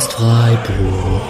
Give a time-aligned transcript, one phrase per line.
[0.00, 1.22] Podcast Freiburg.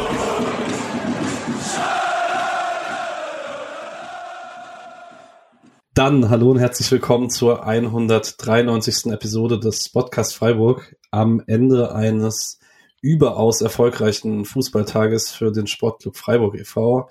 [5.93, 9.07] Dann hallo und herzlich willkommen zur 193.
[9.07, 12.61] Episode des Podcast Freiburg am Ende eines
[13.03, 17.09] überaus erfolgreichen Fußballtages für den Sportclub Freiburg e.V.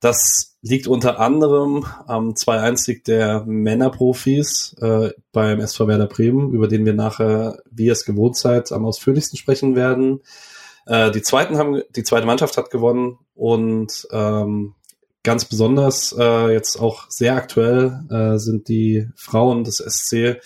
[0.00, 6.84] Das liegt unter anderem am 2-1-Sieg der Männerprofis äh, beim SV Werder Bremen, über den
[6.84, 10.20] wir nachher, wie es gewohnt seid, am ausführlichsten sprechen werden.
[10.86, 14.74] Äh, die zweiten haben, die zweite Mannschaft hat gewonnen und ähm,
[15.22, 20.40] ganz besonders äh, jetzt auch sehr aktuell äh, sind die Frauen des SC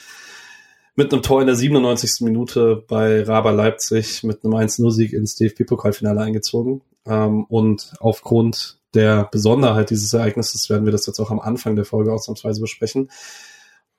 [0.96, 2.22] mit einem Tor in der 97.
[2.22, 6.82] Minute bei Raber Leipzig mit einem 1-0-Sieg ins DFB-Pokalfinale eingezogen.
[7.06, 11.84] Ähm, und aufgrund der Besonderheit dieses Ereignisses werden wir das jetzt auch am Anfang der
[11.84, 13.10] Folge ausnahmsweise besprechen.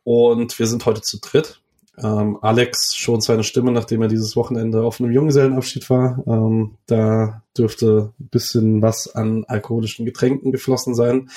[0.03, 1.61] Und wir sind heute zu dritt.
[2.01, 6.23] Ähm, Alex schont seine Stimme, nachdem er dieses Wochenende auf einem Junggesellenabschied war.
[6.27, 11.29] Ähm, da dürfte ein bisschen was an alkoholischen Getränken geflossen sein.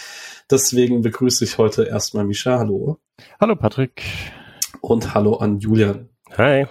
[0.50, 2.58] Deswegen begrüße ich heute erstmal Misha.
[2.58, 2.98] Hallo.
[3.40, 4.02] Hallo Patrick.
[4.82, 6.10] Und hallo an Julian.
[6.36, 6.66] Hi.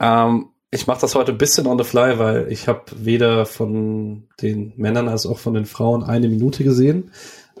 [0.00, 4.28] Ähm, ich mache das heute ein bisschen on the fly, weil ich habe weder von
[4.42, 7.12] den Männern als auch von den Frauen eine Minute gesehen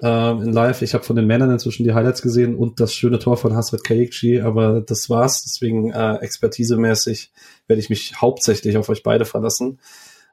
[0.02, 0.82] ähm, in Live.
[0.82, 3.84] Ich habe von den Männern inzwischen die Highlights gesehen und das schöne Tor von Hasret
[3.84, 5.42] Kayikci, aber das war's.
[5.44, 7.32] Deswegen äh, expertisemäßig
[7.66, 9.78] werde ich mich hauptsächlich auf euch beide verlassen.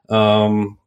[0.08, 0.78] Ähm,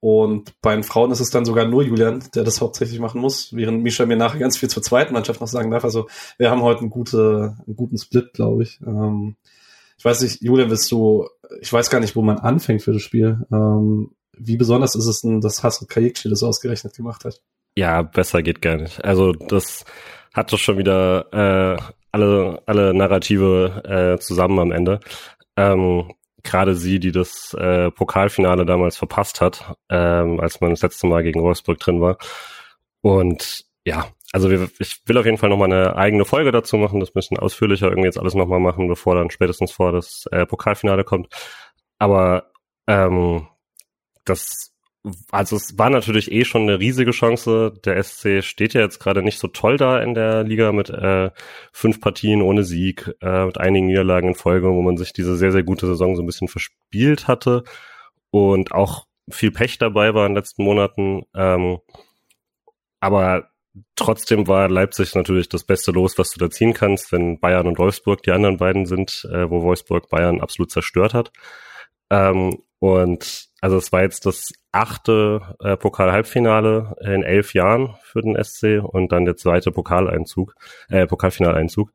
[0.00, 3.54] und bei den Frauen ist es dann sogar nur Julian, der das hauptsächlich machen muss,
[3.54, 5.84] während Misha mir nachher ganz viel zur zweiten Mannschaft noch sagen darf.
[5.84, 6.06] Also
[6.38, 8.80] wir haben heute einen, gute, einen guten Split, glaube ich.
[8.86, 9.36] Ähm,
[9.98, 11.28] ich weiß nicht, Julian, willst du,
[11.60, 13.46] ich weiß gar nicht, wo man anfängt für das Spiel.
[13.50, 17.40] Ähm, wie besonders ist es denn, dass Hassan Kayikci das ausgerechnet gemacht hat?
[17.76, 19.04] Ja, besser geht gar nicht.
[19.04, 19.84] Also das
[20.34, 25.00] hat doch schon wieder äh, alle, alle Narrative äh, zusammen am Ende.
[25.56, 31.06] Ähm, Gerade sie, die das äh, Pokalfinale damals verpasst hat, ähm, als man das letzte
[31.08, 32.18] Mal gegen Wolfsburg drin war.
[33.02, 37.00] Und ja, also wir, ich will auf jeden Fall nochmal eine eigene Folge dazu machen,
[37.00, 41.04] das bisschen ausführlicher irgendwie jetzt alles nochmal machen, bevor dann spätestens vor das äh, Pokalfinale
[41.04, 41.28] kommt.
[41.98, 42.52] Aber
[42.86, 43.48] ähm,
[44.24, 44.75] das
[45.30, 47.72] also es war natürlich eh schon eine riesige Chance.
[47.84, 51.30] Der SC steht ja jetzt gerade nicht so toll da in der Liga mit äh,
[51.72, 55.52] fünf Partien ohne Sieg, äh, mit einigen Niederlagen in Folge, wo man sich diese sehr,
[55.52, 57.64] sehr gute Saison so ein bisschen verspielt hatte
[58.30, 61.22] und auch viel Pech dabei war in den letzten Monaten.
[61.34, 61.78] Ähm,
[63.00, 63.50] aber
[63.94, 67.78] trotzdem war Leipzig natürlich das beste Los, was du da ziehen kannst, wenn Bayern und
[67.78, 71.32] Wolfsburg die anderen beiden sind, äh, wo Wolfsburg Bayern absolut zerstört hat.
[72.10, 78.42] Ähm, und also es war jetzt das achte äh, Pokal-Halbfinale in elf Jahren für den
[78.42, 80.54] SC und dann der zweite Pokaleinzug,
[80.88, 81.92] äh, Pokalfinaleinzug.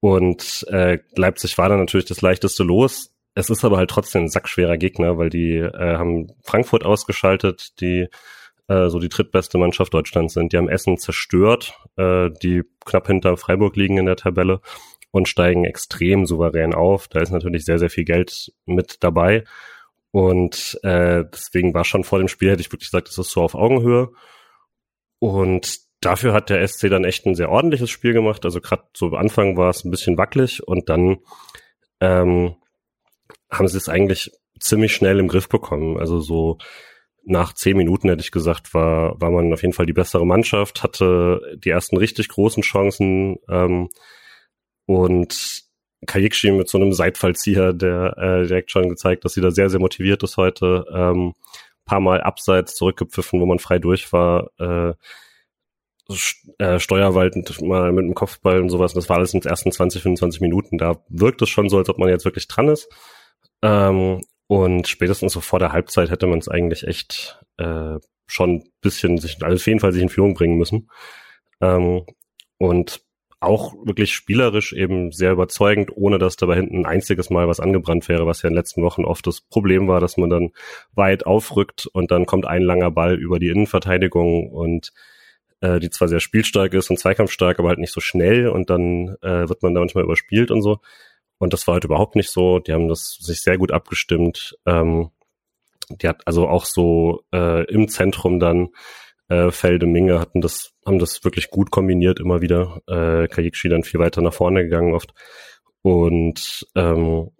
[0.00, 3.12] Und äh, Leipzig war dann natürlich das leichteste Los.
[3.34, 8.08] Es ist aber halt trotzdem ein sackschwerer Gegner, weil die äh, haben Frankfurt ausgeschaltet, die
[8.68, 10.52] äh, so die drittbeste Mannschaft Deutschlands sind.
[10.52, 14.60] Die haben Essen zerstört, äh, die knapp hinter Freiburg liegen in der Tabelle
[15.10, 17.08] und steigen extrem souverän auf.
[17.08, 19.44] Da ist natürlich sehr, sehr viel Geld mit dabei.
[20.14, 23.42] Und äh, deswegen war schon vor dem Spiel, hätte ich wirklich gesagt, das ist so
[23.42, 24.12] auf Augenhöhe.
[25.18, 28.44] Und dafür hat der SC dann echt ein sehr ordentliches Spiel gemacht.
[28.44, 31.16] Also gerade so am Anfang war es ein bisschen wackelig und dann
[32.00, 32.54] ähm,
[33.50, 34.30] haben sie es eigentlich
[34.60, 35.98] ziemlich schnell im Griff bekommen.
[35.98, 36.58] Also so
[37.24, 40.84] nach zehn Minuten hätte ich gesagt, war, war man auf jeden Fall die bessere Mannschaft,
[40.84, 43.88] hatte die ersten richtig großen Chancen ähm,
[44.86, 45.63] und
[46.06, 49.80] Kajikshi mit so einem Seitfallzieher, der äh, direkt schon gezeigt, dass sie da sehr, sehr
[49.80, 50.84] motiviert ist heute.
[50.92, 51.34] Ähm,
[51.84, 54.50] paar Mal abseits zurückgepfiffen, wo man frei durch war.
[54.58, 54.94] Äh,
[56.58, 58.92] äh, steuerwaltend mal mit dem Kopfball und sowas.
[58.92, 60.78] Das war alles in den ersten 20, 25 Minuten.
[60.78, 62.88] Da wirkt es schon so, als ob man jetzt wirklich dran ist.
[63.62, 68.64] Ähm, und spätestens so vor der Halbzeit hätte man es eigentlich echt äh, schon ein
[68.82, 70.90] bisschen sich, also auf jeden Fall sich in Führung bringen müssen.
[71.60, 72.04] Ähm,
[72.58, 73.00] und
[73.44, 78.08] auch wirklich spielerisch eben sehr überzeugend, ohne dass dabei hinten ein einziges Mal was angebrannt
[78.08, 80.50] wäre, was ja in den letzten Wochen oft das Problem war, dass man dann
[80.94, 84.92] weit aufrückt und dann kommt ein langer Ball über die Innenverteidigung und
[85.60, 89.16] äh, die zwar sehr spielstark ist und zweikampfstark, aber halt nicht so schnell und dann
[89.22, 90.80] äh, wird man da manchmal überspielt und so.
[91.38, 92.58] Und das war halt überhaupt nicht so.
[92.58, 94.56] Die haben das sich sehr gut abgestimmt.
[94.66, 95.10] Ähm,
[95.90, 98.68] die hat also auch so äh, im Zentrum dann
[99.28, 102.80] äh, Felde Minge hatten das, haben das wirklich gut kombiniert immer wieder.
[102.86, 105.14] Äh, Kajikshi dann viel weiter nach vorne gegangen oft
[105.82, 107.30] und ähm,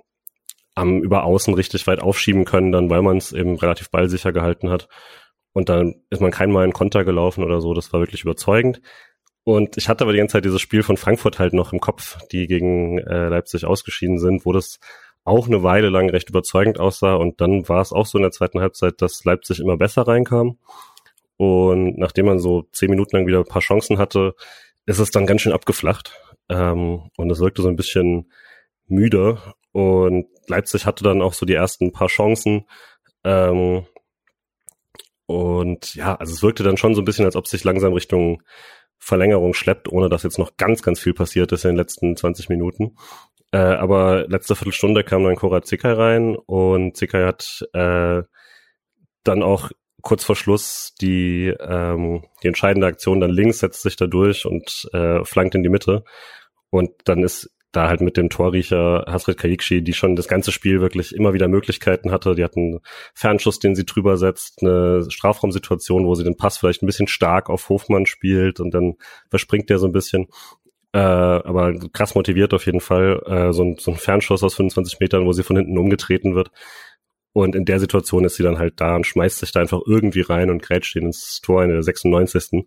[0.76, 4.70] haben über Außen richtig weit aufschieben können, dann weil man es eben relativ ballsicher gehalten
[4.70, 4.88] hat.
[5.52, 7.74] Und dann ist man kein Mal in Konter gelaufen oder so.
[7.74, 8.80] Das war wirklich überzeugend.
[9.44, 12.18] Und ich hatte aber die ganze Zeit dieses Spiel von Frankfurt halt noch im Kopf,
[12.32, 14.80] die gegen äh, Leipzig ausgeschieden sind, wo das
[15.22, 18.30] auch eine Weile lang recht überzeugend aussah und dann war es auch so in der
[18.30, 20.58] zweiten Halbzeit, dass Leipzig immer besser reinkam
[21.36, 24.34] und nachdem man so zehn Minuten lang wieder ein paar Chancen hatte,
[24.86, 26.12] ist es dann ganz schön abgeflacht.
[26.48, 28.30] Ähm, und es wirkte so ein bisschen
[28.86, 29.38] müde.
[29.72, 32.66] Und Leipzig hatte dann auch so die ersten paar Chancen.
[33.24, 33.86] Ähm,
[35.26, 38.42] und ja, also es wirkte dann schon so ein bisschen, als ob sich langsam Richtung
[38.98, 42.48] Verlängerung schleppt, ohne dass jetzt noch ganz, ganz viel passiert ist in den letzten 20
[42.48, 42.96] Minuten.
[43.52, 48.22] Äh, aber letzte Viertelstunde kam dann Cora Zickay rein und Zickay hat äh,
[49.24, 49.70] dann auch
[50.04, 54.88] kurz vor Schluss die, ähm, die entscheidende Aktion dann links, setzt sich da durch und
[54.92, 56.04] äh, flankt in die Mitte.
[56.70, 60.80] Und dann ist da halt mit dem Torriecher Hasret Kayikshi, die schon das ganze Spiel
[60.80, 62.34] wirklich immer wieder Möglichkeiten hatte.
[62.34, 62.80] Die hatten
[63.14, 67.50] Fernschuss, den sie drüber setzt, eine Strafraumsituation, wo sie den Pass vielleicht ein bisschen stark
[67.50, 68.94] auf Hofmann spielt und dann
[69.28, 70.28] verspringt der so ein bisschen.
[70.92, 73.20] Äh, aber krass motiviert auf jeden Fall.
[73.26, 76.52] Äh, so, ein, so ein Fernschuss aus 25 Metern, wo sie von hinten umgetreten wird.
[77.34, 80.22] Und in der Situation ist sie dann halt da und schmeißt sich da einfach irgendwie
[80.22, 82.64] rein und grätscht ihn ins Tor in der 96.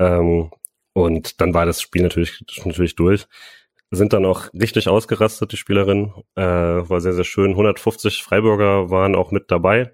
[0.00, 0.50] Ähm,
[0.94, 3.28] und dann war das Spiel natürlich, natürlich durch
[3.90, 6.12] sind dann auch richtig ausgerastet, die Spielerin.
[6.34, 7.50] Äh, war sehr, sehr schön.
[7.52, 9.92] 150 Freiburger waren auch mit dabei.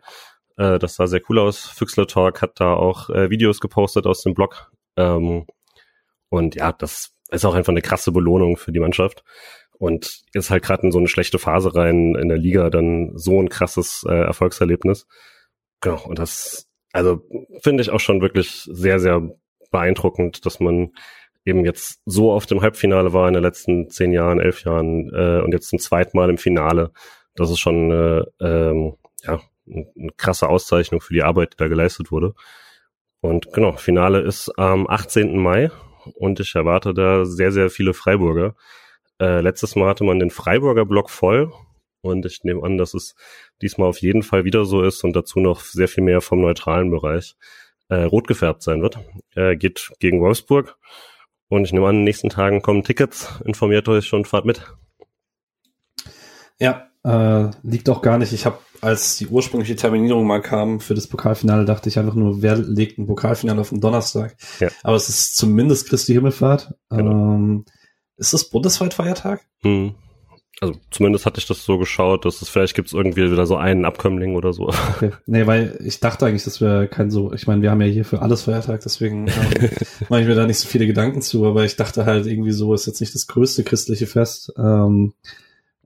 [0.56, 1.64] Äh, das sah sehr cool aus.
[1.66, 4.72] Füchsler Talk hat da auch äh, Videos gepostet aus dem Blog.
[4.96, 5.46] Ähm,
[6.28, 9.22] und ja, das ist auch einfach eine krasse Belohnung für die Mannschaft.
[9.78, 13.40] Und ist halt gerade in so eine schlechte Phase rein in der Liga dann so
[13.40, 15.06] ein krasses äh, Erfolgserlebnis.
[15.80, 17.22] Genau, und das, also
[17.62, 19.22] finde ich auch schon wirklich sehr, sehr
[19.70, 20.92] beeindruckend, dass man
[21.44, 25.42] eben jetzt so auf dem Halbfinale war in den letzten zehn Jahren, elf Jahren äh,
[25.42, 26.92] und jetzt zum zweiten Mal im Finale.
[27.34, 32.10] Das ist schon äh, ähm, ja, eine krasse Auszeichnung für die Arbeit, die da geleistet
[32.10, 32.34] wurde.
[33.20, 35.36] Und genau, Finale ist am 18.
[35.38, 35.70] Mai
[36.14, 38.54] und ich erwarte da sehr, sehr viele Freiburger.
[39.20, 41.52] Äh, letztes Mal hatte man den Freiburger Block voll
[42.00, 43.14] und ich nehme an, dass es
[43.62, 46.90] diesmal auf jeden Fall wieder so ist und dazu noch sehr viel mehr vom neutralen
[46.90, 47.36] Bereich
[47.88, 48.98] äh, rot gefärbt sein wird.
[49.34, 50.76] Äh, geht gegen Wolfsburg
[51.48, 53.40] und ich nehme an, in den nächsten Tagen kommen Tickets.
[53.44, 54.62] Informiert euch schon, fahrt mit.
[56.58, 58.32] Ja, äh, liegt auch gar nicht.
[58.32, 62.42] Ich habe, als die ursprüngliche Terminierung mal kam für das Pokalfinale, dachte ich einfach nur,
[62.42, 64.36] wer legt ein Pokalfinale auf den Donnerstag?
[64.60, 64.68] Ja.
[64.82, 66.74] Aber es ist zumindest Christi Himmelfahrt.
[66.90, 67.34] Genau.
[67.34, 67.64] Ähm,
[68.16, 69.44] ist das bundesweit Feiertag?
[69.62, 69.94] Hm
[70.60, 73.56] also zumindest hatte ich das so geschaut, dass es vielleicht gibt es irgendwie wieder so
[73.56, 74.68] einen Abkömmling oder so.
[74.68, 75.10] Okay.
[75.26, 78.04] Nee, weil ich dachte eigentlich, das wäre kein so, ich meine, wir haben ja hier
[78.04, 79.70] für alles Feiertag, deswegen ähm,
[80.08, 82.72] mache ich mir da nicht so viele Gedanken zu, aber ich dachte halt irgendwie so,
[82.72, 84.52] ist jetzt nicht das größte christliche Fest.
[84.56, 85.14] Ähm,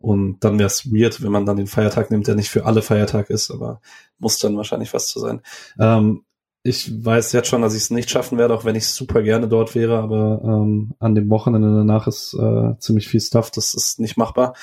[0.01, 2.83] und dann wäre es weird, wenn man dann den Feiertag nimmt, der nicht für alle
[2.83, 3.81] Feiertag ist, aber
[4.19, 5.41] muss dann wahrscheinlich was zu sein.
[5.79, 6.23] Ähm,
[6.69, 9.49] ich weiß jetzt schon, dass ich es nicht schaffen werde, auch wenn ich super gerne
[9.49, 13.99] dort wäre, aber ähm, an dem Wochenende danach ist äh, ziemlich viel Stuff, das ist
[13.99, 14.55] nicht machbar.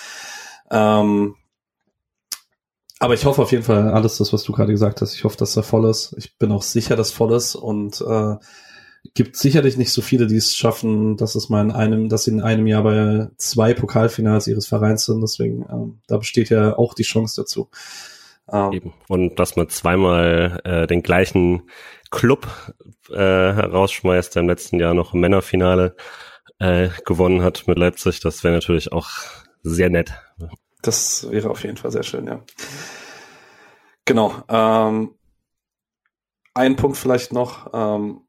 [0.69, 1.36] Ähm,
[3.00, 5.16] aber ich hoffe auf jeden Fall alles das, was du gerade gesagt hast.
[5.16, 6.16] Ich hoffe, dass er voll ist.
[6.18, 8.36] Ich bin auch sicher, dass voll ist und äh,
[9.13, 12.31] gibt sicherlich nicht so viele, die es schaffen, dass es mal in einem, dass sie
[12.31, 15.22] in einem Jahr bei zwei Pokalfinals ihres Vereins sind.
[15.22, 17.69] Deswegen ähm, da besteht ja auch die Chance dazu.
[18.51, 18.94] Ähm, Eben.
[19.08, 21.63] Und dass man zweimal äh, den gleichen
[22.12, 22.48] Club
[23.10, 25.96] äh, herausschmeißt, der im letzten Jahr noch im Männerfinale
[26.60, 29.10] äh, gewonnen hat mit Leipzig, das wäre natürlich auch
[29.63, 30.13] sehr nett.
[30.82, 32.41] Das wäre auf jeden Fall sehr schön, ja.
[34.06, 34.44] Genau.
[34.48, 35.15] Ähm,
[36.53, 37.72] ein Punkt vielleicht noch.
[37.74, 38.22] Ähm,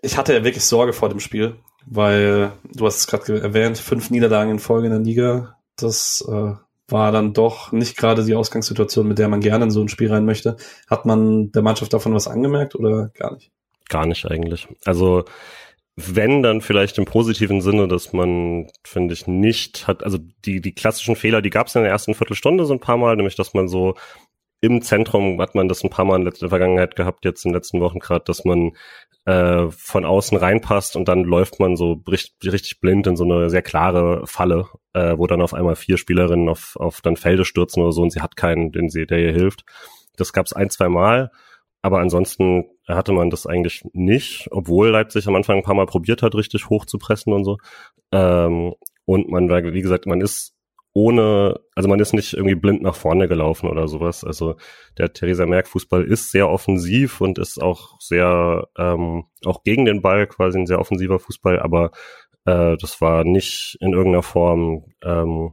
[0.00, 4.10] ich hatte ja wirklich Sorge vor dem Spiel, weil du hast es gerade erwähnt, fünf
[4.10, 5.58] Niederlagen in Folge in der Liga.
[5.76, 6.54] Das äh,
[6.88, 10.12] war dann doch nicht gerade die Ausgangssituation, mit der man gerne in so ein Spiel
[10.12, 10.56] rein möchte.
[10.88, 13.50] Hat man der Mannschaft davon was angemerkt oder gar nicht?
[13.88, 14.68] Gar nicht eigentlich.
[14.84, 15.24] Also
[15.96, 20.74] wenn dann vielleicht im positiven Sinne, dass man, finde ich, nicht hat, also die, die
[20.74, 23.54] klassischen Fehler, die gab es in der ersten Viertelstunde so ein paar Mal, nämlich dass
[23.54, 23.94] man so
[24.60, 27.56] im Zentrum hat man das ein paar Mal in der Vergangenheit gehabt, jetzt in den
[27.56, 28.72] letzten Wochen gerade, dass man
[29.26, 33.50] äh, von außen reinpasst und dann läuft man so richtig, richtig blind in so eine
[33.50, 37.82] sehr klare Falle, äh, wo dann auf einmal vier Spielerinnen auf, auf dann Felde stürzen
[37.82, 39.64] oder so und sie hat keinen, den sie, der ihr hilft.
[40.16, 41.30] Das gab es ein, zwei Mal,
[41.82, 46.22] aber ansonsten hatte man das eigentlich nicht, obwohl Leipzig am Anfang ein paar Mal probiert
[46.22, 47.58] hat, richtig hoch zu pressen und so.
[48.12, 50.55] Ähm, und man, wie gesagt, man ist
[50.96, 54.24] ohne, also man ist nicht irgendwie blind nach vorne gelaufen oder sowas.
[54.24, 54.56] Also
[54.96, 60.00] der Theresa Merck Fußball ist sehr offensiv und ist auch sehr, ähm, auch gegen den
[60.00, 61.90] Ball quasi ein sehr offensiver Fußball, aber
[62.46, 65.50] äh, das war nicht in irgendeiner Form ähm,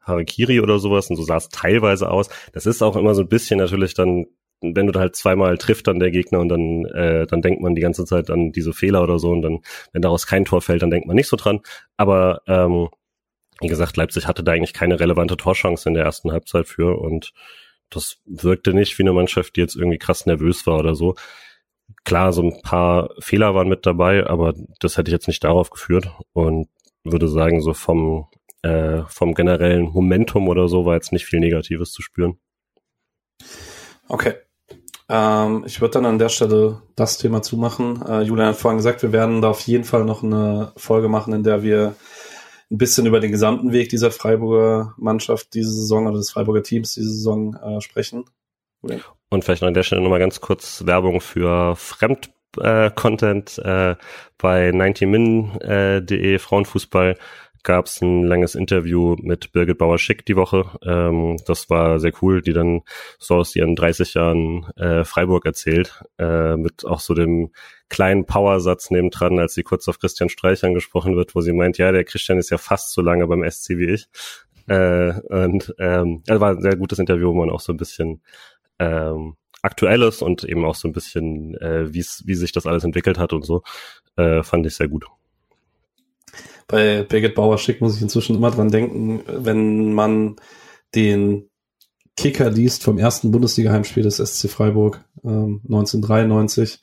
[0.00, 2.30] Harikiri oder sowas und so sah es teilweise aus.
[2.54, 4.24] Das ist auch immer so ein bisschen natürlich dann
[4.60, 7.80] wenn du halt zweimal trifft dann der Gegner und dann, äh, dann denkt man die
[7.80, 9.60] ganze Zeit an diese Fehler oder so und dann,
[9.92, 11.60] wenn daraus kein Tor fällt, dann denkt man nicht so dran.
[11.96, 12.88] Aber ähm,
[13.60, 17.32] wie gesagt, Leipzig hatte da eigentlich keine relevante Torchance in der ersten Halbzeit für und
[17.90, 21.14] das wirkte nicht wie eine Mannschaft, die jetzt irgendwie krass nervös war oder so.
[22.04, 25.70] Klar, so ein paar Fehler waren mit dabei, aber das hätte ich jetzt nicht darauf
[25.70, 26.68] geführt und
[27.02, 28.26] würde sagen, so vom,
[28.62, 32.38] äh, vom generellen Momentum oder so war jetzt nicht viel Negatives zu spüren.
[34.08, 34.34] Okay.
[35.08, 38.02] Ähm, ich würde dann an der Stelle das Thema zumachen.
[38.06, 41.32] Äh, Julian hat vorhin gesagt, wir werden da auf jeden Fall noch eine Folge machen,
[41.32, 41.94] in der wir
[42.70, 46.94] ein bisschen über den gesamten Weg dieser Freiburger Mannschaft diese Saison oder des Freiburger Teams
[46.94, 48.24] diese Saison äh, sprechen.
[48.82, 49.00] Okay.
[49.30, 53.96] Und vielleicht noch an der Stelle nochmal ganz kurz Werbung für Fremd äh, Content äh,
[54.38, 57.16] bei 90min.de äh, Frauenfußball
[57.62, 60.64] gab es ein langes Interview mit Birgit Bauer-Schick die Woche.
[60.82, 62.82] Ähm, das war sehr cool, die dann
[63.18, 67.50] so aus ihren 30 Jahren äh, Freiburg erzählt, äh, mit auch so dem
[67.88, 71.92] kleinen Powersatz nebendran, als sie kurz auf Christian Streich angesprochen wird, wo sie meint, ja,
[71.92, 74.08] der Christian ist ja fast so lange beim SC wie ich.
[74.66, 78.20] Äh, und ähm, also war ein sehr gutes Interview, wo man auch so ein bisschen
[78.78, 83.32] ähm, Aktuelles und eben auch so ein bisschen, äh, wie sich das alles entwickelt hat
[83.32, 83.62] und so,
[84.16, 85.06] äh, fand ich sehr gut
[86.68, 90.36] bei Birgit Bauer-Schick muss ich inzwischen immer dran denken, wenn man
[90.94, 91.48] den
[92.16, 96.80] Kicker liest vom ersten Bundesliga-Heimspiel des SC Freiburg ähm, 1993,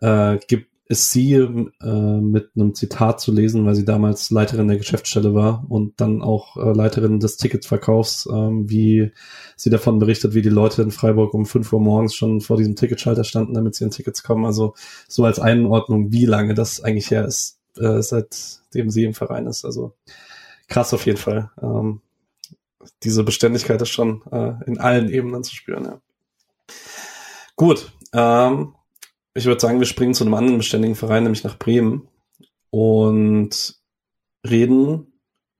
[0.00, 4.78] äh, gibt ist sie äh, mit einem Zitat zu lesen, weil sie damals Leiterin der
[4.78, 9.12] Geschäftsstelle war und dann auch äh, Leiterin des Ticketverkaufs, ähm, wie
[9.54, 12.74] sie davon berichtet, wie die Leute in Freiburg um 5 Uhr morgens schon vor diesem
[12.74, 14.46] Ticketschalter standen, damit sie in Tickets kommen.
[14.46, 14.72] Also
[15.08, 19.64] so als Einordnung, wie lange das eigentlich her ist äh, seitdem sie im Verein ist.
[19.64, 19.94] Also
[20.68, 21.50] krass auf jeden Fall.
[21.62, 22.00] Ähm,
[23.02, 25.84] diese Beständigkeit ist schon äh, in allen Ebenen zu spüren.
[25.84, 26.00] Ja.
[27.56, 28.74] Gut, ähm,
[29.38, 32.08] ich würde sagen, wir springen zu einem anderen beständigen Verein, nämlich nach Bremen
[32.70, 33.76] und
[34.48, 35.06] reden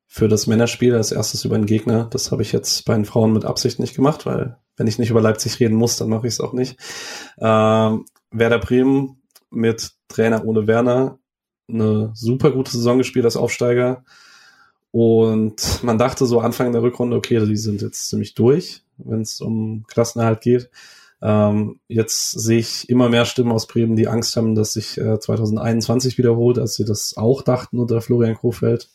[0.06, 2.08] für das Männerspiel als erstes über den Gegner.
[2.11, 5.11] Das habe ich jetzt bei den Frauen mit Absicht nicht gemacht, weil wenn ich nicht
[5.11, 6.78] über Leipzig reden muss, dann mache ich es auch nicht.
[7.38, 11.18] Ähm, Werder Bremen mit Trainer ohne Werner
[11.68, 14.04] eine super gute Saison gespielt als Aufsteiger.
[14.90, 19.40] Und man dachte so Anfang der Rückrunde, okay, die sind jetzt ziemlich durch, wenn es
[19.40, 20.70] um Klassenerhalt geht.
[21.21, 25.19] Ähm, jetzt sehe ich immer mehr Stimmen aus Bremen, die Angst haben, dass sich äh,
[25.19, 28.91] 2021 wiederholt, als sie das auch dachten unter Florian Krofeld.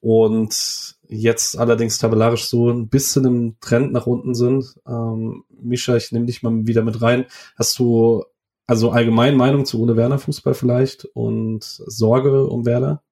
[0.00, 4.74] Und jetzt allerdings tabellarisch so ein bisschen im Trend nach unten sind.
[4.86, 7.26] Ähm, Mischa, ich nehme dich mal wieder mit rein.
[7.56, 8.24] Hast du
[8.66, 13.02] also allgemein Meinung zu Ole Werner Fußball vielleicht und Sorge um Werder?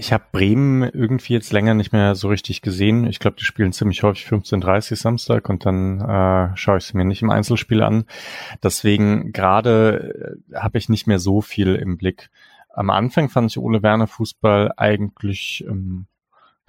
[0.00, 3.06] Ich habe Bremen irgendwie jetzt länger nicht mehr so richtig gesehen.
[3.06, 7.04] Ich glaube, die spielen ziemlich häufig 15:30 Samstag und dann äh, schaue ich es mir
[7.04, 8.06] nicht im Einzelspiel an.
[8.62, 12.30] Deswegen gerade äh, habe ich nicht mehr so viel im Blick.
[12.70, 16.06] Am Anfang fand ich Ole Werner Fußball eigentlich ähm,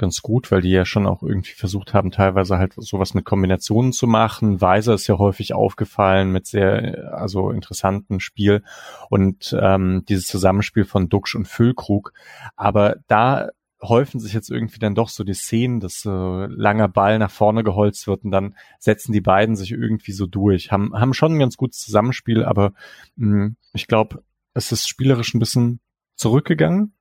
[0.01, 3.93] ganz gut, weil die ja schon auch irgendwie versucht haben, teilweise halt sowas mit Kombinationen
[3.93, 4.59] zu machen.
[4.59, 8.63] Weiser ist ja häufig aufgefallen mit sehr, also interessanten Spiel
[9.09, 12.11] und ähm, dieses Zusammenspiel von Duxch und Füllkrug.
[12.57, 13.49] Aber da
[13.81, 17.63] häufen sich jetzt irgendwie dann doch so die Szenen, dass äh, langer Ball nach vorne
[17.63, 20.71] geholzt wird und dann setzen die beiden sich irgendwie so durch.
[20.71, 22.73] Haben, haben schon ein ganz gutes Zusammenspiel, aber
[23.15, 25.79] mh, hm, ich glaube, es ist spielerisch ein bisschen
[26.15, 26.93] zurückgegangen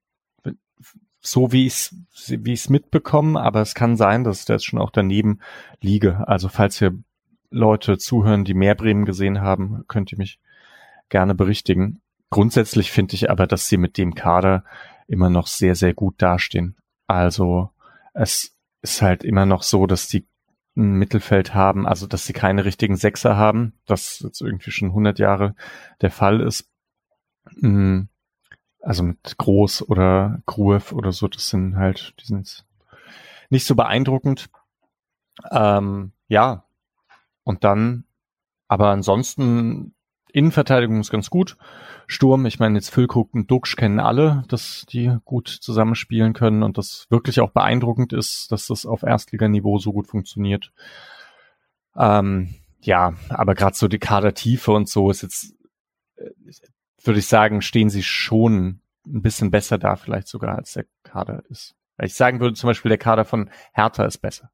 [1.20, 1.94] so wie ich es
[2.44, 5.40] wie ich's mitbekomme, aber es kann sein, dass ich da jetzt schon auch daneben
[5.80, 6.26] liege.
[6.26, 6.98] Also falls hier
[7.50, 10.38] Leute zuhören, die mehr Bremen gesehen haben, könnt ihr mich
[11.08, 12.00] gerne berichtigen.
[12.30, 14.64] Grundsätzlich finde ich aber, dass sie mit dem Kader
[15.08, 16.76] immer noch sehr, sehr gut dastehen.
[17.06, 17.70] Also
[18.14, 20.26] es ist halt immer noch so, dass die
[20.76, 25.18] ein Mittelfeld haben, also dass sie keine richtigen Sechser haben, das jetzt irgendwie schon 100
[25.18, 25.56] Jahre
[26.00, 26.68] der Fall ist.
[27.56, 28.02] Mm,
[28.82, 32.64] also mit Groß oder Gruev oder so, das sind halt, die sind
[33.50, 34.48] nicht so beeindruckend.
[35.50, 36.64] Ähm, ja.
[37.44, 38.04] Und dann,
[38.68, 39.94] aber ansonsten,
[40.32, 41.56] Innenverteidigung ist ganz gut.
[42.06, 46.78] Sturm, ich meine, jetzt Füllkrug und Duxch kennen alle, dass die gut zusammenspielen können und
[46.78, 50.72] das wirklich auch beeindruckend ist, dass das auf Erstliganiveau so gut funktioniert.
[51.96, 55.54] Ähm, ja, aber gerade so die Kadertiefe und so ist jetzt,
[56.16, 56.30] äh,
[57.02, 61.42] würde ich sagen, stehen sie schon ein bisschen besser da, vielleicht sogar als der Kader
[61.48, 61.74] ist.
[61.96, 64.50] Weil ich sagen würde, zum Beispiel der Kader von Hertha ist besser.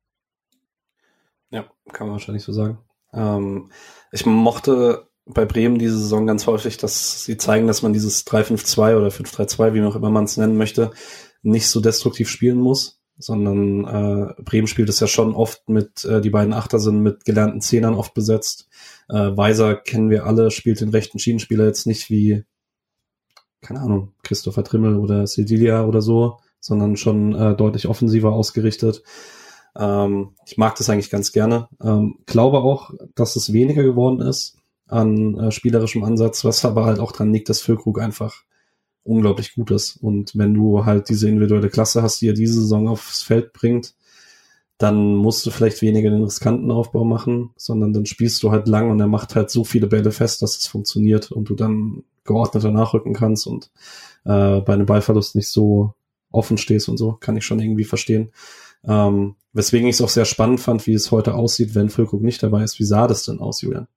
[1.51, 2.79] Ja, kann man wahrscheinlich so sagen.
[3.13, 3.71] Ähm,
[4.13, 8.97] ich mochte bei Bremen diese Saison ganz häufig, dass sie zeigen, dass man dieses 3-5-2
[8.97, 10.93] oder 5-3-2, wie auch immer man es nennen möchte,
[11.43, 16.21] nicht so destruktiv spielen muss, sondern äh, Bremen spielt es ja schon oft mit, äh,
[16.21, 18.69] die beiden Achter sind mit gelernten Zehnern oft besetzt.
[19.09, 22.45] Äh, Weiser kennen wir alle, spielt den rechten Schienenspieler jetzt nicht wie,
[23.63, 29.03] keine Ahnung, Christopher Trimmel oder Sedilia oder so, sondern schon äh, deutlich offensiver ausgerichtet.
[29.79, 31.69] Ähm, ich mag das eigentlich ganz gerne.
[31.83, 36.99] Ähm, glaube auch, dass es weniger geworden ist an äh, spielerischem Ansatz, was aber halt
[36.99, 38.45] auch dran liegt, dass Füllkrug einfach
[39.07, 39.97] unglaublich gut ist.
[39.97, 43.95] Und wenn du halt diese individuelle Klasse hast, die er diese Saison aufs Feld bringt,
[44.79, 48.91] dann musst du vielleicht weniger den riskanten Aufbau machen, sondern dann spielst du halt lang
[48.91, 52.71] und er macht halt so viele Bälle fest, dass es funktioniert und du dann geordneter
[52.71, 53.71] nachrücken kannst und
[54.25, 55.95] äh, bei einem Ballverlust nicht so
[56.31, 58.33] offen stehst und so, kann ich schon irgendwie verstehen.
[58.85, 62.43] Ähm, weswegen ich es auch sehr spannend fand, wie es heute aussieht, wenn Füllkrug nicht
[62.43, 62.79] dabei ist.
[62.79, 63.89] Wie sah das denn aus, Julian?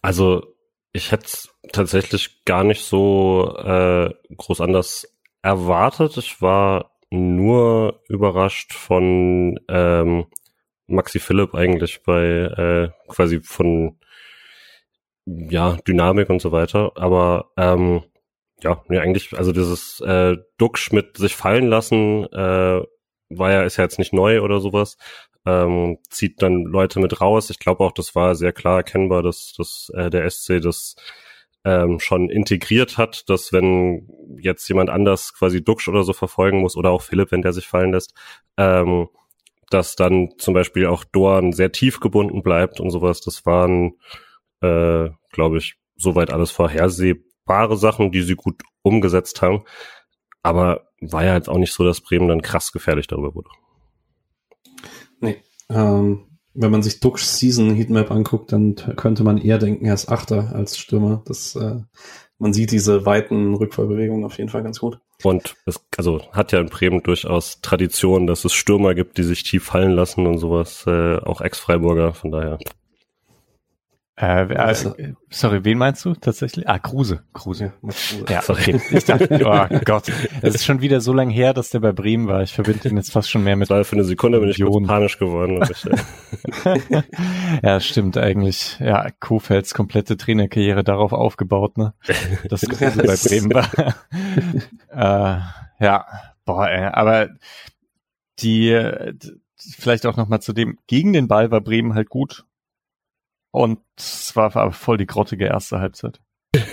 [0.00, 0.42] Also
[0.92, 6.16] ich hätte es tatsächlich gar nicht so äh, groß anders erwartet.
[6.16, 10.26] Ich war nur überrascht von ähm,
[10.86, 13.98] Maxi Philipp eigentlich bei äh, quasi von
[15.24, 16.92] ja Dynamik und so weiter.
[16.96, 18.02] Aber ähm,
[18.62, 22.82] ja, nee, eigentlich, also dieses äh, Duxch mit sich fallen lassen, äh,
[23.30, 24.96] war ja, ist ja jetzt nicht neu oder sowas.
[25.46, 27.48] Ähm, zieht dann Leute mit raus.
[27.50, 30.96] Ich glaube auch, das war sehr klar erkennbar, dass, dass äh, der SC das
[31.64, 34.08] ähm, schon integriert hat, dass wenn
[34.38, 37.66] jetzt jemand anders quasi Duxch oder so verfolgen muss oder auch Philipp, wenn der sich
[37.66, 38.14] fallen lässt,
[38.56, 39.08] ähm,
[39.70, 43.20] dass dann zum Beispiel auch Dorn sehr tief gebunden bleibt und sowas.
[43.20, 43.92] Das waren,
[44.62, 49.64] äh, glaube ich, soweit alles vorhersehbare Sachen, die sie gut umgesetzt haben.
[50.42, 53.48] Aber war ja jetzt auch nicht so, dass Bremen dann krass gefährlich darüber wurde.
[55.20, 55.36] Nee.
[55.68, 60.08] Ähm, wenn man sich Duxch Season Heatmap anguckt, dann könnte man eher denken, er ist
[60.08, 61.22] Achter als Stürmer.
[61.26, 61.76] Das, äh,
[62.38, 64.98] man sieht diese weiten Rückfallbewegungen auf jeden Fall ganz gut.
[65.22, 69.42] Und es also hat ja in Bremen durchaus Tradition, dass es Stürmer gibt, die sich
[69.42, 70.84] tief fallen lassen und sowas.
[70.86, 72.58] Äh, auch Ex-Freiburger, von daher.
[74.20, 74.94] Äh, also,
[75.30, 76.68] sorry, wen meinst du tatsächlich?
[76.68, 77.22] Ah, Kruse.
[77.32, 77.72] Kruse.
[78.28, 78.78] Ja, ja okay.
[78.90, 79.28] Ich dachte,
[79.72, 82.42] oh Gott, es ist schon wieder so lange her, dass der bei Bremen war.
[82.42, 83.70] Ich verbinde ihn jetzt fast schon mehr mit.
[83.70, 85.62] Weil für eine Sekunde bin ich kurz panisch geworden.
[87.62, 88.78] ja, stimmt eigentlich.
[88.78, 91.94] Ja, Kofelds komplette Trainerkarriere darauf aufgebaut, ne?
[92.48, 93.70] Dass Kruse bei Bremen war.
[94.90, 95.40] äh,
[95.82, 96.06] ja,
[96.44, 97.30] boah, ey, aber
[98.40, 98.78] die,
[99.56, 102.44] vielleicht auch nochmal zu dem, gegen den Ball war Bremen halt gut
[103.50, 106.20] und es war aber voll die grottige erste Halbzeit.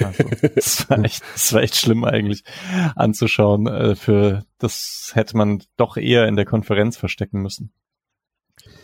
[0.04, 0.24] Also,
[0.56, 2.44] das, war echt, das war echt schlimm eigentlich
[2.96, 3.68] anzuschauen.
[3.68, 7.72] Äh, für das hätte man doch eher in der Konferenz verstecken müssen.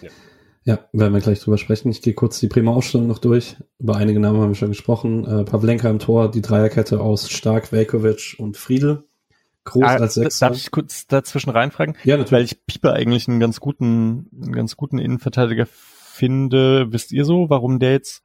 [0.01, 0.09] Ja.
[0.63, 1.89] ja, werden wir gleich drüber sprechen.
[1.89, 3.57] Ich gehe kurz die Bremer Ausstellung noch durch.
[3.79, 5.25] Über einige Namen haben wir schon gesprochen.
[5.25, 9.03] Äh, Pavlenka im Tor, die Dreierkette aus Stark, Velkovic und Friedel.
[9.65, 10.49] Groß ah, als Sechser.
[10.49, 11.95] Darf ich kurz dazwischen reinfragen?
[12.03, 12.31] Ja, natürlich.
[12.31, 15.65] Weil ich Pieper eigentlich einen ganz guten, einen ganz guten Innenverteidiger
[16.13, 16.91] finde.
[16.91, 18.23] Wisst ihr so, warum der jetzt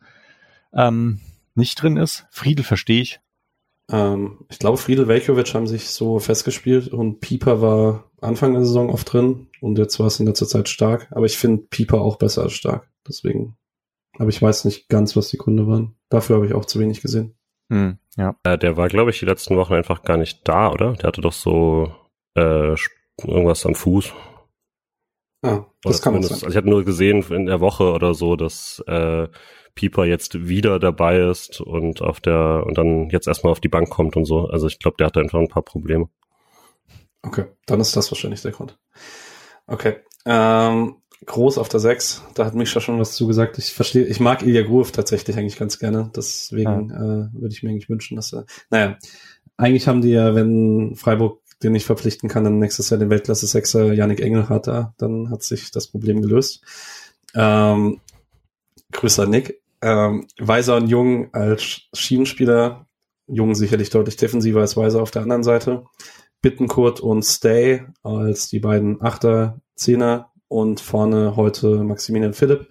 [0.72, 1.20] ähm,
[1.54, 2.26] nicht drin ist?
[2.30, 3.20] Friedel verstehe ich.
[3.90, 8.90] Ähm, ich glaube, Friedel Velkovic haben sich so festgespielt und Pieper war Anfang der Saison
[8.90, 11.08] oft drin und jetzt war es in letzter Zeit stark.
[11.10, 12.88] Aber ich finde Pieper auch besser als stark.
[13.06, 13.56] Deswegen.
[14.18, 15.94] Aber ich weiß nicht ganz, was die Gründe waren.
[16.08, 17.34] Dafür habe ich auch zu wenig gesehen.
[17.70, 18.36] Hm, ja.
[18.42, 20.94] Äh, der war, glaube ich, die letzten Wochen einfach gar nicht da, oder?
[20.94, 21.92] Der hatte doch so
[22.34, 22.74] äh,
[23.24, 24.12] irgendwas am Fuß.
[25.42, 26.32] Ah, das kann man sein.
[26.32, 29.28] Also ich hatte nur gesehen in der Woche oder so, dass äh,
[29.74, 33.88] Pieper jetzt wieder dabei ist und auf der und dann jetzt erstmal auf die Bank
[33.90, 34.46] kommt und so.
[34.46, 36.08] Also ich glaube, der hat einfach ein paar Probleme.
[37.22, 38.78] Okay, dann ist das wahrscheinlich der Grund.
[39.66, 39.96] Okay.
[40.24, 43.58] Ähm, groß auf der 6, da hat Mischa schon was zugesagt.
[43.58, 46.10] Ich verstehe, ich mag Ilya Groove tatsächlich eigentlich ganz gerne.
[46.14, 46.96] Deswegen ja.
[46.96, 48.46] äh, würde ich mir eigentlich wünschen, dass er.
[48.70, 48.96] Naja,
[49.56, 53.92] eigentlich haben die ja, wenn Freiburg den ich verpflichten kann, dann nächstes Jahr den Weltklasse-Sechser
[53.92, 56.62] Yannick Engelhardt da, dann hat sich das Problem gelöst.
[57.34, 58.00] Ähm,
[58.92, 59.60] Grüße an Nick.
[59.80, 62.86] Ähm, Weiser und Jung als Schienenspieler,
[63.28, 65.84] Jung sicherlich deutlich defensiver als Weiser auf der anderen Seite.
[66.40, 72.68] Bittenkurt und Stay als die beiden Achter, Zehner und vorne heute Maximilian Philipp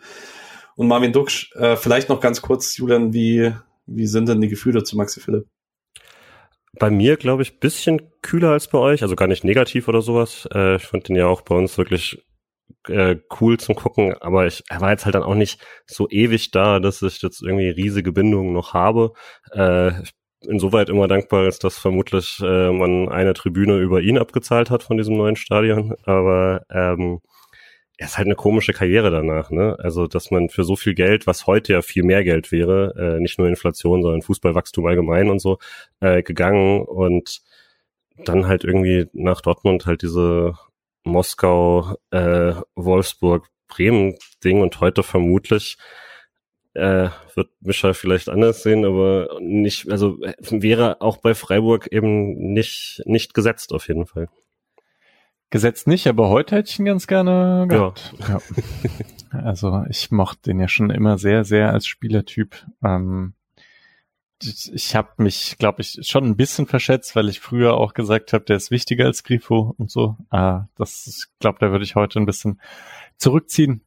[0.76, 1.54] und Marvin Duksch.
[1.56, 3.54] Äh, vielleicht noch ganz kurz, Julian, wie,
[3.86, 5.47] wie sind denn die Gefühle zu Maxi Philipp?
[6.80, 10.48] Bei mir, glaube ich, bisschen kühler als bei euch, also gar nicht negativ oder sowas.
[10.54, 12.24] Äh, ich fand den ja auch bei uns wirklich
[12.88, 16.52] äh, cool zum Gucken, aber ich, er war jetzt halt dann auch nicht so ewig
[16.52, 19.13] da, dass ich jetzt irgendwie riesige Bindungen noch habe.
[19.52, 19.92] Äh,
[20.42, 24.98] insoweit immer dankbar ist, dass vermutlich äh, man eine Tribüne über ihn abgezahlt hat von
[24.98, 27.20] diesem neuen Stadion, aber ähm,
[28.00, 29.76] ja, ist halt eine komische Karriere danach, ne?
[29.80, 33.20] Also, dass man für so viel Geld, was heute ja viel mehr Geld wäre, äh,
[33.20, 35.58] nicht nur Inflation, sondern Fußballwachstum allgemein und so,
[36.00, 37.42] äh, gegangen und
[38.18, 40.56] dann halt irgendwie nach Dortmund halt diese
[41.04, 45.78] Moskau, äh, Wolfsburg, Bremen Ding und heute vermutlich
[46.74, 53.02] äh, wird Mischa vielleicht anders sehen, aber nicht, also wäre auch bei Freiburg eben nicht,
[53.06, 54.30] nicht gesetzt auf jeden Fall.
[55.50, 58.14] Gesetzt nicht, aber heute hätte ich ihn ganz gerne gehabt.
[58.20, 58.28] Ja.
[58.28, 58.40] ja.
[59.32, 62.66] Also ich mochte den ja schon immer sehr, sehr als Spielertyp.
[62.82, 63.34] Ähm,
[64.42, 68.46] ich habe mich, glaube ich, schon ein bisschen verschätzt, weil ich früher auch gesagt habe,
[68.46, 70.16] der ist wichtiger als Grifo und so.
[70.32, 72.62] Äh, das, ich glaube, da würde ich heute ein bisschen
[73.18, 73.82] zurückziehen.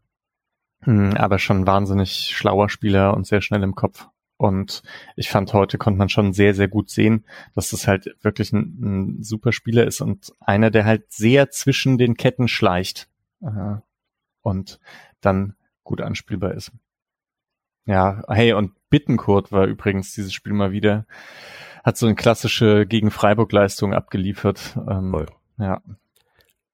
[0.83, 4.09] Hm, aber schon wahnsinnig schlauer Spieler und sehr schnell im Kopf.
[4.41, 4.83] Und
[5.17, 9.19] ich fand, heute konnte man schon sehr, sehr gut sehen, dass das halt wirklich ein,
[9.19, 13.11] ein super Spieler ist und einer, der halt sehr zwischen den Ketten schleicht
[13.43, 13.75] äh,
[14.41, 14.81] und
[15.21, 16.73] dann gut anspielbar ist.
[17.85, 21.05] Ja, hey, und Bittenkurt war übrigens dieses Spiel mal wieder,
[21.85, 24.75] hat so eine klassische gegen Freiburg-Leistung abgeliefert.
[24.89, 25.27] Ähm, Voll.
[25.59, 25.83] Ja.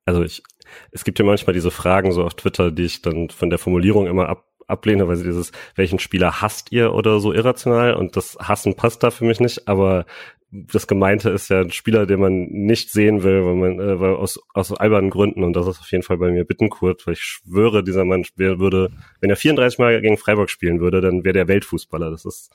[0.05, 0.45] Also ich,
[0.93, 4.07] es gibt ja manchmal diese Fragen so auf Twitter, die ich dann von der Formulierung
[4.07, 8.37] immer ab, ablehne, weil sie dieses, welchen Spieler hasst ihr oder so irrational und das
[8.41, 10.07] Hassen passt da für mich nicht, aber
[10.51, 14.15] das Gemeinte ist ja ein Spieler, den man nicht sehen will, weil man, äh, weil
[14.15, 17.23] aus, aus albernen Gründen und das ist auf jeden Fall bei mir Bittenkurt, weil ich
[17.23, 21.49] schwöre, dieser Mann würde, wenn er 34 Mal gegen Freiburg spielen würde, dann wäre der
[21.49, 22.11] Weltfußballer.
[22.11, 22.51] Das ist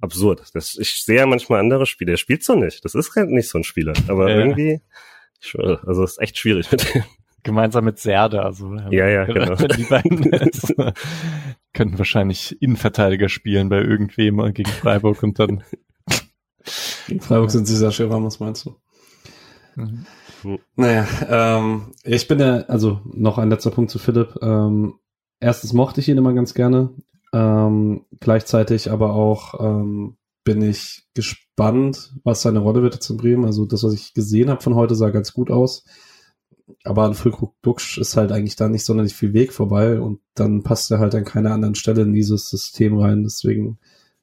[0.00, 0.42] absurd.
[0.54, 2.12] Das, ich sehe manchmal andere Spiele.
[2.12, 2.84] Er spielt so nicht.
[2.84, 3.92] Das ist nicht so ein Spieler.
[4.08, 4.38] Aber ja.
[4.38, 4.80] irgendwie,
[5.40, 7.04] ich schwöre, also es ist echt schwierig mit dem
[7.44, 9.54] gemeinsam mit Serde, also ja, ja, genau.
[9.54, 10.30] die beiden
[11.74, 15.62] könnten wahrscheinlich Innenverteidiger spielen bei irgendwem gegen Freiburg und dann
[17.06, 18.76] gegen Freiburg sind sie sehr schwer, was meinst du?
[19.76, 20.06] Mhm.
[20.76, 24.36] Naja, ähm, ich bin ja, also noch ein letzter Punkt zu Philipp.
[24.42, 24.94] Ähm,
[25.40, 26.90] erstens mochte ich ihn immer ganz gerne.
[27.32, 33.44] Ähm, gleichzeitig aber auch ähm, bin ich gespannt, was seine Rolle wird jetzt in Bremen.
[33.44, 35.84] Also das, was ich gesehen habe von heute, sah ganz gut aus
[36.84, 40.62] aber an Füllkrug Duxch ist halt eigentlich da nicht sonderlich viel Weg vorbei und dann
[40.62, 43.22] passt er halt an keiner anderen Stelle in dieses System rein.
[43.22, 43.78] Deswegen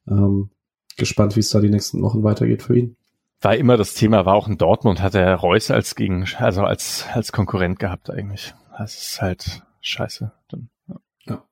[0.08, 0.49] ähm,
[0.97, 2.97] gespannt, wie es da die nächsten Wochen weitergeht für ihn.
[3.41, 7.06] War immer das Thema, war auch in Dortmund, hat er Reus als Gegen, also als,
[7.13, 8.54] als Konkurrent gehabt eigentlich.
[8.77, 10.32] Das ist halt scheiße.
[10.49, 10.99] Dann, ja.
[11.25, 11.43] ja.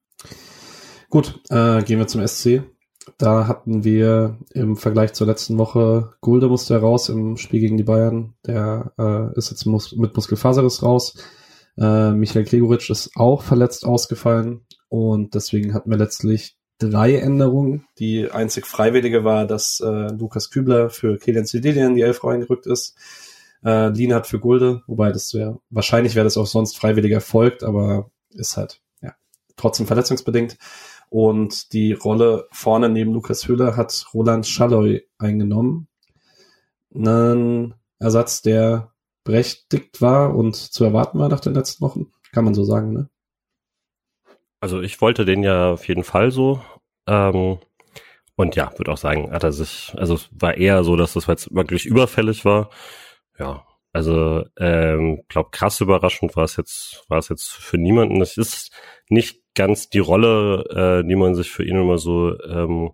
[1.10, 2.63] Gut, äh, gehen wir zum SC.
[3.17, 7.84] Da hatten wir im Vergleich zur letzten Woche, Gulde musste raus im Spiel gegen die
[7.84, 8.34] Bayern.
[8.45, 11.15] Der äh, ist jetzt mus mit Muskelfaserriss raus.
[11.78, 14.62] Äh, Michael Gregoritsch ist auch verletzt ausgefallen.
[14.89, 17.86] Und deswegen hatten wir letztlich drei Änderungen.
[18.00, 22.65] Die einzig freiwillige war, dass äh, Lukas Kübler für Kilian Zidili in die Elf reingerückt
[22.65, 22.95] ist.
[23.63, 27.63] Äh, Lien hat für Gulde, wobei das wäre, wahrscheinlich wäre das auch sonst freiwillig erfolgt,
[27.63, 29.13] aber ist halt, ja,
[29.58, 30.58] trotzdem verletzungsbedingt.
[31.10, 35.88] Und die Rolle vorne neben Lukas Höhler hat Roland Schalloy eingenommen.
[36.93, 38.93] Ein Ersatz, der
[39.24, 42.12] berechtigt war und zu erwarten war nach den letzten Wochen.
[42.32, 43.10] Kann man so sagen, ne?
[44.60, 46.62] Also ich wollte den ja auf jeden Fall so.
[47.08, 47.60] Ähm,
[48.36, 51.28] und ja, würde auch sagen, hat er sich, also es war eher so, dass das
[51.28, 52.69] jetzt wirklich überfällig war.
[53.38, 58.22] Ja, also ähm, glaube krass überraschend war es jetzt, war es jetzt für niemanden.
[58.22, 58.72] Es ist
[59.10, 60.63] nicht ganz die Rolle,
[61.04, 62.91] äh, die man sich für ihn immer so ähm,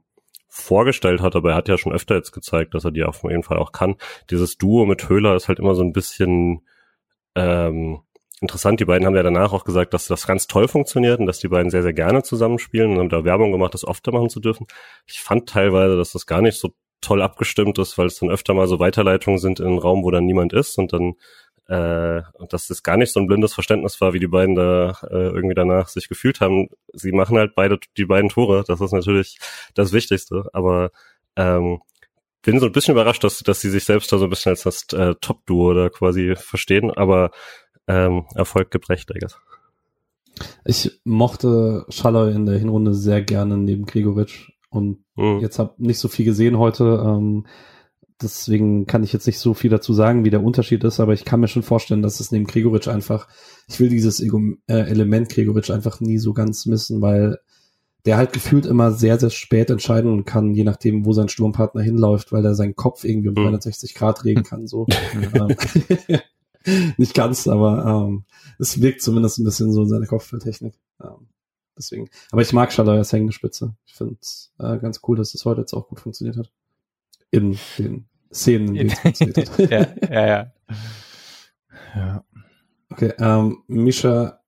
[0.49, 3.43] vorgestellt hat, aber er hat ja schon öfter jetzt gezeigt, dass er die auf jeden
[3.43, 3.97] Fall auch kann.
[4.31, 6.61] Dieses Duo mit Höhler ist halt immer so ein bisschen
[7.35, 7.99] ähm,
[8.41, 8.79] interessant.
[8.79, 11.49] Die beiden haben ja danach auch gesagt, dass das ganz toll funktioniert und dass die
[11.49, 14.65] beiden sehr, sehr gerne zusammenspielen und haben da Werbung gemacht, das öfter machen zu dürfen.
[15.05, 18.55] Ich fand teilweise, dass das gar nicht so toll abgestimmt ist, weil es dann öfter
[18.55, 21.13] mal so Weiterleitungen sind in einen Raum, wo dann niemand ist und dann
[21.67, 24.97] äh, und dass das gar nicht so ein blindes Verständnis war, wie die beiden da
[25.09, 26.69] äh, irgendwie danach sich gefühlt haben.
[26.93, 29.39] Sie machen halt beide die beiden Tore, das ist natürlich
[29.73, 30.91] das Wichtigste, aber
[31.35, 31.81] ähm,
[32.43, 34.63] bin so ein bisschen überrascht, dass, dass sie sich selbst da so ein bisschen als
[34.63, 37.31] das äh, Top-Duo da quasi verstehen, aber
[37.87, 39.37] ähm, Erfolg gibt recht, I guess.
[40.65, 45.39] Ich mochte Schalloy in der Hinrunde sehr gerne neben Gregoritsch und mhm.
[45.39, 47.01] jetzt habe nicht so viel gesehen heute.
[47.03, 47.45] Ähm,
[48.21, 51.25] deswegen kann ich jetzt nicht so viel dazu sagen, wie der Unterschied ist, aber ich
[51.25, 53.27] kann mir schon vorstellen, dass es neben Gregoritsch einfach,
[53.67, 57.39] ich will dieses äh, Element Gregoritsch einfach nie so ganz missen, weil
[58.05, 62.31] der halt gefühlt immer sehr, sehr spät entscheiden kann, je nachdem, wo sein Sturmpartner hinläuft,
[62.31, 63.97] weil er seinen Kopf irgendwie um 360 hm.
[63.97, 64.85] Grad drehen kann, so.
[65.33, 65.55] Ähm,
[66.97, 68.23] nicht ganz, aber ähm,
[68.59, 70.75] es wirkt zumindest ein bisschen so in seiner Kopfballtechnik.
[71.03, 71.27] Ähm,
[71.75, 72.09] deswegen.
[72.31, 73.75] Aber ich mag Schalay als Hängespitze.
[73.87, 76.51] Ich finde es äh, ganz cool, dass es das heute jetzt auch gut funktioniert hat
[77.35, 79.59] in den Szenen, in denen es funktioniert hat.
[79.71, 80.53] ja, ja, ja.
[81.95, 82.23] ja.
[82.89, 84.39] Okay, ähm, Misha,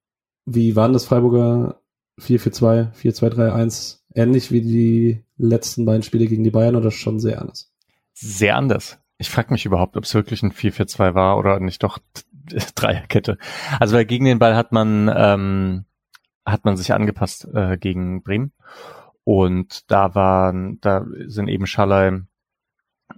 [0.45, 1.81] wie waren das Freiburger
[2.19, 7.71] 4-4-2, 4-2-3-1 ähnlich wie die letzten beiden Spiele gegen die Bayern oder schon sehr anders?
[8.13, 8.99] Sehr anders.
[9.19, 11.99] Ich frage mich überhaupt, ob es wirklich ein 4-4-2 war oder nicht doch
[12.75, 13.37] Dreierkette.
[13.79, 15.85] Also weil gegen den Ball hat man ähm,
[16.45, 18.53] hat man sich angepasst äh, gegen Bremen
[19.23, 22.21] Und da waren, da sind eben Schallei,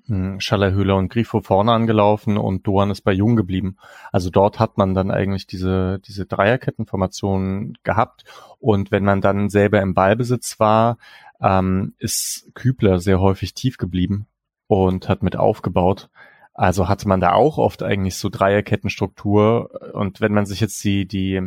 [0.06, 3.78] hm, Schaller, Höhler und Grifo vorne angelaufen und Doan ist bei Jung geblieben.
[4.12, 8.24] Also dort hat man dann eigentlich diese, diese Dreierkettenformation gehabt.
[8.60, 10.98] Und wenn man dann selber im Ballbesitz war,
[11.42, 14.28] ähm, ist Kübler sehr häufig tief geblieben
[14.68, 16.10] und hat mit aufgebaut.
[16.54, 19.94] Also hatte man da auch oft eigentlich so Dreierkettenstruktur.
[19.94, 21.42] Und wenn man sich jetzt die, die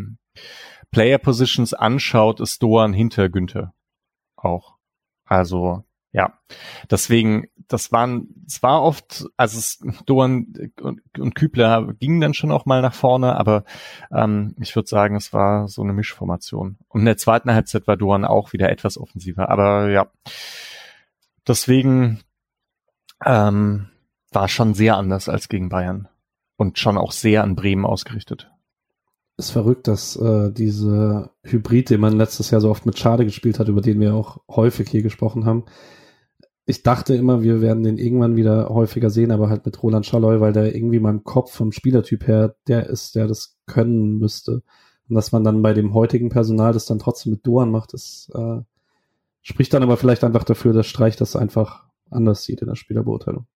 [0.90, 3.72] Player Positions anschaut, ist Doan hinter Günther
[4.36, 4.76] auch.
[5.24, 6.38] Also ja,
[6.90, 12.52] deswegen, das waren, es war oft, also es, Doan und, und Kübler gingen dann schon
[12.52, 13.64] auch mal nach vorne, aber
[14.14, 16.76] ähm, ich würde sagen, es war so eine Mischformation.
[16.88, 20.10] Und in der zweiten Halbzeit war Doan auch wieder etwas offensiver, aber ja,
[21.46, 22.20] deswegen
[23.24, 23.88] ähm,
[24.32, 26.08] war schon sehr anders als gegen Bayern
[26.56, 28.50] und schon auch sehr an Bremen ausgerichtet.
[29.38, 33.58] Ist verrückt, dass äh, diese Hybrid, den man letztes Jahr so oft mit Schade gespielt
[33.58, 35.64] hat, über den wir auch häufig hier gesprochen haben,
[36.64, 40.40] ich dachte immer, wir werden den irgendwann wieder häufiger sehen, aber halt mit Roland Schalloy,
[40.40, 44.62] weil der irgendwie meinem Kopf vom Spielertyp her der ist, der das können müsste.
[45.08, 48.30] Und dass man dann bei dem heutigen Personal das dann trotzdem mit Doan macht, das
[48.34, 48.60] äh,
[49.40, 53.46] spricht dann aber vielleicht einfach dafür, dass Streich das einfach anders sieht in der Spielerbeurteilung.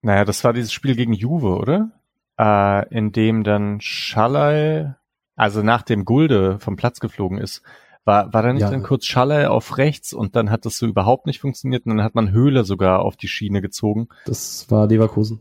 [0.00, 1.90] Naja, das war dieses Spiel gegen Juve, oder?
[2.38, 4.86] Äh, in dem dann Schalloy,
[5.34, 7.62] also nach dem Gulde vom Platz geflogen ist,
[8.06, 8.70] war, war da nicht ja.
[8.70, 12.04] dann kurz Schalle auf rechts und dann hat das so überhaupt nicht funktioniert und dann
[12.04, 14.08] hat man Höhle sogar auf die Schiene gezogen?
[14.24, 15.40] Das war Leverkusen.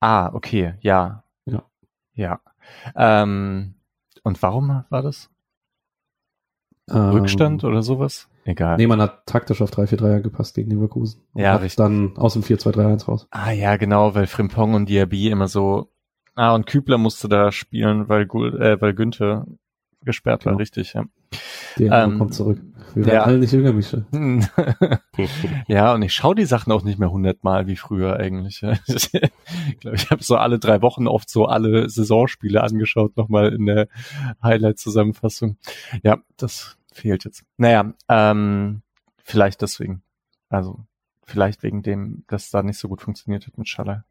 [0.00, 1.24] Ah, okay, ja.
[1.46, 1.62] Ja.
[2.14, 2.40] Ja.
[2.94, 3.74] Ähm,
[4.22, 5.30] und warum war das?
[6.90, 8.28] Ähm, Rückstand oder sowas?
[8.44, 8.76] Egal.
[8.76, 11.22] Nee, man hat taktisch auf 3-4-3 gepasst gegen Leverkusen.
[11.32, 11.76] Und ja, hat richtig.
[11.76, 13.26] dann aus dem 4-2-3-1 raus.
[13.30, 15.90] Ah ja, genau, weil Frimpong und Diaby immer so
[16.36, 19.46] Ah, und Kübler musste da spielen, weil, äh, weil Günther
[20.02, 20.60] gesperrt war, genau.
[20.60, 21.04] richtig, ja.
[21.78, 22.60] Der ähm, kommt zurück.
[22.94, 23.22] Wir werden ja.
[23.24, 24.06] alle nicht jünger, Mische.
[25.68, 28.62] ja, und ich schaue die Sachen auch nicht mehr hundertmal wie früher eigentlich.
[28.86, 29.10] ich
[29.80, 33.88] glaube, ich habe so alle drei Wochen oft so alle Saisonspiele angeschaut, nochmal in der
[34.42, 35.58] Highlight-Zusammenfassung.
[36.02, 37.44] Ja, das fehlt jetzt.
[37.58, 38.82] Naja, ähm,
[39.22, 40.02] vielleicht deswegen.
[40.48, 40.80] Also
[41.24, 44.04] vielleicht wegen dem, dass da nicht so gut funktioniert hat mit Schaller.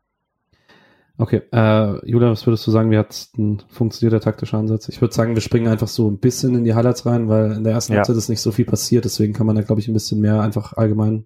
[1.18, 3.30] Okay, äh, Julia, was würdest du sagen, wie hat
[3.70, 4.90] funktioniert der taktische Ansatz?
[4.90, 7.64] Ich würde sagen, wir springen einfach so ein bisschen in die Highlights rein, weil in
[7.64, 8.00] der ersten ja.
[8.00, 10.42] Halbzeit ist nicht so viel passiert, deswegen kann man da, glaube ich, ein bisschen mehr
[10.42, 11.26] einfach allgemein.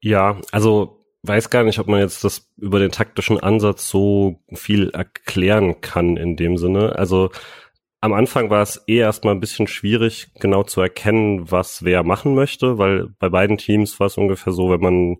[0.00, 4.90] Ja, also weiß gar nicht, ob man jetzt das über den taktischen Ansatz so viel
[4.90, 6.96] erklären kann in dem Sinne.
[6.96, 7.30] Also
[8.00, 12.34] am Anfang war es eh erstmal ein bisschen schwierig, genau zu erkennen, was wer machen
[12.34, 15.16] möchte, weil bei beiden Teams war es ungefähr so, wenn man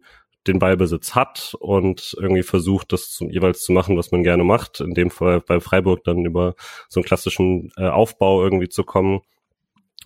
[0.49, 4.81] den Ballbesitz hat und irgendwie versucht, das zu, jeweils zu machen, was man gerne macht.
[4.81, 6.55] In dem Fall bei Freiburg dann über
[6.89, 9.21] so einen klassischen äh, Aufbau irgendwie zu kommen,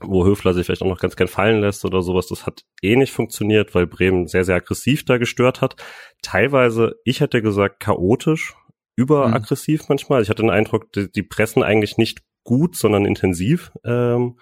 [0.01, 2.27] wo Höfler sich vielleicht auch noch ganz gern fallen lässt oder sowas.
[2.29, 5.77] Das hat eh nicht funktioniert, weil Bremen sehr, sehr aggressiv da gestört hat.
[6.23, 8.55] Teilweise, ich hätte gesagt, chaotisch,
[8.97, 9.87] überaggressiv mhm.
[9.91, 10.23] manchmal.
[10.23, 13.73] Ich hatte den Eindruck, die, die pressen eigentlich nicht gut, sondern intensiv.
[13.85, 14.39] Ähm,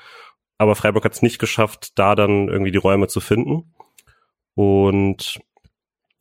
[0.58, 3.74] aber Freiburg hat es nicht geschafft, da dann irgendwie die Räume zu finden.
[4.54, 5.38] Und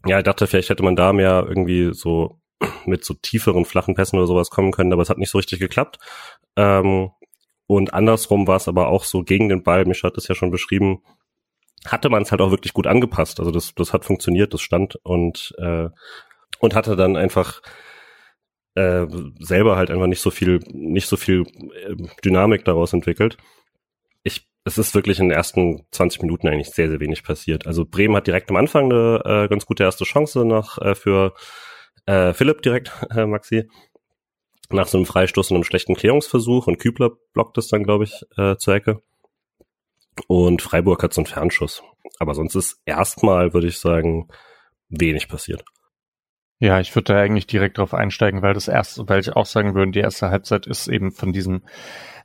[0.08, 2.40] ja, ich dachte, vielleicht hätte man da mehr irgendwie so
[2.86, 5.60] mit so tieferen, flachen Pässen oder sowas kommen können, aber es hat nicht so richtig
[5.60, 6.00] geklappt.
[6.56, 7.12] Ähm,
[7.68, 10.52] und andersrum war es aber auch so gegen den Ball, Micha hat es ja schon
[10.52, 11.04] beschrieben,
[11.86, 13.40] hatte man es halt auch wirklich gut angepasst.
[13.40, 15.90] Also das, das hat funktioniert, das stand und, äh,
[16.60, 17.62] und hatte dann einfach
[18.76, 19.06] äh,
[19.40, 21.44] selber halt einfach nicht so viel, nicht so viel
[21.74, 23.38] äh, Dynamik daraus entwickelt.
[24.24, 27.66] Ich es ist wirklich in den ersten 20 Minuten eigentlich sehr, sehr wenig passiert.
[27.66, 31.34] Also Bremen hat direkt am Anfang eine äh, ganz gute erste Chance noch äh, für
[32.06, 33.70] äh, Philipp direkt, äh, Maxi,
[34.70, 38.22] nach so einem Freistoß und einem schlechten Klärungsversuch und Kübler blockt es dann, glaube ich,
[38.38, 39.02] äh, zur Ecke.
[40.28, 41.84] Und Freiburg hat so einen Fernschuss.
[42.20, 44.28] Aber sonst ist erstmal, würde ich sagen,
[44.90, 45.64] wenig passiert.
[46.60, 49.76] Ja, ich würde da eigentlich direkt drauf einsteigen, weil das erste, weil ich auch sagen
[49.76, 51.62] würde, die erste Halbzeit ist eben von diesem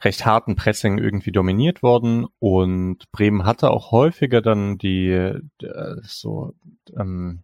[0.00, 5.40] recht harten Pressing irgendwie dominiert worden und Bremen hatte auch häufiger dann die äh,
[6.02, 6.54] so
[6.96, 7.42] ähm,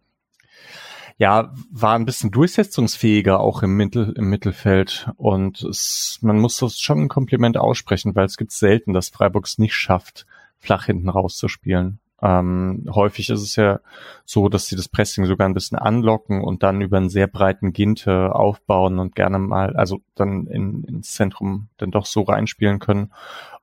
[1.19, 5.09] ja, war ein bisschen durchsetzungsfähiger auch im Mittel, im Mittelfeld.
[5.17, 9.45] Und es, man muss das schon ein Kompliment aussprechen, weil es gibt selten, dass Freiburg
[9.45, 10.25] es nicht schafft,
[10.59, 11.99] flach hinten rauszuspielen.
[12.21, 13.79] Ähm, häufig ist es ja
[14.25, 17.73] so, dass sie das Pressing sogar ein bisschen anlocken und dann über einen sehr breiten
[17.73, 23.11] Ginte aufbauen und gerne mal, also dann in, ins Zentrum dann doch so reinspielen können.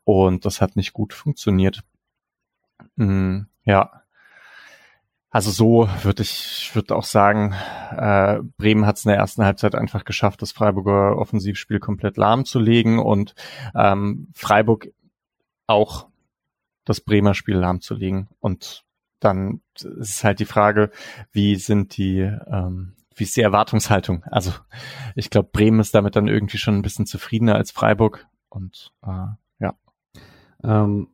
[0.05, 1.83] Und das hat nicht gut funktioniert.
[2.97, 4.03] Mm, ja.
[5.31, 7.55] Also so würde ich, ich würde auch sagen,
[7.91, 12.99] äh, Bremen hat es in der ersten Halbzeit einfach geschafft, das Freiburger Offensivspiel komplett lahmzulegen
[12.99, 13.35] und
[13.75, 14.89] ähm, Freiburg
[15.67, 16.07] auch
[16.87, 18.29] das Bremer Spiel lahmzulegen.
[18.41, 18.85] Und
[19.21, 20.91] dann ist halt die Frage,
[21.33, 24.25] wie sind die, ähm, wie ist die Erwartungshaltung?
[24.25, 24.53] Also
[25.15, 28.27] ich glaube, Bremen ist damit dann irgendwie schon ein bisschen zufriedener als Freiburg.
[28.49, 29.27] Und äh,
[29.59, 29.75] ja.
[30.63, 31.09] Ähm,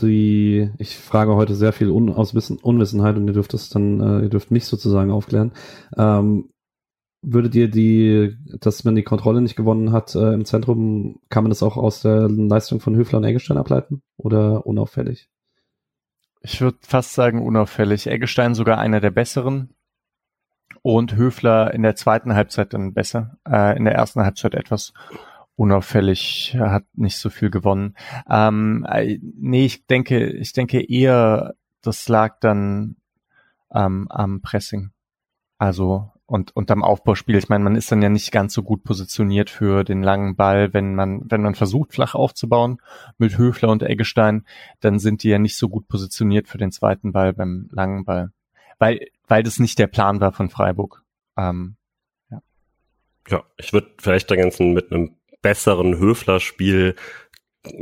[0.00, 4.00] die, ich frage heute sehr viel un, aus Wissen, Unwissenheit und ihr dürft es dann,
[4.00, 5.52] äh, ihr dürft mich sozusagen aufklären.
[5.96, 6.50] Ähm,
[7.22, 11.50] würde dir die, dass man die Kontrolle nicht gewonnen hat äh, im Zentrum, kann man
[11.50, 15.28] das auch aus der Leistung von Höfler und Eggestein ableiten oder unauffällig?
[16.42, 18.06] Ich würde fast sagen unauffällig.
[18.06, 19.74] Eggestein sogar einer der besseren
[20.82, 23.36] und Höfler in der zweiten Halbzeit dann besser.
[23.46, 24.94] Äh, in der ersten Halbzeit etwas
[25.56, 27.94] unauffällig, hat nicht so viel gewonnen.
[28.30, 32.96] Ähm, äh, nee, ich denke, ich denke eher, das lag dann
[33.74, 34.90] ähm, am Pressing.
[35.58, 37.36] Also und, am Aufbauspiel.
[37.36, 40.72] Ich meine, man ist dann ja nicht ganz so gut positioniert für den langen Ball,
[40.72, 42.80] wenn man, wenn man versucht, flach aufzubauen
[43.18, 44.46] mit Höfler und Eggestein,
[44.78, 48.30] dann sind die ja nicht so gut positioniert für den zweiten Ball beim langen Ball.
[48.78, 51.02] Weil, weil das nicht der Plan war von Freiburg.
[51.36, 51.74] Ähm,
[52.30, 52.40] ja.
[53.28, 56.94] ja, ich würde vielleicht ergänzen mit einem besseren Höfler-Spiel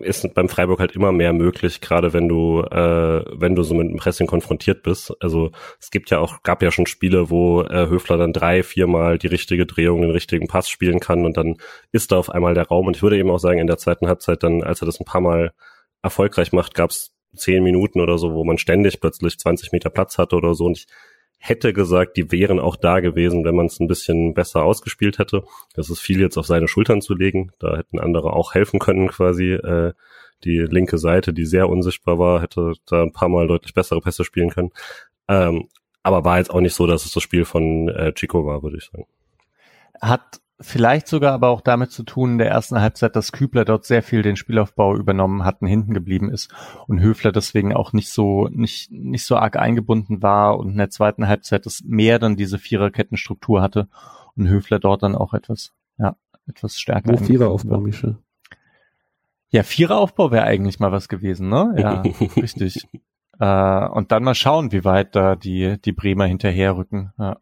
[0.02, 3.88] ist beim Freiburg halt immer mehr möglich, gerade wenn du, äh, wenn du so mit
[3.88, 5.14] dem Pressing konfrontiert bist.
[5.20, 9.18] Also es gibt ja auch, gab ja schon Spiele, wo äh, Höfler dann drei, viermal
[9.18, 11.56] die richtige Drehung, den richtigen Pass spielen kann und dann
[11.92, 12.86] ist da auf einmal der Raum.
[12.86, 15.04] Und ich würde eben auch sagen, in der zweiten Halbzeit dann, als er das ein
[15.04, 15.52] paar Mal
[16.02, 20.18] erfolgreich macht, gab es zehn Minuten oder so, wo man ständig plötzlich 20 Meter Platz
[20.18, 20.64] hatte oder so.
[20.64, 20.86] Und ich
[21.38, 25.44] hätte gesagt, die wären auch da gewesen, wenn man es ein bisschen besser ausgespielt hätte.
[25.74, 27.53] Das ist viel jetzt auf seine Schultern zu legen.
[27.59, 29.53] Da hätten andere auch helfen können quasi.
[29.53, 29.92] Äh,
[30.44, 34.24] die linke Seite, die sehr unsichtbar war, hätte da ein paar Mal deutlich bessere Pässe
[34.24, 34.70] spielen können.
[35.29, 35.68] Ähm,
[36.03, 38.79] aber war jetzt auch nicht so, dass es das Spiel von äh, Chico war, würde
[38.79, 39.07] ich sagen.
[40.01, 43.84] Hat Vielleicht sogar aber auch damit zu tun in der ersten Halbzeit, dass Kübler dort
[43.84, 46.52] sehr viel den Spielaufbau übernommen hat und hinten geblieben ist
[46.88, 50.90] und Höfler deswegen auch nicht so, nicht, nicht so arg eingebunden war und in der
[50.90, 53.88] zweiten Halbzeit das mehr dann diese Viererkettenstruktur hatte
[54.34, 56.16] und Höfler dort dann auch etwas, ja,
[56.48, 57.12] etwas stärker.
[57.12, 58.18] Wo Viereraufbau, Michel?
[59.50, 61.74] Ja, Viereraufbau wäre eigentlich mal was gewesen, ne?
[61.78, 62.02] Ja,
[62.36, 62.88] richtig.
[63.38, 67.12] Äh, und dann mal schauen, wie weit da die, die Bremer hinterherrücken.
[67.16, 67.38] Ja.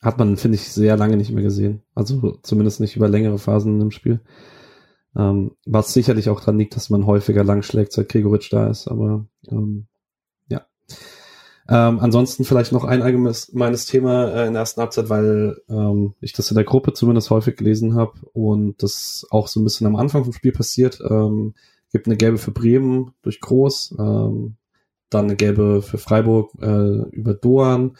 [0.00, 1.82] Hat man, finde ich, sehr lange nicht mehr gesehen.
[1.94, 4.20] Also zumindest nicht über längere Phasen im Spiel.
[5.16, 9.26] Ähm, was sicherlich auch dran liegt, dass man häufiger langschlägt, seit Gregoritsch da ist, aber
[9.50, 9.86] ähm,
[10.48, 10.64] ja.
[11.68, 16.32] Ähm, ansonsten vielleicht noch ein allgemeines Thema äh, in der ersten Halbzeit, weil ähm, ich
[16.32, 19.96] das in der Gruppe zumindest häufig gelesen habe und das auch so ein bisschen am
[19.96, 21.00] Anfang vom Spiel passiert.
[21.08, 21.54] Ähm,
[21.92, 24.54] gibt eine gelbe für Bremen durch Groß, ähm,
[25.10, 27.96] dann eine gelbe für Freiburg äh, über Doan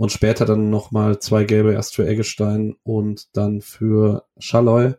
[0.00, 4.94] und später dann nochmal zwei gelbe erst für Eggestein und dann für Schalloy.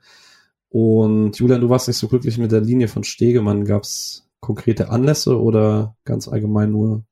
[0.70, 3.66] Und Julian, du warst nicht so glücklich mit der Linie von Stegemann.
[3.66, 7.04] Gab es konkrete Anlässe oder ganz allgemein nur?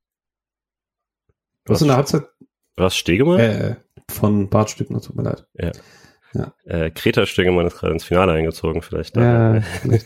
[1.65, 2.27] Was in der Halbzeit?
[2.75, 3.39] Was Stegemann?
[3.39, 3.75] Äh,
[4.07, 5.47] von Bart Stückner, tut mir leid.
[5.55, 5.71] Ja.
[6.35, 6.53] Ja.
[6.65, 9.15] Äh, Kreta Stegemann ist gerade ins Finale eingezogen, vielleicht.
[9.15, 10.05] Ja, vielleicht.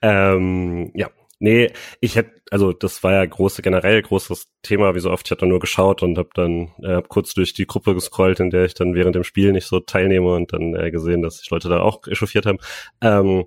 [0.00, 1.10] ähm, ja,
[1.44, 5.32] Nee, ich hätte, also das war ja große, generell großes Thema, wie so oft, ich
[5.32, 8.74] hatte nur geschaut und habe dann äh, kurz durch die Gruppe gescrollt, in der ich
[8.74, 11.80] dann während dem Spiel nicht so teilnehme und dann äh, gesehen, dass sich Leute da
[11.80, 12.58] auch echauffiert haben.
[13.00, 13.46] Ähm,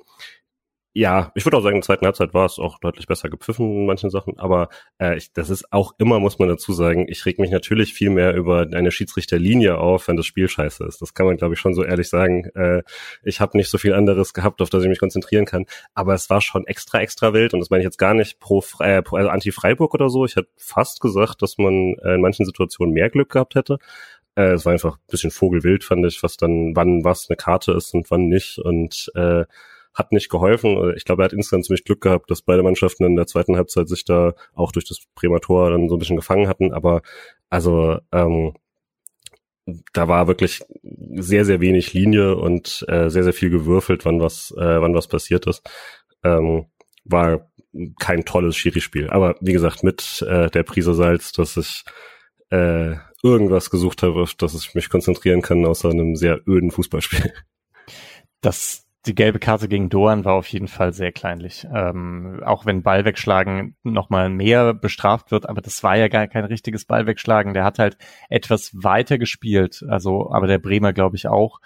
[0.98, 3.70] ja, ich würde auch sagen, in der zweiten Halbzeit war es auch deutlich besser gepfiffen
[3.80, 7.26] in manchen Sachen, aber äh, ich, das ist auch immer, muss man dazu sagen, ich
[7.26, 11.02] reg mich natürlich viel mehr über eine Schiedsrichterlinie auf, wenn das Spiel scheiße ist.
[11.02, 12.46] Das kann man, glaube ich, schon so ehrlich sagen.
[12.56, 12.84] Äh,
[13.24, 16.30] ich habe nicht so viel anderes gehabt, auf das ich mich konzentrieren kann, aber es
[16.30, 19.18] war schon extra, extra wild und das meine ich jetzt gar nicht pro, äh, pro
[19.18, 20.24] also Anti-Freiburg oder so.
[20.24, 23.80] Ich hätte fast gesagt, dass man äh, in manchen Situationen mehr Glück gehabt hätte.
[24.36, 27.74] Äh, es war einfach ein bisschen vogelwild, fand ich, was dann, wann was eine Karte
[27.74, 29.44] ist und wann nicht und äh,
[29.96, 30.94] hat nicht geholfen.
[30.96, 33.88] Ich glaube, er hat insgesamt ziemlich Glück gehabt, dass beide Mannschaften in der zweiten Halbzeit
[33.88, 36.74] sich da auch durch das Prämator dann so ein bisschen gefangen hatten.
[36.74, 37.02] Aber
[37.50, 38.54] also ähm,
[39.94, 44.52] da war wirklich sehr, sehr wenig Linie und äh, sehr, sehr viel gewürfelt, wann was,
[44.58, 45.68] äh, wann was passiert ist.
[46.24, 46.66] Ähm,
[47.06, 47.50] war
[48.00, 49.10] kein tolles Schiri-Spiel.
[49.10, 51.84] Aber wie gesagt, mit äh, der Prise Salz, dass ich
[52.50, 57.34] äh, irgendwas gesucht habe, auf das ich mich konzentrieren kann, außer einem sehr öden Fußballspiel.
[58.42, 61.68] Das die gelbe Karte gegen Doan war auf jeden Fall sehr kleinlich.
[61.74, 66.46] Ähm, auch wenn Ball wegschlagen nochmal mehr bestraft wird, aber das war ja gar kein
[66.46, 67.54] richtiges Ball wegschlagen.
[67.54, 67.98] Der hat halt
[68.30, 71.60] etwas weiter gespielt, also, aber der Bremer glaube ich auch.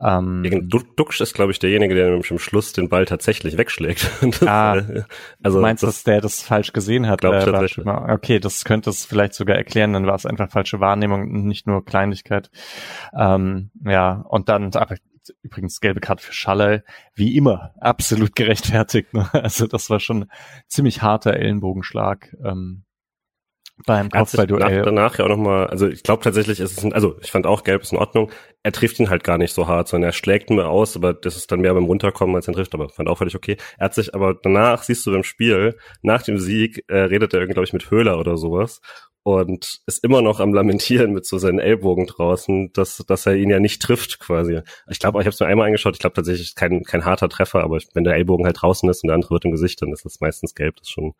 [0.00, 4.10] Ähm, Duxch ist, glaube ich, derjenige, der nämlich am Schluss den Ball tatsächlich wegschlägt.
[4.46, 4.72] ah,
[5.42, 7.20] also, du meinst, das, dass der das falsch gesehen hat?
[7.20, 11.30] Glaub, äh, okay, das könnte es vielleicht sogar erklären, dann war es einfach falsche Wahrnehmung
[11.30, 12.50] und nicht nur Kleinlichkeit.
[13.16, 14.96] Ähm, ja, und dann, aber
[15.42, 16.82] übrigens gelbe Karte für Schaller,
[17.14, 19.12] wie immer, absolut gerechtfertigt.
[19.14, 19.28] Ne?
[19.32, 20.30] Also das war schon
[20.68, 22.34] ziemlich harter Ellenbogenschlag.
[22.44, 22.84] Ähm,
[23.86, 24.78] beim Kopfballduell.
[24.78, 27.46] Nach, danach ja auch nochmal, also ich glaube tatsächlich, ist es, ein, also ich fand
[27.46, 28.30] auch gelb ist in Ordnung.
[28.62, 31.36] Er trifft ihn halt gar nicht so hart, sondern er schlägt ihn aus, aber das
[31.36, 33.56] ist dann mehr beim Runterkommen, als er trifft, aber fand auch völlig okay.
[33.76, 37.40] Er hat sich aber danach, siehst du beim Spiel, nach dem Sieg, äh, redet er
[37.40, 38.80] irgendwie, glaube ich, mit Höhler oder sowas
[39.24, 43.48] und ist immer noch am Lamentieren mit so seinen Ellbogen draußen, dass, dass er ihn
[43.48, 44.60] ja nicht trifft quasi.
[44.88, 47.64] Ich glaube, ich habe es nur einmal angeschaut, ich glaube tatsächlich kein, kein harter Treffer,
[47.64, 50.04] aber wenn der Ellbogen halt draußen ist und der andere wird im Gesicht, dann ist
[50.04, 51.14] das meistens gelb, das ist schon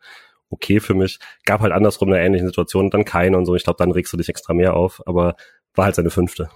[0.49, 1.17] okay für mich.
[1.45, 3.55] Gab halt andersrum eine ähnliche Situation, dann keine und so.
[3.55, 5.35] Ich glaube, dann regst du dich extra mehr auf, aber
[5.73, 6.49] war halt seine fünfte.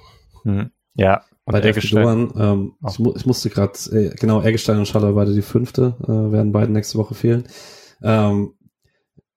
[0.44, 0.70] Hm.
[0.94, 1.24] Ja.
[1.46, 2.90] Bei Eggestein, ähm, oh.
[2.90, 6.52] ich, mu ich, musste gerade, äh, genau, Eggestein und Schaller beide die fünfte, äh, werden
[6.52, 7.48] beide nächste Woche fehlen.
[8.04, 8.54] Ähm,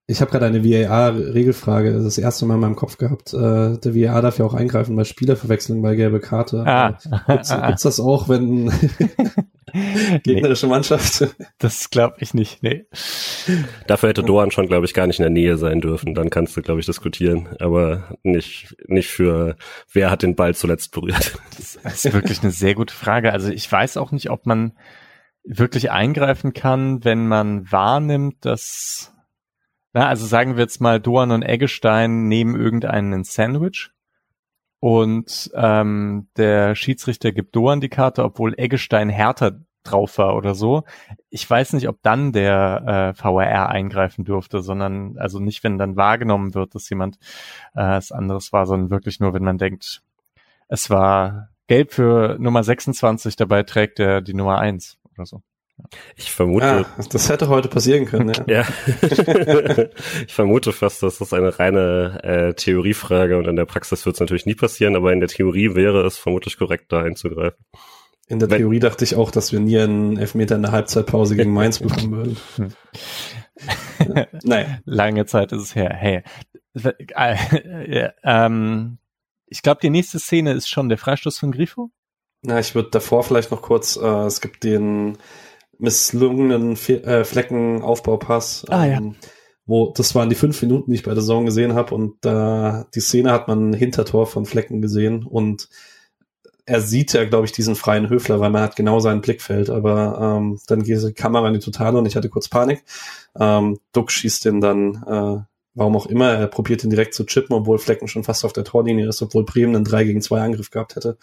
[0.07, 3.33] ich habe gerade eine VAR-Regelfrage das erste Mal in meinem Kopf gehabt.
[3.33, 6.65] Äh, der VAR darf ja auch eingreifen bei Spielerverwechslung bei gelbe Karte.
[6.67, 6.99] Ah.
[7.29, 8.71] Gibt's, gibt's das auch, wenn
[10.23, 10.73] gegnerische nee.
[10.73, 11.35] Mannschaft?
[11.59, 12.87] Das glaube ich nicht, nee.
[13.87, 16.15] Dafür hätte Doan schon, glaube ich, gar nicht in der Nähe sein dürfen.
[16.15, 17.49] Dann kannst du, glaube ich, diskutieren.
[17.59, 19.57] Aber nicht, nicht für,
[19.93, 21.39] wer hat den Ball zuletzt berührt.
[21.57, 23.33] Das ist wirklich eine sehr gute Frage.
[23.33, 24.73] Also ich weiß auch nicht, ob man
[25.45, 29.12] wirklich eingreifen kann, wenn man wahrnimmt, dass
[29.93, 33.91] na, also sagen wir jetzt mal, Doan und Eggestein nehmen irgendeinen Sandwich
[34.81, 40.85] und ähm, der Schiedsrichter gibt Doan die Karte, obwohl Eggestein härter drauf war oder so.
[41.29, 45.97] Ich weiß nicht, ob dann der äh, VRR eingreifen dürfte, sondern also nicht, wenn dann
[45.97, 47.17] wahrgenommen wird, dass jemand
[47.75, 50.03] äh, was anderes war, sondern wirklich nur, wenn man denkt,
[50.69, 55.43] es war gelb für Nummer 26, dabei trägt er die Nummer 1 oder so.
[56.17, 56.65] Ich vermute.
[56.65, 58.63] Ah, das hätte heute passieren können, ja.
[58.63, 58.67] ja.
[60.27, 64.21] ich vermute fast, dass das eine reine äh, Theoriefrage und in der Praxis wird es
[64.21, 67.65] natürlich nie passieren, aber in der Theorie wäre es vermutlich korrekt, da einzugreifen.
[68.29, 71.37] In der Wenn, Theorie dachte ich auch, dass wir nie einen Elfmeter in der Halbzeitpause
[71.37, 72.37] gegen Mainz bekommen würden.
[74.15, 74.81] ja, nein.
[74.85, 75.93] Lange Zeit ist es her.
[75.93, 76.23] Hey.
[77.15, 78.99] Äh, ähm,
[79.47, 81.91] ich glaube, die nächste Szene ist schon der Freistoß von Grifo.
[82.43, 85.19] Na, ich würde davor vielleicht noch kurz, äh, es gibt den
[85.83, 88.65] misslungenen Fe äh, Fleckenaufbaupass.
[88.69, 89.29] Ah, ähm, ja.
[89.67, 92.81] Wo, das waren die fünf Minuten, die ich bei der Saison gesehen habe und da
[92.81, 95.69] äh, die Szene hat man Hintertor von Flecken gesehen und
[96.65, 100.39] er sieht ja, glaube ich, diesen freien Höfler, weil man hat genau sein Blickfeld, aber
[100.39, 102.85] ähm, dann geht die Kamera in die Totale und ich hatte kurz Panik.
[103.39, 105.43] Ähm, Duck schießt den dann, äh,
[105.75, 108.65] warum auch immer, er probiert ihn direkt zu chippen, obwohl Flecken schon fast auf der
[108.65, 111.19] Torlinie ist, obwohl Bremen einen 3 gegen 2 Angriff gehabt hätte.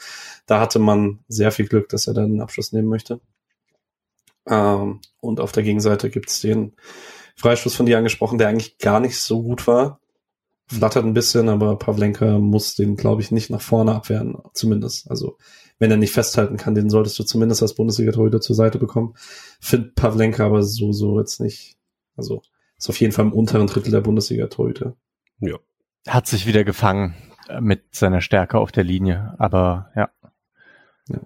[0.45, 3.22] Da hatte man sehr viel Glück, dass er dann einen Abschluss nehmen möchte.
[4.50, 6.74] Ähm, und auf der Gegenseite gibt's den
[7.36, 10.02] Freistoß von dir angesprochen, der eigentlich gar nicht so gut war.
[10.68, 15.10] Flattert ein bisschen, aber Pavlenka muss den, glaube ich, nicht nach vorne abwehren, zumindest.
[15.10, 15.38] Also,
[15.80, 19.16] wenn er nicht festhalten kann, den solltest du zumindest als Bundesliga-Torhüter zur Seite bekommen.
[19.60, 21.78] Find Pavlenka aber so, so jetzt nicht.
[22.18, 22.41] Also,
[22.78, 24.95] ist auf jeden Fall im unteren Drittel der Bundesliga-Torhüter.
[25.39, 25.58] Ja.
[26.08, 27.16] Hat sich wieder gefangen
[27.47, 30.10] äh, mit seiner Stärke auf der Linie, aber ja.
[31.08, 31.20] ja.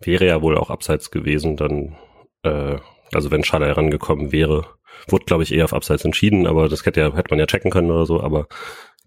[0.00, 1.96] Wäre ja wohl auch abseits gewesen, dann
[2.44, 2.78] äh,
[3.12, 4.66] also wenn Schaller herangekommen wäre,
[5.08, 7.70] wurde glaube ich eher auf Abseits entschieden, aber das hätte, ja, hätte man ja checken
[7.70, 8.46] können oder so, aber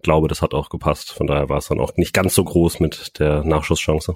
[0.02, 1.12] glaube, das hat auch gepasst.
[1.12, 4.14] Von daher war es dann auch nicht ganz so groß mit der Nachschusschance.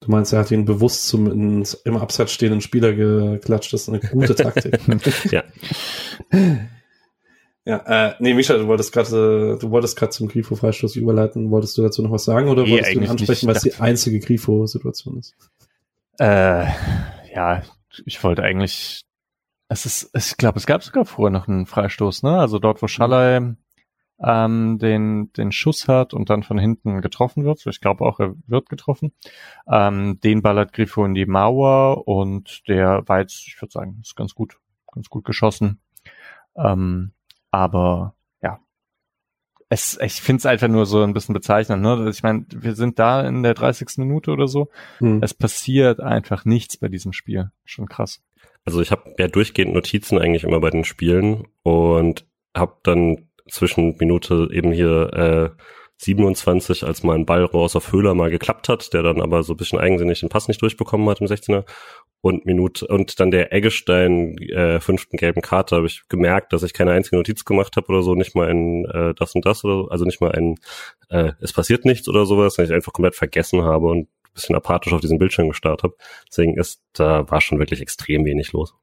[0.00, 3.72] Du meinst, er hat ihn bewusst zum in, im Abseits stehenden Spieler geklatscht.
[3.72, 4.78] Das ist eine gute Taktik.
[5.30, 5.44] ja.
[7.66, 11.50] Ja, äh, nee, Micha, du wolltest gerade, du wolltest gerade zum Grifo-Freistoß überleiten.
[11.50, 14.18] Wolltest du dazu noch was sagen oder wolltest du ihn ansprechen, weil es die einzige
[14.20, 15.34] Grifo-Situation ist?
[16.18, 16.66] Äh,
[17.34, 17.62] ja,
[18.06, 19.04] ich wollte eigentlich,
[19.68, 22.38] es ist, ich glaube, es gab sogar vorher noch einen Freistoß, ne?
[22.38, 23.56] Also dort, wo Schallei
[24.22, 27.64] ähm, den, den Schuss hat und dann von hinten getroffen wird.
[27.66, 29.12] Ich glaube auch, er wird getroffen.
[29.66, 34.34] Ähm, den ballert Grifo in die Mauer und der jetzt, ich würde sagen, ist ganz
[34.34, 34.58] gut,
[34.92, 35.80] ganz gut geschossen.
[36.56, 37.12] Ähm,
[37.50, 38.13] aber
[39.68, 41.82] es, ich finde es einfach nur so ein bisschen bezeichnend.
[41.82, 42.08] Ne?
[42.10, 43.98] Ich meine, wir sind da in der 30.
[43.98, 44.68] Minute oder so.
[44.98, 45.20] Hm.
[45.22, 47.50] Es passiert einfach nichts bei diesem Spiel.
[47.64, 48.22] Schon krass.
[48.64, 53.96] Also ich habe ja durchgehend Notizen eigentlich immer bei den Spielen und habe dann zwischen
[53.98, 55.62] Minute eben hier äh,
[55.98, 59.54] 27, als mal ein Ball raus auf Höhler mal geklappt hat, der dann aber so
[59.54, 61.64] ein bisschen eigensinnig den Pass nicht durchbekommen hat im 16er
[62.24, 66.72] und Minute und dann der Eggestein äh, fünften gelben Karte habe ich gemerkt, dass ich
[66.72, 69.74] keine einzige Notiz gemacht habe oder so, nicht mal ein äh, das und das oder
[69.74, 70.54] so, also nicht mal ein
[71.10, 74.94] äh, es passiert nichts oder sowas, weil ich einfach komplett vergessen habe und bisschen apathisch
[74.94, 75.96] auf diesen Bildschirm gestarrt habe.
[76.30, 78.74] Deswegen ist da war schon wirklich extrem wenig los.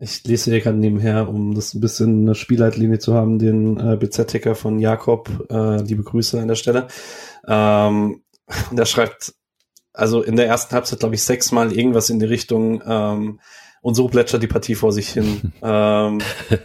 [0.00, 3.96] Ich lese hier gerade nebenher, um das ein bisschen eine Spielleitlinie zu haben, den äh,
[3.96, 6.88] BZ-Ticker von Jakob, äh, liebe Grüße an der Stelle.
[7.46, 8.22] Ähm,
[8.70, 9.32] und er schreibt
[9.96, 13.40] also in der ersten Halbzeit, glaube ich, sechsmal irgendwas in die Richtung, ähm,
[13.86, 15.52] und so plätschert die Partie vor sich hin.
[15.62, 16.18] ähm,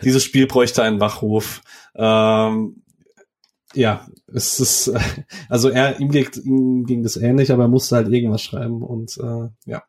[0.03, 1.61] dieses Spiel bräuchte einen Wachruf.
[1.93, 2.81] Ähm,
[3.75, 4.91] ja, es ist,
[5.49, 9.17] also er, ihm, ging, ihm ging das ähnlich, aber er musste halt irgendwas schreiben und
[9.17, 9.83] äh, ja,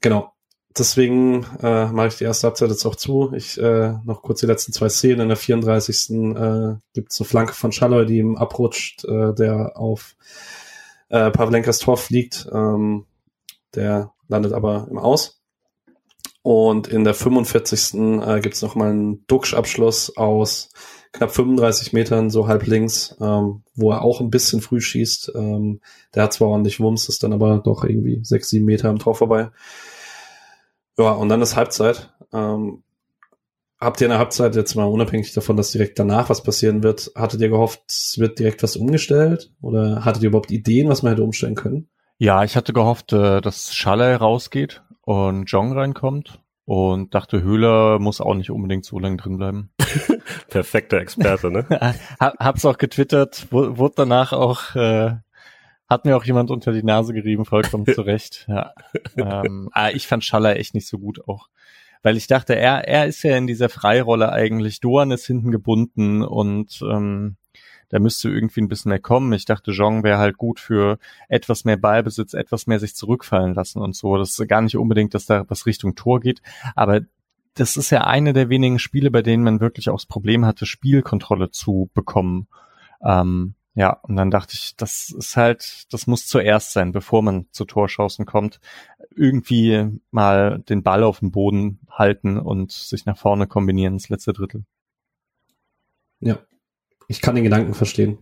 [0.00, 0.32] genau.
[0.78, 3.32] Deswegen äh, mache ich die erste Halbzeit jetzt auch zu.
[3.34, 5.22] Ich äh, noch kurz die letzten zwei Szenen.
[5.22, 6.10] In der 34.
[6.10, 10.14] Äh, gibt es eine Flanke von Schalloy, die ihm abrutscht, äh, der auf
[11.08, 12.48] äh, Pavlenkas Tor fliegt.
[12.52, 13.06] Ähm,
[13.74, 15.40] der landet aber im Aus.
[16.42, 17.94] Und in der 45.
[18.22, 20.70] Äh, gibt es nochmal einen Duxch-Abschluss aus
[21.12, 25.32] knapp 35 Metern, so halb links, ähm, wo er auch ein bisschen früh schießt.
[25.34, 25.80] Ähm,
[26.14, 29.14] der hat zwar ordentlich Wumms, ist dann aber doch irgendwie sechs, sieben Meter am Tor
[29.14, 29.50] vorbei.
[30.98, 32.12] Ja, und dann ist Halbzeit.
[32.32, 32.82] Ähm,
[33.78, 37.10] habt ihr in der Halbzeit jetzt mal unabhängig davon, dass direkt danach was passieren wird,
[37.14, 39.52] hattet ihr gehofft, es wird direkt was umgestellt?
[39.60, 41.88] Oder hattet ihr überhaupt Ideen, was man hätte umstellen können?
[42.18, 48.20] Ja, ich hatte gehofft, äh, dass Schalle rausgeht und Jong reinkommt und dachte, Höhler muss
[48.20, 49.70] auch nicht unbedingt so lange drin bleiben.
[50.48, 51.66] Perfekter Experte, ne?
[52.20, 55.16] Hab's auch getwittert, wurde danach auch äh,
[55.88, 58.46] hat mir auch jemand unter die Nase gerieben, vollkommen zurecht.
[58.48, 58.72] Ja.
[59.16, 61.48] Ähm, aber ah, ich fand Schaller echt nicht so gut auch.
[62.02, 64.80] Weil ich dachte, er, er ist ja in dieser Freirolle eigentlich.
[64.80, 67.36] Doan ist hinten gebunden und ähm,
[67.88, 69.32] da müsste irgendwie ein bisschen mehr kommen.
[69.32, 73.80] Ich dachte, Jong wäre halt gut für etwas mehr Ballbesitz, etwas mehr sich zurückfallen lassen
[73.80, 74.16] und so.
[74.16, 76.42] Das ist gar nicht unbedingt, dass da was Richtung Tor geht,
[76.74, 77.02] aber
[77.54, 80.66] das ist ja eine der wenigen Spiele, bei denen man wirklich auch das Problem hatte,
[80.66, 82.48] Spielkontrolle zu bekommen.
[83.02, 87.46] Ähm, ja, und dann dachte ich, das ist halt, das muss zuerst sein, bevor man
[87.50, 88.60] zu Torschancen kommt.
[89.16, 94.32] Irgendwie mal den Ball auf dem Boden halten und sich nach vorne kombinieren ins letzte
[94.32, 94.64] Drittel.
[96.20, 96.38] Ja,
[97.08, 98.18] ich kann den Gedanken verstehen,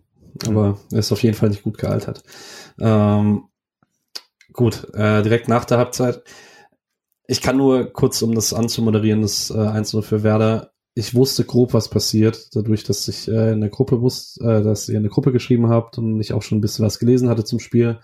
[0.47, 2.23] aber er ist auf jeden Fall nicht gut gealtert.
[2.79, 3.45] Ähm,
[4.53, 6.23] gut, äh, direkt nach der Halbzeit.
[7.27, 11.75] Ich kann nur kurz, um das anzumoderieren, das äh, 1 für Werder ich wusste grob,
[11.75, 15.33] was passiert, dadurch, dass ich äh, in der Gruppe wusste, äh, dass ihr eine Gruppe
[15.33, 17.99] geschrieben habt und ich auch schon ein bisschen was gelesen hatte zum Spiel.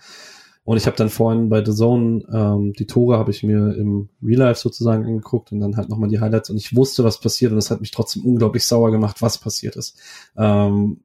[0.63, 4.09] Und ich habe dann vorhin bei The Zone ähm, die Tore habe ich mir im
[4.21, 7.51] Real Life sozusagen angeguckt und dann halt nochmal die Highlights und ich wusste, was passiert
[7.51, 9.97] und das hat mich trotzdem unglaublich sauer gemacht, was passiert ist.
[10.37, 11.01] Ähm,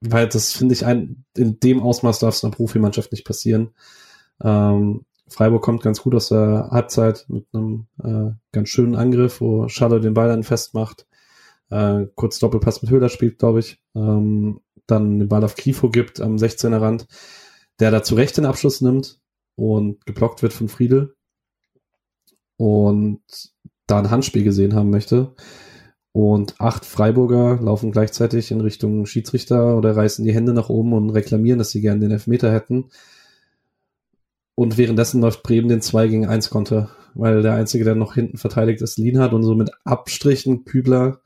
[0.00, 3.70] weil das finde ich ein, in dem Ausmaß darf es einer Profimannschaft nicht passieren.
[4.42, 9.68] Ähm, Freiburg kommt ganz gut aus der Halbzeit mit einem äh, ganz schönen Angriff, wo
[9.68, 11.06] Schaller den Ball dann festmacht
[11.70, 16.20] äh, kurz Doppelpass mit Höhler spielt, glaube ich, ähm, dann den Ball auf Kifo gibt
[16.20, 17.06] am 16er Rand,
[17.80, 19.20] der da zu Recht den Abschluss nimmt
[19.56, 21.14] und geblockt wird von Friedel
[22.56, 23.20] und
[23.86, 25.34] da ein Handspiel gesehen haben möchte.
[26.12, 31.10] Und acht Freiburger laufen gleichzeitig in Richtung Schiedsrichter oder reißen die Hände nach oben und
[31.10, 32.90] reklamieren, dass sie gerne den Elfmeter hätten.
[34.54, 38.38] Und währenddessen läuft Bremen den 2 gegen 1 Konter, weil der Einzige, der noch hinten
[38.38, 41.20] verteidigt ist, Lienhardt und so mit Abstrichen Kübler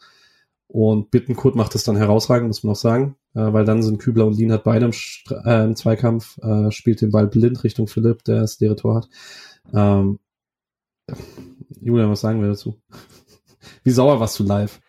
[0.69, 4.27] und Bittenkurt macht es dann herausragend, muss man auch sagen, äh, weil dann sind Kübler
[4.27, 4.93] und Lienhardt beide im,
[5.45, 9.09] äh, im Zweikampf, äh, spielt den Ball blind Richtung Philipp, der das leere Tor hat.
[9.73, 10.19] Ähm,
[11.81, 12.79] Julian, was sagen wir dazu?
[13.83, 14.81] Wie sauer warst du live?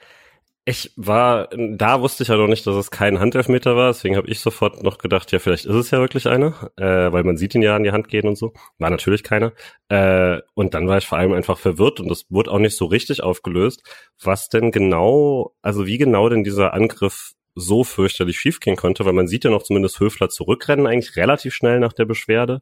[0.69, 4.27] Ich war, da wusste ich ja noch nicht, dass es kein Handelfmeter war, deswegen habe
[4.27, 7.55] ich sofort noch gedacht, ja, vielleicht ist es ja wirklich eine, äh, weil man sieht
[7.55, 8.53] ihn ja an die Hand gehen und so.
[8.77, 9.51] War natürlich keiner.
[9.87, 12.85] Äh, und dann war ich vor allem einfach verwirrt und das wurde auch nicht so
[12.85, 13.81] richtig aufgelöst,
[14.23, 19.27] was denn genau, also wie genau denn dieser Angriff so fürchterlich schiefgehen konnte, weil man
[19.27, 22.61] sieht ja noch zumindest Höfler zurückrennen, eigentlich relativ schnell nach der Beschwerde.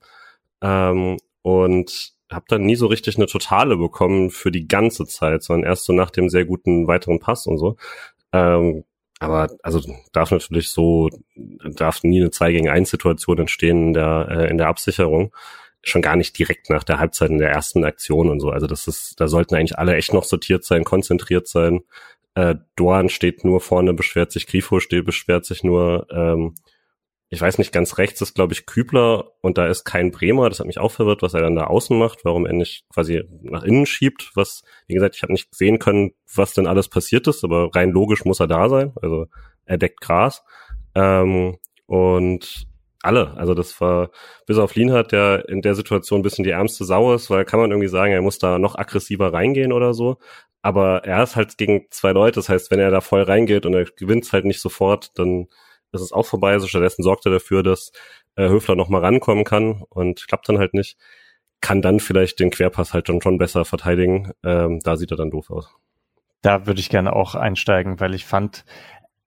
[0.61, 5.69] Ähm, und habe dann nie so richtig eine Totale bekommen für die ganze Zeit, sondern
[5.69, 7.77] erst so nach dem sehr guten weiteren Pass und so.
[8.33, 8.83] Ähm,
[9.19, 9.81] aber also
[10.13, 14.57] darf natürlich so, darf nie eine 2 gegen 1 Situation entstehen in der, äh, in
[14.57, 15.33] der Absicherung.
[15.83, 18.49] Schon gar nicht direkt nach der Halbzeit in der ersten Aktion und so.
[18.49, 21.81] Also das ist, da sollten eigentlich alle echt noch sortiert sein, konzentriert sein.
[22.35, 26.07] Äh, Doan steht nur vorne, beschwert sich, Grifo steht, beschwert sich nur.
[26.11, 26.55] Ähm,
[27.29, 30.47] ich weiß nicht, ganz rechts ist, glaube ich, Kübler und da ist kein Bremer.
[30.49, 33.23] Das hat mich auch verwirrt, was er dann da außen macht, warum er nicht quasi
[33.41, 34.31] nach innen schiebt.
[34.35, 37.91] Was, wie gesagt, ich habe nicht sehen können, was denn alles passiert ist, aber rein
[37.91, 38.93] logisch muss er da sein.
[39.01, 39.27] Also
[39.65, 40.43] er deckt Gras.
[40.95, 42.67] Ähm, und
[43.03, 44.09] alle, also das war,
[44.45, 47.59] bis auf Lienhardt, der in der Situation ein bisschen die ärmste Sau ist, weil kann
[47.59, 50.17] man irgendwie sagen, er muss da noch aggressiver reingehen oder so.
[50.61, 53.73] Aber er ist halt gegen zwei Leute, das heißt, wenn er da voll reingeht und
[53.73, 55.47] er gewinnt halt nicht sofort, dann
[55.91, 56.53] ist es auch vorbei.
[56.53, 57.91] Also stattdessen sorgt er dafür, dass
[58.35, 60.97] äh, Höfler noch mal rankommen kann und klappt dann halt nicht.
[61.61, 64.31] Kann dann vielleicht den Querpass halt dann schon besser verteidigen.
[64.43, 65.75] Ähm, da sieht er dann doof aus.
[66.41, 68.63] Da würde ich gerne auch einsteigen, weil ich fand,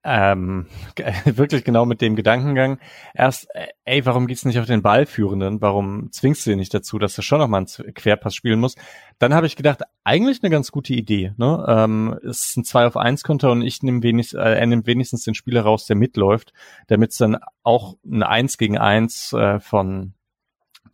[0.03, 0.65] ähm,
[1.25, 2.79] wirklich genau mit dem Gedankengang.
[3.13, 5.61] Erst, äh, ey, warum geht's nicht auf den Ballführenden?
[5.61, 8.75] Warum zwingst du ihn nicht dazu, dass er schon nochmal einen Querpass spielen muss?
[9.19, 11.33] Dann habe ich gedacht, eigentlich eine ganz gute Idee.
[11.37, 11.65] Ne?
[11.67, 14.87] Ähm, es ist ein 2 auf 1 Konter und ich nehme wenigstens, äh, er nimmt
[14.87, 16.53] wenigstens den Spieler raus, der mitläuft,
[16.87, 20.13] damit es dann auch ein 1 gegen 1 äh, von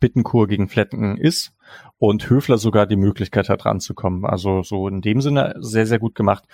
[0.00, 1.54] Bittenkur gegen Fletten ist
[1.98, 4.24] und Höfler sogar die Möglichkeit hat ranzukommen.
[4.24, 6.44] Also so in dem Sinne sehr, sehr gut gemacht.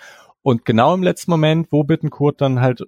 [0.45, 2.83] Und genau im letzten Moment, wo Bittenkurt dann halt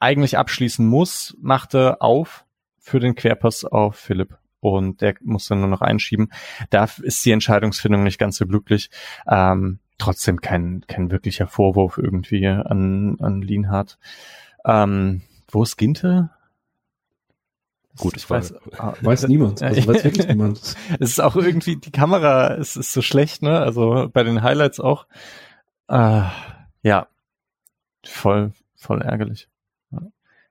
[0.00, 2.44] eigentlich abschließen muss, machte auf
[2.80, 4.36] für den Querpass auf Philipp.
[4.58, 6.32] Und der muss dann nur noch einschieben.
[6.70, 8.90] Da ist die Entscheidungsfindung nicht ganz so glücklich.
[9.28, 14.00] Ähm, trotzdem kein, kein wirklicher Vorwurf irgendwie an, an Lienhardt.
[14.64, 15.22] Ähm,
[15.52, 16.30] wo ist Ginte?
[17.96, 19.62] Gut, ich weiß, ah, weiß niemand.
[19.62, 20.58] Also weiß wirklich niemand.
[20.98, 23.60] es ist auch irgendwie, die Kamera es ist so schlecht, ne?
[23.60, 25.06] Also bei den Highlights auch.
[25.86, 26.22] Äh,
[26.82, 27.08] ja,
[28.04, 29.48] voll, voll ärgerlich.
[29.90, 30.00] Ja.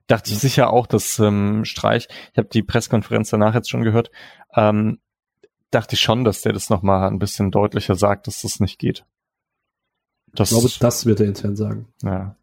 [0.06, 4.10] Dachte ich sicher auch, dass ähm, Streich, ich habe die Pressekonferenz danach jetzt schon gehört,
[4.54, 4.98] ähm,
[5.70, 9.04] dachte ich schon, dass der das nochmal ein bisschen deutlicher sagt, dass das nicht geht.
[10.34, 11.88] Das, ich glaube, das wird er intern sagen.
[12.02, 12.36] Ja.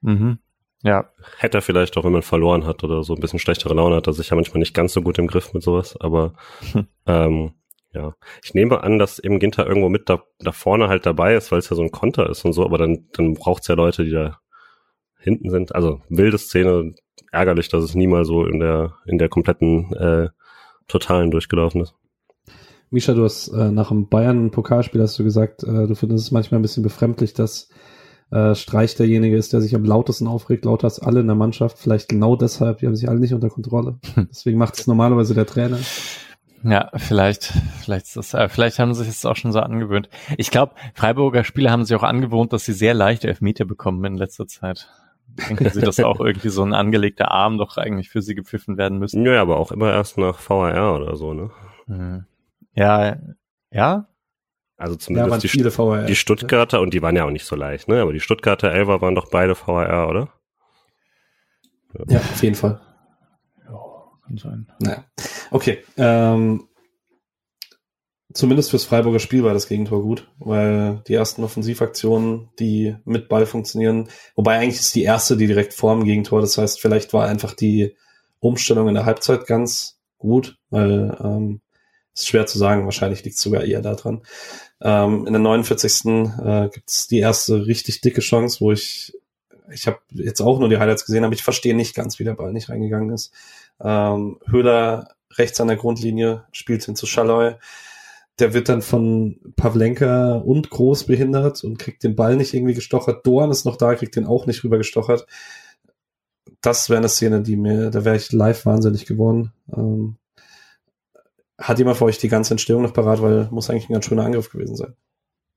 [0.00, 0.38] Mhm.
[0.82, 1.10] Ja.
[1.38, 4.06] Hätte er vielleicht auch, wenn man verloren hat oder so ein bisschen schlechtere Laune hat,
[4.06, 6.34] er sich ja manchmal nicht ganz so gut im Griff mit sowas, aber
[6.72, 6.86] hm.
[7.06, 7.54] ähm,
[7.92, 11.52] ja, ich nehme an, dass eben Ginter irgendwo mit da, da vorne halt dabei ist,
[11.52, 14.04] weil es ja so ein Konter ist und so, aber dann, dann braucht's ja Leute,
[14.04, 14.38] die da
[15.18, 15.74] hinten sind.
[15.74, 16.94] Also wilde Szene,
[17.30, 20.28] ärgerlich, dass es nie mal so in der, in der kompletten äh,
[20.88, 21.94] Totalen durchgelaufen ist.
[22.90, 26.58] Misha, du hast äh, nach dem Bayern-Pokalspiel hast du gesagt, äh, du findest es manchmal
[26.58, 27.70] ein bisschen befremdlich, dass
[28.30, 31.78] äh, Streich derjenige ist, der sich am lautesten aufregt, lauter als alle in der Mannschaft.
[31.78, 33.98] Vielleicht genau deshalb, die haben sich alle nicht unter Kontrolle.
[34.30, 35.78] Deswegen macht es normalerweise der Trainer.
[36.64, 40.08] Ja, vielleicht, vielleicht ist das, äh, vielleicht haben sie sich das auch schon so angewöhnt.
[40.36, 44.16] Ich glaube, Freiburger Spieler haben sich auch angewohnt, dass sie sehr leichte Elfmeter bekommen in
[44.16, 44.88] letzter Zeit.
[45.48, 48.98] Denken Sie, dass auch irgendwie so ein angelegter Arm doch eigentlich für sie gepfiffen werden
[48.98, 49.24] müssen?
[49.24, 51.50] Ja, aber auch immer erst nach VAR oder so, ne?
[51.86, 52.26] Mhm.
[52.74, 53.16] Ja,
[53.70, 54.08] ja.
[54.76, 57.88] Also zumindest ja, die, VAR, die Stuttgarter, und die waren ja auch nicht so leicht,
[57.88, 58.02] ne?
[58.02, 60.28] Aber die Stuttgarter Elfer waren doch beide VAR, oder?
[62.08, 62.80] Ja, auf jeden Fall
[64.32, 64.66] kann sein.
[64.78, 65.04] Naja.
[65.52, 65.84] Okay.
[65.98, 66.68] Ähm,
[68.32, 73.44] zumindest fürs Freiburger Spiel war das Gegentor gut, weil die ersten Offensivaktionen, die mit Ball
[73.46, 77.26] funktionieren, wobei eigentlich ist die erste, die direkt vor dem Gegentor, das heißt, vielleicht war
[77.26, 77.96] einfach die
[78.40, 81.60] Umstellung in der Halbzeit ganz gut, weil ähm,
[82.14, 84.22] ist schwer zu sagen, wahrscheinlich liegt es sogar eher daran.
[84.80, 86.04] Ähm, in der 49.
[86.04, 89.14] Äh, gibt es die erste richtig dicke Chance, wo ich,
[89.70, 92.34] ich habe jetzt auch nur die Highlights gesehen, aber ich verstehe nicht ganz, wie der
[92.34, 93.32] Ball nicht reingegangen ist.
[93.80, 97.54] Ähm, Höhler rechts an der Grundlinie spielt hin zu Schalloy.
[98.38, 103.26] Der wird dann von Pavlenka und Groß behindert und kriegt den Ball nicht irgendwie gestochert.
[103.26, 105.26] Dorn ist noch da, kriegt den auch nicht rüber gestochert.
[106.60, 109.52] Das wäre eine Szene, die mir, da wäre ich live wahnsinnig geworden.
[109.76, 110.16] Ähm,
[111.58, 114.24] hat jemand für euch die ganze Entstehung noch parat, weil muss eigentlich ein ganz schöner
[114.24, 114.94] Angriff gewesen sein.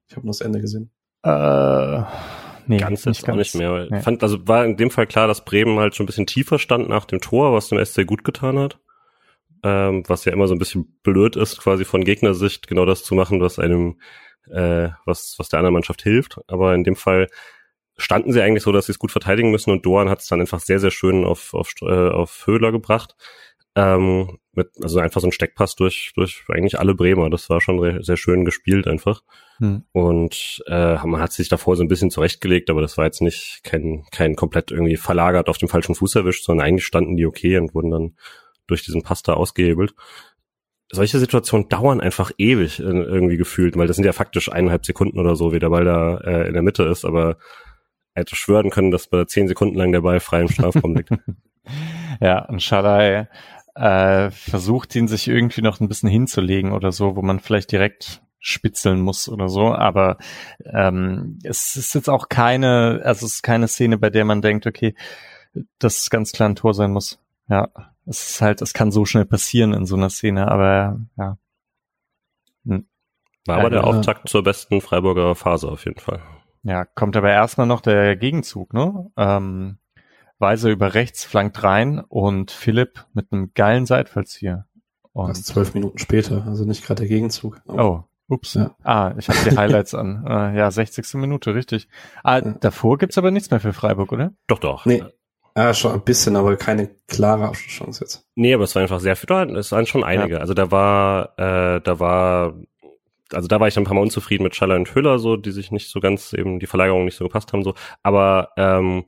[0.08, 0.92] Ich habe nur das Ende gesehen.
[1.24, 2.04] Äh,
[2.68, 3.88] nee, ganz jetzt auch nicht mehr.
[3.90, 4.02] Nee.
[4.02, 6.90] Fand, also war in dem Fall klar, dass Bremen halt schon ein bisschen tiefer stand
[6.90, 8.80] nach dem Tor, was dem SC gut getan hat.
[9.66, 13.16] Ähm, was ja immer so ein bisschen blöd ist, quasi von Gegnersicht genau das zu
[13.16, 14.00] machen, was einem,
[14.52, 16.38] äh, was, was der anderen Mannschaft hilft.
[16.46, 17.30] Aber in dem Fall
[17.98, 20.40] standen sie eigentlich so, dass sie es gut verteidigen müssen und Doan hat es dann
[20.40, 23.16] einfach sehr, sehr schön auf, auf, äh, auf Höhler gebracht.
[23.76, 27.32] Ähm, mit, also einfach so ein Steckpass durch, durch eigentlich alle Bremer.
[27.32, 29.24] Das war schon sehr, schön gespielt einfach.
[29.58, 29.84] Hm.
[29.92, 33.62] Und äh, man hat sich davor so ein bisschen zurechtgelegt, aber das war jetzt nicht
[33.64, 37.58] kein, kein komplett irgendwie verlagert auf dem falschen Fuß erwischt, sondern eigentlich standen die okay
[37.58, 38.16] und wurden dann
[38.68, 39.94] durch diesen Pass da ausgehebelt.
[40.92, 45.36] Solche Situationen dauern einfach ewig irgendwie gefühlt, weil das sind ja faktisch eineinhalb Sekunden oder
[45.36, 47.38] so, wie der Ball da äh, in der Mitte ist, aber
[48.14, 51.10] er hätte schwören können, dass bei zehn Sekunden lang der Ball frei im Strafraum liegt.
[52.22, 53.28] ja, und Schalai
[53.76, 58.22] äh, versucht, ihn sich irgendwie noch ein bisschen hinzulegen oder so, wo man vielleicht direkt
[58.40, 60.18] spitzeln muss oder so, aber
[60.72, 64.68] ähm, es ist jetzt auch keine, also es ist keine Szene, bei der man denkt,
[64.68, 64.94] okay,
[65.80, 67.20] das ganz klar ein Tor sein muss.
[67.50, 67.70] Ja,
[68.06, 71.38] es ist halt, es kann so schnell passieren in so einer Szene, aber ja.
[72.66, 72.88] Hm.
[73.46, 76.22] War aber der Auftakt zur besten Freiburger Phase auf jeden Fall.
[76.64, 79.12] Ja, kommt aber erstmal noch der Gegenzug, ne?
[79.18, 79.78] Ähm,
[80.40, 84.68] Weiser über rechts, flankt rein und Philipp mit einem geilen Seitfallzieher.
[85.14, 87.62] Und das zwölf Minuten später, also nicht gerade der Gegenzug.
[87.68, 88.56] Oh, ups.
[88.56, 88.76] Ja.
[88.84, 90.26] Ah, ich habe die Highlights an.
[90.28, 91.14] Äh, ja, 60.
[91.16, 91.88] Minute, richtig.
[92.24, 92.52] Ah, ja.
[92.60, 94.34] davor gibt's aber nichts mehr für Freiburg, oder?
[94.48, 94.86] Doch, doch.
[94.86, 95.04] Nee.
[95.58, 98.28] Ja, schon ein bisschen, aber keine klare Abschlusschance jetzt.
[98.36, 100.36] Nee, aber es war einfach sehr viel, es waren schon einige.
[100.36, 100.40] Ja.
[100.42, 102.56] Also da war, äh, da war,
[103.32, 105.72] also da war ich ein paar Mal unzufrieden mit Schaller und Höller, so, die sich
[105.72, 107.74] nicht so ganz eben, die Verlagerung nicht so gepasst haben, so.
[108.04, 109.06] Aber ähm,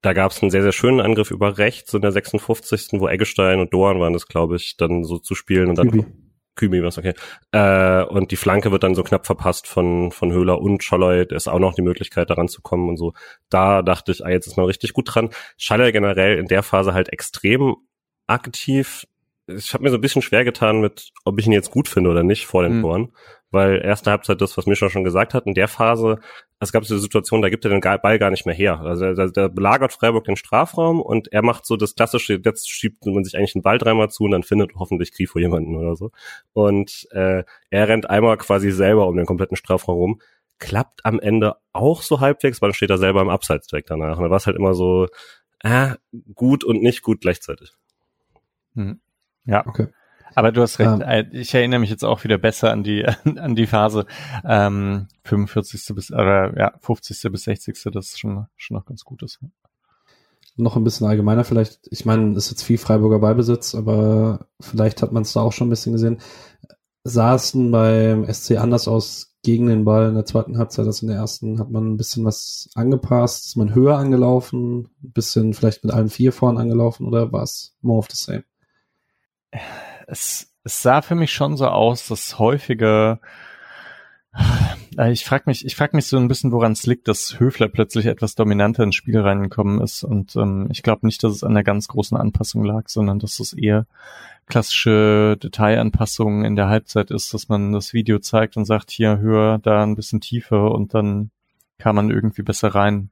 [0.00, 3.00] da gab es einen sehr, sehr schönen Angriff über rechts in der 56.
[3.00, 6.06] wo Eggestein und Doan waren das, glaube ich, dann so zu spielen und dann Kübi.
[6.56, 7.14] Kübi, was okay.
[7.52, 11.26] Äh, und die Flanke wird dann so knapp verpasst von, von Höhler und Scholloy.
[11.26, 13.12] Da ist auch noch die Möglichkeit, daran zu kommen und so.
[13.50, 15.30] Da dachte ich, ah, jetzt ist man richtig gut dran.
[15.56, 17.76] Schaller generell in der Phase halt extrem
[18.26, 19.06] aktiv.
[19.46, 22.10] Ich habe mir so ein bisschen schwer getan mit, ob ich ihn jetzt gut finde
[22.10, 22.82] oder nicht vor den Mhm.
[22.82, 23.12] Toren.
[23.56, 26.18] Weil erste Halbzeit das, was Mischa schon gesagt hat, in der Phase,
[26.60, 28.80] es gab so eine Situation, da gibt er den Ball gar nicht mehr her.
[28.80, 33.06] Also da, da belagert Freiburg den Strafraum und er macht so das klassische, jetzt schiebt
[33.06, 36.10] man sich eigentlich einen Ball dreimal zu und dann findet hoffentlich Grifo jemanden oder so.
[36.52, 40.20] Und äh, er rennt einmal quasi selber um den kompletten Strafraum rum.
[40.58, 44.18] Klappt am Ende auch so halbwegs, weil dann steht er selber im Abseits direkt danach.
[44.18, 45.08] Und da war es halt immer so,
[45.60, 45.94] äh,
[46.34, 47.72] gut und nicht gut gleichzeitig.
[48.74, 49.00] Hm.
[49.46, 49.88] Ja, Okay.
[50.36, 50.90] Aber du hast recht.
[50.90, 51.00] Ähm.
[51.00, 54.06] Äh, Ich erinnere mich jetzt auch wieder besser an die an die Phase
[54.44, 55.94] ähm, 45.
[55.94, 57.32] bis oder ja 50.
[57.32, 57.82] bis 60.
[57.92, 59.40] Das ist schon schon noch ganz gut ist.
[60.58, 61.80] Noch ein bisschen allgemeiner vielleicht.
[61.90, 65.52] Ich meine, es ist jetzt viel Freiburger Ballbesitz, aber vielleicht hat man es da auch
[65.52, 66.18] schon ein bisschen gesehen.
[67.04, 71.02] Sah es denn beim SC anders aus gegen den Ball in der zweiten Halbzeit als
[71.02, 71.60] in der ersten?
[71.60, 73.46] Hat man ein bisschen was angepasst?
[73.46, 74.88] Ist man höher angelaufen?
[75.02, 78.44] Ein bisschen vielleicht mit allen vier vorn angelaufen oder war es more of the same?
[80.06, 83.20] Es, es sah für mich schon so aus, dass häufige
[84.98, 87.68] äh, ich frage mich, ich frag mich so ein bisschen, woran es liegt, dass Höfler
[87.68, 90.04] plötzlich etwas dominanter ins Spiel reingekommen ist.
[90.04, 93.40] Und ähm, ich glaube nicht, dass es an der ganz großen Anpassung lag, sondern dass
[93.40, 93.86] es eher
[94.46, 99.58] klassische Detailanpassungen in der Halbzeit ist, dass man das Video zeigt und sagt, hier höher,
[99.58, 101.30] da ein bisschen tiefer und dann
[101.78, 103.10] kann man irgendwie besser rein.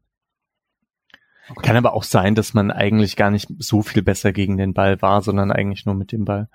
[1.63, 5.01] Kann aber auch sein, dass man eigentlich gar nicht so viel besser gegen den Ball
[5.03, 6.49] war, sondern eigentlich nur mit dem Ball,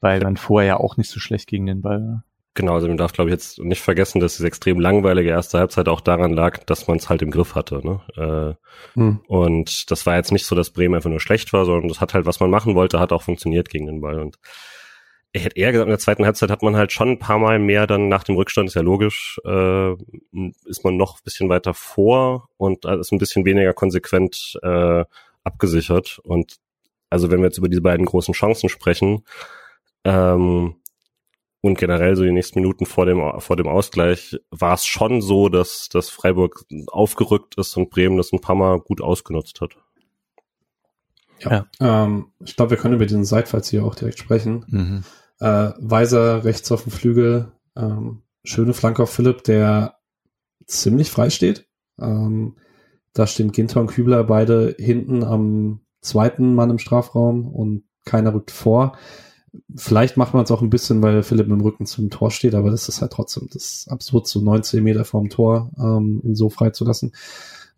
[0.00, 2.24] weil man vorher ja auch nicht so schlecht gegen den Ball war.
[2.54, 5.88] Genau, also man darf, glaube ich, jetzt nicht vergessen, dass diese extrem langweilige erste Halbzeit
[5.88, 7.80] auch daran lag, dass man es halt im Griff hatte.
[7.82, 8.00] Ne?
[8.16, 8.54] Äh,
[8.94, 9.20] Hm.
[9.26, 12.12] und das war jetzt nicht so, dass Bremen einfach nur schlecht war, sondern das hat
[12.12, 14.20] halt, was man machen wollte, hat auch funktioniert gegen den Ball.
[14.20, 14.38] Und
[15.32, 17.58] ich hätte eher gesagt, in der zweiten Halbzeit hat man halt schon ein paar Mal
[17.58, 19.92] mehr dann nach dem Rückstand, ist ja logisch, äh,
[20.66, 25.04] ist man noch ein bisschen weiter vor und ist ein bisschen weniger konsequent äh,
[25.42, 26.20] abgesichert.
[26.22, 26.56] Und
[27.08, 29.24] also wenn wir jetzt über diese beiden großen Chancen sprechen,
[30.04, 30.76] ähm,
[31.62, 35.48] und generell so die nächsten Minuten vor dem, vor dem Ausgleich war es schon so,
[35.48, 39.76] dass, dass Freiburg aufgerückt ist und Bremen das ein paar Mal gut ausgenutzt hat.
[41.38, 41.66] Ja.
[41.80, 44.64] Ähm, ich glaube, wir können über diesen Seitfalls hier auch direkt sprechen.
[44.68, 45.04] Mhm.
[45.42, 49.96] Äh, Weiser rechts auf dem Flügel, ähm, schöne Flanke auf Philipp, der
[50.66, 51.66] ziemlich frei steht.
[52.00, 52.54] Ähm,
[53.12, 58.52] da stehen Ginter und Kübler beide hinten am zweiten Mann im Strafraum und keiner rückt
[58.52, 58.96] vor.
[59.74, 62.54] Vielleicht macht man es auch ein bisschen, weil Philipp mit dem Rücken zum Tor steht,
[62.54, 66.50] aber das ist halt trotzdem das absurd, so 19 Meter vorm Tor ähm, ihn so
[66.50, 67.10] frei zu lassen.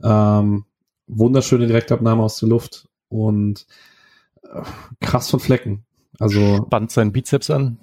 [0.02, 0.66] Ähm,
[1.06, 3.66] wunderschöne Direktabnahme aus der Luft und
[4.42, 4.60] äh,
[5.00, 5.86] krass von Flecken.
[6.18, 7.78] Also Band seinen Bizeps an.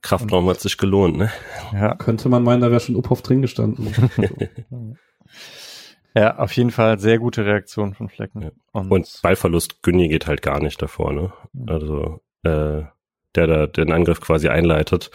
[0.00, 1.30] Kraftraum hat sich gelohnt, ne?
[1.72, 1.94] Ja.
[1.94, 3.92] könnte man meinen, da wäre schon Uphoff drin gestanden.
[6.14, 8.42] Ja, auf jeden Fall sehr gute Reaktion von Flecken.
[8.42, 8.50] Ja.
[8.72, 11.32] Und Ballverlust Günni geht halt gar nicht davor, ne?
[11.66, 12.82] Also äh,
[13.34, 15.10] der da den Angriff quasi einleitet.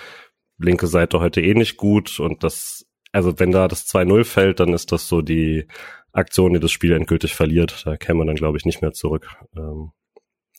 [0.57, 4.71] Linke Seite heute eh nicht gut und das, also wenn da das 2-0 fällt, dann
[4.71, 5.67] ist das so die
[6.13, 7.85] Aktion, die das Spiel endgültig verliert.
[7.85, 9.27] Da käme man dann, glaube ich, nicht mehr zurück.
[9.57, 9.91] Ähm,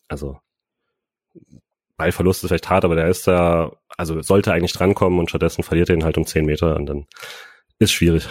[0.08, 0.38] also
[1.96, 5.88] Ballverlust ist vielleicht hart, aber der ist da, also sollte eigentlich drankommen und stattdessen verliert
[5.88, 7.06] er ihn halt um 10 Meter und dann
[7.78, 8.28] ist schwierig.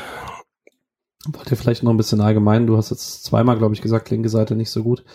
[1.26, 4.30] Wollt ihr vielleicht noch ein bisschen allgemein, du hast jetzt zweimal, glaube ich, gesagt, linke
[4.30, 5.06] Seite nicht so gut.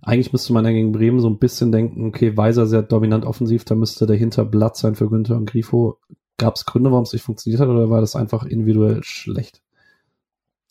[0.00, 3.64] Eigentlich müsste man ja gegen Bremen so ein bisschen denken, okay, Weiser sehr dominant offensiv,
[3.64, 5.98] da müsste dahinter Blatt sein für Günther und Grifo.
[6.38, 9.60] Gab es Gründe, warum es nicht funktioniert hat, oder war das einfach individuell schlecht?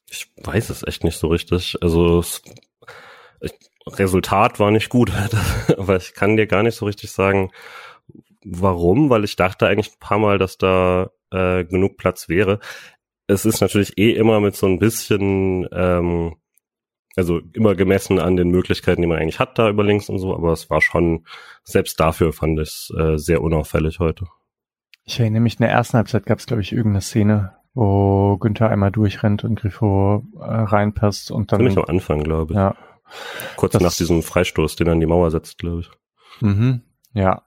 [0.09, 1.77] Ich weiß es echt nicht so richtig.
[1.81, 2.41] Also es,
[3.41, 3.51] ich,
[3.87, 5.11] Resultat war nicht gut,
[5.77, 7.51] aber ich kann dir gar nicht so richtig sagen,
[8.43, 12.59] warum, weil ich dachte eigentlich ein paar Mal, dass da äh, genug Platz wäre.
[13.27, 16.35] Es ist natürlich eh immer mit so ein bisschen, ähm,
[17.15, 20.33] also immer gemessen an den Möglichkeiten, die man eigentlich hat da über links und so,
[20.33, 21.25] aber es war schon,
[21.63, 24.25] selbst dafür fand ich es äh, sehr unauffällig heute.
[25.03, 28.69] Ich erinnere mich, in der ersten Halbzeit gab es, glaube ich, irgendeine Szene, wo Günther
[28.69, 31.59] einmal durchrennt und Grifo äh, reinpasst und dann.
[31.59, 32.57] Ziemlich am Anfang, glaube ich.
[32.57, 32.75] Ja.
[33.55, 35.89] Kurz Das- nach diesem Freistoß, den er an die Mauer setzt, glaube ich.
[36.41, 36.81] Mhm.
[37.13, 37.41] Ja.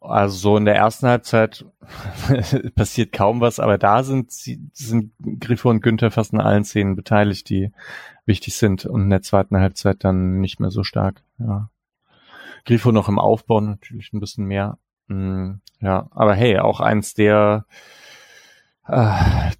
[0.00, 1.64] Also so in der ersten Halbzeit
[2.74, 6.94] passiert kaum was, aber da sind sie, sind Grifo und Günther fast in allen Szenen
[6.94, 7.72] beteiligt, die
[8.26, 11.22] wichtig sind und in der zweiten Halbzeit dann nicht mehr so stark.
[11.38, 11.70] Ja.
[12.66, 14.78] Grifo noch im Aufbau natürlich ein bisschen mehr.
[15.06, 17.64] Mm, ja, aber hey, auch eins der
[18.86, 19.50] äh,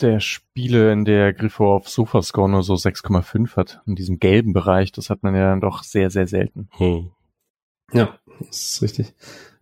[0.00, 3.82] der Spiele, in der Griffo auf Sofascore nur so 6,5 hat.
[3.86, 6.68] In diesem gelben Bereich, das hat man ja dann doch sehr, sehr selten.
[6.72, 7.10] Hm.
[7.92, 9.14] Ja, das ist richtig.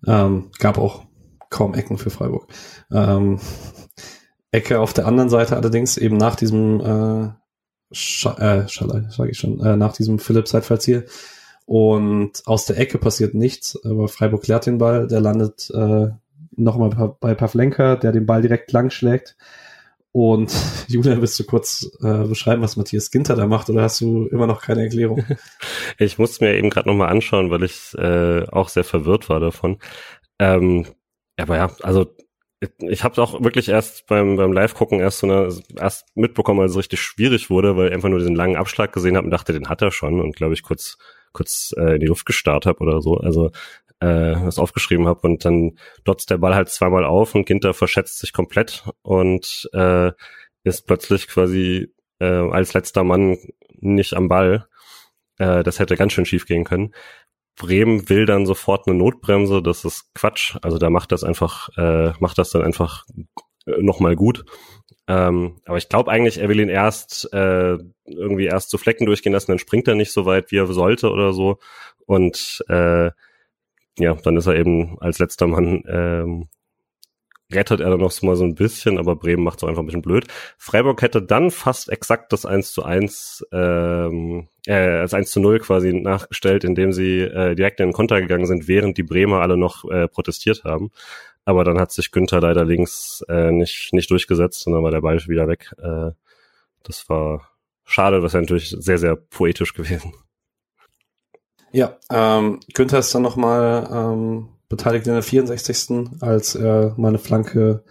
[0.07, 1.05] Ähm, gab auch
[1.51, 2.49] kaum Ecken für Freiburg.
[2.91, 3.39] Ähm,
[4.51, 7.31] Ecke auf der anderen Seite allerdings eben nach diesem äh,
[7.95, 11.07] Sch äh, Schalai, sage ich schon, äh, nach diesem Philipp-Seitfallziel.
[11.67, 16.09] Und aus der Ecke passiert nichts, aber Freiburg klärt den Ball, der landet äh,
[16.57, 19.37] nochmal bei Pavlenka, der den Ball direkt lang schlägt.
[20.13, 20.53] Und
[20.89, 24.47] Julian, willst du kurz äh, beschreiben, was Matthias Ginter da macht, oder hast du immer
[24.47, 25.25] noch keine Erklärung?
[25.99, 29.79] Ich musste mir eben gerade nochmal anschauen, weil ich äh, auch sehr verwirrt war davon.
[30.39, 30.87] Ähm,
[31.37, 32.07] aber ja, also
[32.79, 36.79] ich habe auch wirklich erst beim, beim Live-Gucken erst so eine, erst mitbekommen, als es
[36.79, 39.69] richtig schwierig wurde, weil ich einfach nur diesen langen Abschlag gesehen habe und dachte, den
[39.69, 40.99] hat er schon und glaube ich kurz
[41.33, 43.17] kurz äh, in die Luft gestarrt habe oder so.
[43.17, 43.51] Also
[44.03, 48.19] äh, das aufgeschrieben habe und dann dotzt der Ball halt zweimal auf und Ginter verschätzt
[48.19, 50.11] sich komplett und äh,
[50.65, 53.39] ist plötzlich quasi äh, als letzter Mann
[53.79, 54.67] nicht am Ball.
[55.39, 56.95] Äh, das hätte ganz schön schief gehen können.
[57.57, 60.57] Bremen will dann sofort eine Notbremse, das ist Quatsch.
[60.63, 63.05] Also da macht das einfach, äh, macht das dann einfach
[63.67, 64.45] äh, nochmal gut.
[65.07, 69.33] Ähm, aber ich glaube eigentlich, er will ihn erst äh, irgendwie erst zu Flecken durchgehen
[69.33, 71.59] lassen, dann springt er nicht so weit, wie er sollte oder so.
[72.07, 73.11] Und äh,
[73.99, 76.49] ja, dann ist er eben als letzter Mann ähm,
[77.55, 80.03] rettet er dann noch mal so ein bisschen, aber Bremen macht es einfach ein bisschen
[80.03, 80.27] blöd.
[80.57, 85.61] Freiburg hätte dann fast exakt das 1 zu 1, ähm, äh, als 1 zu 0
[85.61, 89.57] quasi nachgestellt, indem sie äh, direkt in den Konter gegangen sind, während die Bremer alle
[89.57, 90.91] noch äh, protestiert haben.
[91.45, 95.01] Aber dann hat sich Günther leider links äh, nicht, nicht durchgesetzt und dann war der
[95.01, 95.73] Ball wieder weg.
[95.79, 96.13] Äh,
[96.85, 97.49] das war
[97.85, 100.15] schade, das wäre natürlich sehr, sehr poetisch gewesen.
[101.73, 106.21] Ja, ähm, Günther ist dann nochmal ähm, beteiligt in der 64.
[106.21, 107.83] als er meine Flanke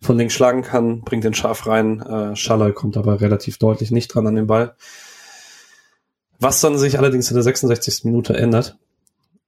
[0.00, 2.00] von links schlagen kann, bringt den scharf rein.
[2.00, 4.74] Äh, Schaller kommt aber relativ deutlich nicht dran an den Ball.
[6.40, 8.04] Was dann sich allerdings in der 66.
[8.04, 8.76] Minute ändert.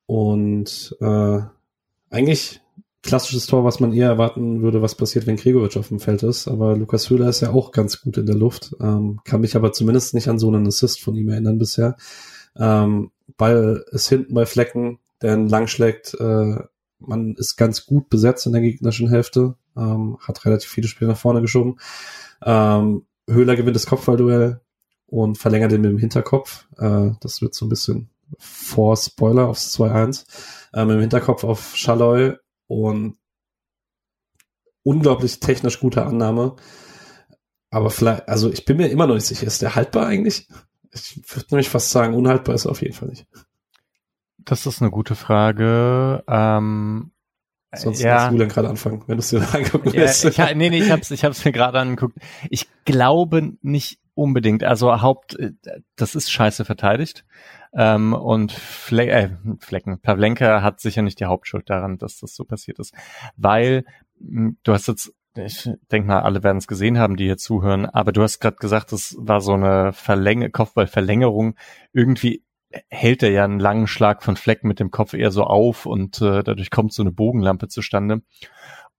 [0.06, 1.40] Und äh,
[2.10, 2.60] eigentlich
[3.02, 6.48] klassisches Tor, was man eher erwarten würde, was passiert, wenn Gregoritsch auf dem Feld ist.
[6.48, 8.74] Aber Lukas Höhler ist ja auch ganz gut in der Luft.
[8.80, 11.96] Ähm, kann mich aber zumindest nicht an so einen Assist von ihm erinnern bisher.
[12.60, 16.56] Ähm, Ball ist hinten bei Flecken, der ihn lang schlägt, äh,
[16.98, 21.18] man ist ganz gut besetzt in der gegnerischen Hälfte, ähm, hat relativ viele Spiele nach
[21.18, 21.78] vorne geschoben.
[22.44, 24.60] Ähm, Höhler gewinnt das Kopfballduell
[25.06, 26.66] und verlängert ihn mit dem Hinterkopf.
[26.78, 30.26] Äh, das wird so ein bisschen vor Spoiler aufs 2-1.
[30.74, 32.36] Äh, mit dem Hinterkopf auf Schalloy
[32.66, 33.16] und
[34.82, 36.56] unglaublich technisch gute Annahme.
[37.70, 40.48] Aber vielleicht, also ich bin mir immer noch nicht sicher, ist der haltbar eigentlich?
[40.92, 43.26] Ich würde nämlich fast sagen, unhaltbar ist er auf jeden Fall nicht.
[44.38, 46.24] Das ist eine gute Frage.
[46.26, 47.12] Ähm,
[47.72, 48.22] Sonst ja.
[48.22, 50.90] musst du dann gerade anfangen, wenn du es dir angucken ja, ich, nee, nee, ich
[50.90, 52.18] hab's, ich hab's mir gerade angeguckt.
[52.48, 54.64] Ich glaube nicht unbedingt.
[54.64, 55.52] Also Haupt, äh,
[55.94, 57.24] das ist scheiße verteidigt.
[57.72, 59.30] Ähm, und Fle äh,
[59.60, 62.92] Flecken, Pavlenka hat sicher nicht die Hauptschuld daran, dass das so passiert ist.
[63.36, 63.84] Weil
[64.18, 65.12] du hast jetzt
[65.44, 68.56] ich denke mal, alle werden es gesehen haben, die hier zuhören, aber du hast gerade
[68.56, 71.56] gesagt, das war so eine Verlänge Kopfballverlängerung.
[71.92, 72.44] Irgendwie
[72.88, 76.20] hält er ja einen langen Schlag von Fleck mit dem Kopf eher so auf und
[76.20, 78.22] äh, dadurch kommt so eine Bogenlampe zustande.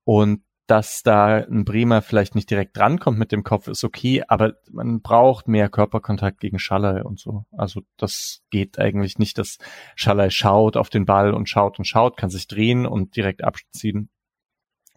[0.04, 4.54] Und dass da ein Bremer vielleicht nicht direkt drankommt mit dem Kopf, ist okay, aber
[4.72, 7.44] man braucht mehr Körperkontakt gegen Schaller und so.
[7.52, 9.58] Also das geht eigentlich nicht, dass
[9.96, 14.10] Schaller schaut auf den Ball und schaut und schaut, kann sich drehen und direkt abziehen.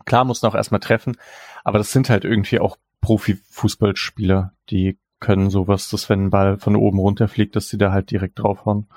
[0.04, 1.16] Klar muss noch erstmal treffen,
[1.64, 6.76] aber das sind halt irgendwie auch Profifußballspieler, die können sowas, dass wenn ein Ball von
[6.76, 8.88] oben runter fliegt, dass sie da halt direkt draufhauen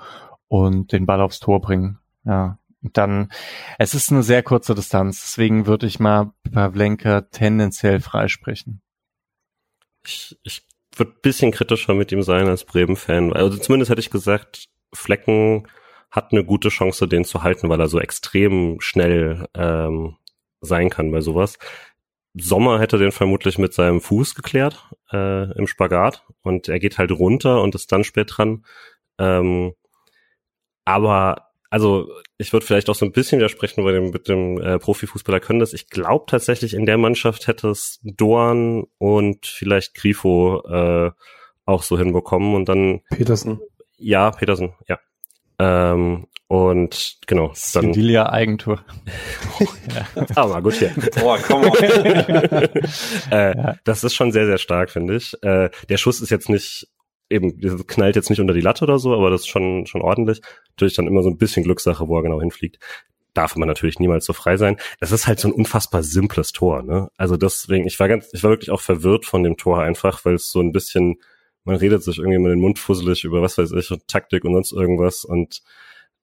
[0.48, 1.98] und den Ball aufs Tor bringen.
[2.24, 2.58] Ja.
[2.82, 3.30] Und dann,
[3.78, 8.82] es ist eine sehr kurze Distanz, deswegen würde ich mal Pavlenka tendenziell freisprechen.
[10.04, 10.62] Ich, ich
[10.94, 13.32] würde bisschen kritischer mit ihm sein als Bremen-Fan.
[13.32, 15.66] Also zumindest hätte ich gesagt, Flecken
[16.10, 20.16] hat eine gute Chance, den zu halten, weil er so extrem schnell ähm,
[20.60, 21.58] sein kann bei sowas.
[22.34, 27.10] Sommer hätte den vermutlich mit seinem Fuß geklärt äh, im Spagat und er geht halt
[27.12, 28.64] runter und ist dann spät dran.
[29.18, 29.74] Ähm,
[30.84, 34.78] aber also ich würde vielleicht auch so ein bisschen widersprechen bei dem mit dem äh,
[34.78, 35.72] Profifußballer können das.
[35.72, 41.10] Ich glaube tatsächlich in der Mannschaft hätte es Dorn und vielleicht Grifo äh,
[41.66, 43.60] auch so hinbekommen und dann Petersen.
[43.98, 44.98] Ja, Petersen, ja.
[45.58, 47.52] Ähm, und genau.
[47.74, 48.82] Dann Sevilla Eigentor.
[49.94, 50.26] ja.
[50.34, 50.92] Aber gut hier.
[51.20, 51.76] Boah, komm on.
[53.30, 53.76] äh, ja.
[53.84, 55.34] Das ist schon sehr, sehr stark, finde ich.
[55.42, 56.88] Äh, der Schuss ist jetzt nicht
[57.28, 60.40] eben, knallt jetzt nicht unter die Latte oder so, aber das ist schon, schon ordentlich.
[60.70, 62.78] Natürlich dann immer so ein bisschen Glückssache, wo er genau hinfliegt.
[63.34, 64.78] darf man natürlich niemals so frei sein.
[65.00, 67.10] Es ist halt so ein unfassbar simples Tor, ne?
[67.18, 70.34] Also deswegen, ich war ganz, ich war wirklich auch verwirrt von dem Tor einfach, weil
[70.34, 71.16] es so ein bisschen,
[71.64, 74.72] man redet sich irgendwie mit den Mund fusselig über was weiß ich, Taktik und sonst
[74.72, 75.60] irgendwas und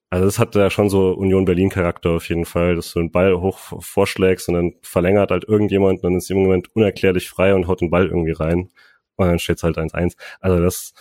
[0.09, 3.11] also es hat ja schon so Union Berlin Charakter auf jeden Fall, dass du den
[3.11, 7.67] Ball hoch vorschlägst und dann verlängert halt irgendjemand, dann ist im Moment unerklärlich frei und
[7.67, 8.69] haut den Ball irgendwie rein
[9.15, 10.15] und dann steht's halt 1-1.
[10.39, 10.93] Also das,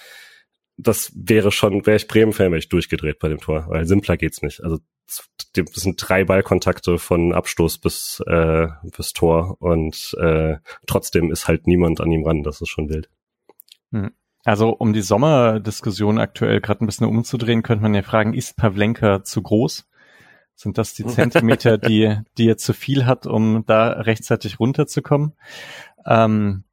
[0.77, 4.43] das wäre schon, wäre ich Bremen-Fan, wäre ich durchgedreht bei dem Tor, weil simpler geht's
[4.43, 4.63] nicht.
[4.63, 5.29] Also das
[5.75, 12.01] sind drei Ballkontakte von Abstoß bis, äh, bis Tor und äh, trotzdem ist halt niemand
[12.01, 13.11] an ihm ran, das ist schon wild.
[13.93, 14.13] Hm.
[14.45, 19.25] Also um die Sommerdiskussion aktuell gerade ein bisschen umzudrehen, könnte man ja fragen, ist Pavlenka
[19.25, 19.89] zu groß?
[20.55, 25.33] Sind das die Zentimeter, die, die er zu viel hat, um da rechtzeitig runterzukommen?
[26.07, 26.65] Ähm,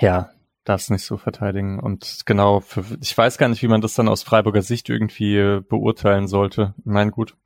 [0.00, 0.30] ja,
[0.64, 1.78] darf nicht so verteidigen.
[1.78, 5.60] Und genau, für, ich weiß gar nicht, wie man das dann aus Freiburger Sicht irgendwie
[5.68, 6.74] beurteilen sollte.
[6.84, 7.36] Meine, gut,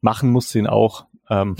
[0.00, 1.06] machen muss ihn auch.
[1.28, 1.56] Ähm,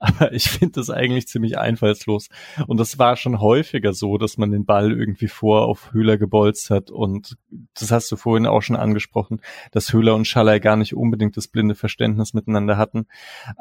[0.00, 2.28] aber ich finde das eigentlich ziemlich einfallslos.
[2.66, 6.70] Und das war schon häufiger so, dass man den Ball irgendwie vor auf Höhler gebolzt
[6.70, 6.90] hat.
[6.90, 7.36] Und
[7.74, 9.42] das hast du vorhin auch schon angesprochen,
[9.72, 13.06] dass Höhler und Schaller gar nicht unbedingt das blinde Verständnis miteinander hatten.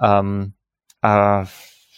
[0.02, 0.54] Ähm,
[1.02, 1.44] äh,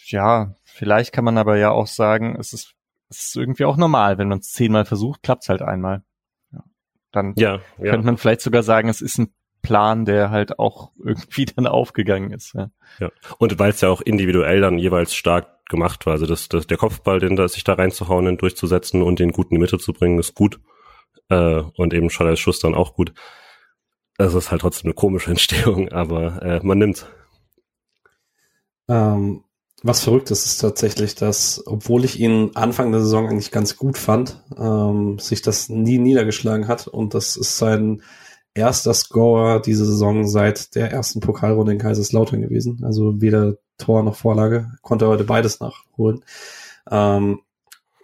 [0.06, 2.74] ja, vielleicht kann man aber ja auch sagen, es ist
[3.12, 6.02] es ist irgendwie auch normal, wenn man es zehnmal versucht, klappt es halt einmal.
[6.50, 6.64] Ja.
[7.12, 7.90] Dann ja, ja.
[7.90, 12.32] könnte man vielleicht sogar sagen, es ist ein Plan, der halt auch irgendwie dann aufgegangen
[12.32, 12.54] ist.
[12.54, 13.10] Ja, ja.
[13.38, 16.76] und weil es ja auch individuell dann jeweils stark gemacht war, also das, das, der
[16.76, 19.92] Kopfball, den da sich da reinzuhauen, den durchzusetzen und den gut in die Mitte zu
[19.92, 20.60] bringen, ist gut.
[21.28, 23.14] Äh, und eben Schallers Schuss dann auch gut.
[24.18, 27.06] Das ist halt trotzdem eine komische Entstehung, aber äh, man nimmt's.
[28.88, 29.44] Ähm,
[29.84, 33.98] was verrückt ist, ist tatsächlich, dass, obwohl ich ihn Anfang der Saison eigentlich ganz gut
[33.98, 36.86] fand, ähm, sich das nie niedergeschlagen hat.
[36.86, 38.02] Und das ist sein
[38.54, 42.82] erster Scorer diese Saison seit der ersten Pokalrunde in Kaiserslautern gewesen.
[42.84, 44.70] Also weder Tor noch Vorlage.
[44.82, 46.24] Konnte heute beides nachholen.
[46.90, 47.40] Ähm,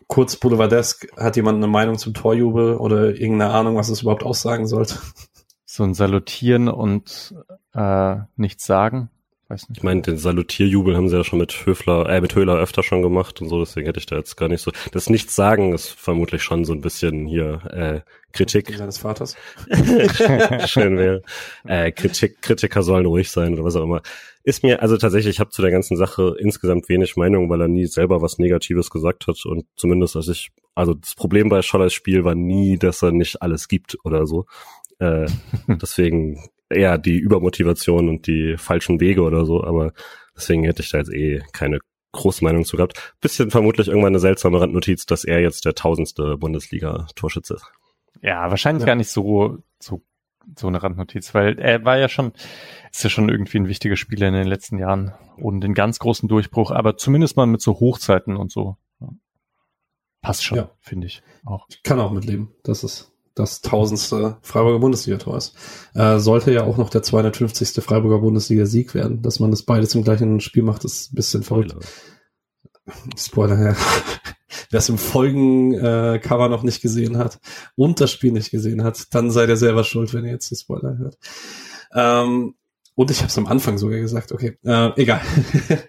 [0.06, 4.66] kurz Boulevardesk, hat jemand eine Meinung zum Torjubel oder irgendeine Ahnung, was es überhaupt aussagen
[4.66, 4.98] sollte?
[5.70, 7.34] So ein Salutieren und
[7.74, 9.10] äh, nichts sagen.
[9.50, 9.78] Weiß nicht.
[9.78, 13.00] Ich meine, den Salutierjubel haben sie ja schon mit Höfler, äh, mit Höhler öfter schon
[13.00, 14.70] gemacht und so, deswegen hätte ich da jetzt gar nicht so.
[14.92, 18.00] Das Nichts-Sagen ist vermutlich schon so ein bisschen hier äh,
[18.32, 18.70] Kritik.
[18.76, 19.36] Seines Vaters.
[20.66, 21.22] Schön wäre.
[21.64, 24.02] Äh, Kritik, Kritiker sollen ruhig sein oder was auch immer.
[24.44, 27.68] Ist mir, also tatsächlich, ich habe zu der ganzen Sache insgesamt wenig Meinung, weil er
[27.68, 31.94] nie selber was Negatives gesagt hat und zumindest als ich, also das Problem bei Schollers
[31.94, 34.44] Spiel war nie, dass er nicht alles gibt oder so.
[34.98, 35.26] Äh,
[35.68, 36.38] deswegen
[36.70, 39.92] eher die Übermotivation und die falschen Wege oder so, aber
[40.36, 41.78] deswegen hätte ich da jetzt eh keine
[42.12, 43.14] große Meinung zu gehabt.
[43.20, 47.66] Bisschen vermutlich irgendwann eine seltsame Randnotiz, dass er jetzt der tausendste Bundesliga-Torschütze ist.
[48.22, 48.86] Ja, wahrscheinlich ja.
[48.86, 50.02] gar nicht so, so,
[50.56, 52.32] so eine Randnotiz, weil er war ja schon,
[52.90, 56.28] ist ja schon irgendwie ein wichtiger Spieler in den letzten Jahren und den ganz großen
[56.28, 58.76] Durchbruch, aber zumindest mal mit so Hochzeiten und so.
[60.20, 60.70] Passt schon, ja.
[60.80, 61.66] finde ich auch.
[61.68, 62.52] Ich kann auch mitleben.
[62.64, 65.54] Das ist das tausendste Freiburger Bundesliga-Tor ist.
[65.94, 67.82] Äh, sollte ja auch noch der 250.
[67.82, 69.22] Freiburger Bundesliga-Sieg werden.
[69.22, 71.74] Dass man das beide zum gleichen Spiel macht, ist ein bisschen verrückt.
[73.16, 73.76] Spoiler, ja.
[74.70, 77.38] Wer es im Folgen-Cover äh, noch nicht gesehen hat
[77.76, 80.56] und das Spiel nicht gesehen hat, dann seid ihr selber schuld, wenn ihr jetzt die
[80.56, 81.18] Spoiler hört.
[81.94, 82.54] Ähm,
[82.94, 85.20] und ich habe es am Anfang sogar gesagt, okay, äh, egal.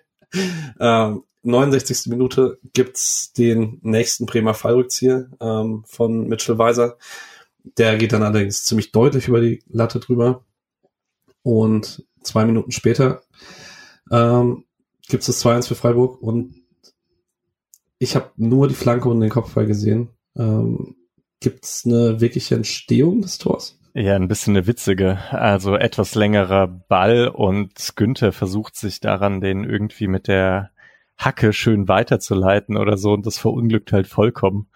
[0.80, 2.08] ähm, 69.
[2.08, 6.98] Minute gibt's den nächsten Bremer Fallrückzieher ähm, von Mitchell Weiser.
[7.78, 10.46] Der geht dann allerdings ziemlich deutlich über die Latte drüber.
[11.44, 13.22] Und zwei Minuten später
[14.12, 14.66] ähm,
[15.08, 16.56] gibt es das 2-1 für Freiburg und
[17.98, 20.10] ich habe nur die Flanke und den Kopfball gesehen.
[20.38, 20.96] Ähm,
[21.40, 23.80] gibt es eine wirkliche Entstehung des Tors?
[23.94, 25.20] Ja, ein bisschen eine witzige.
[25.32, 30.72] Also etwas längerer Ball und Günther versucht sich daran, den irgendwie mit der
[31.18, 34.70] Hacke schön weiterzuleiten oder so und das verunglückt halt vollkommen.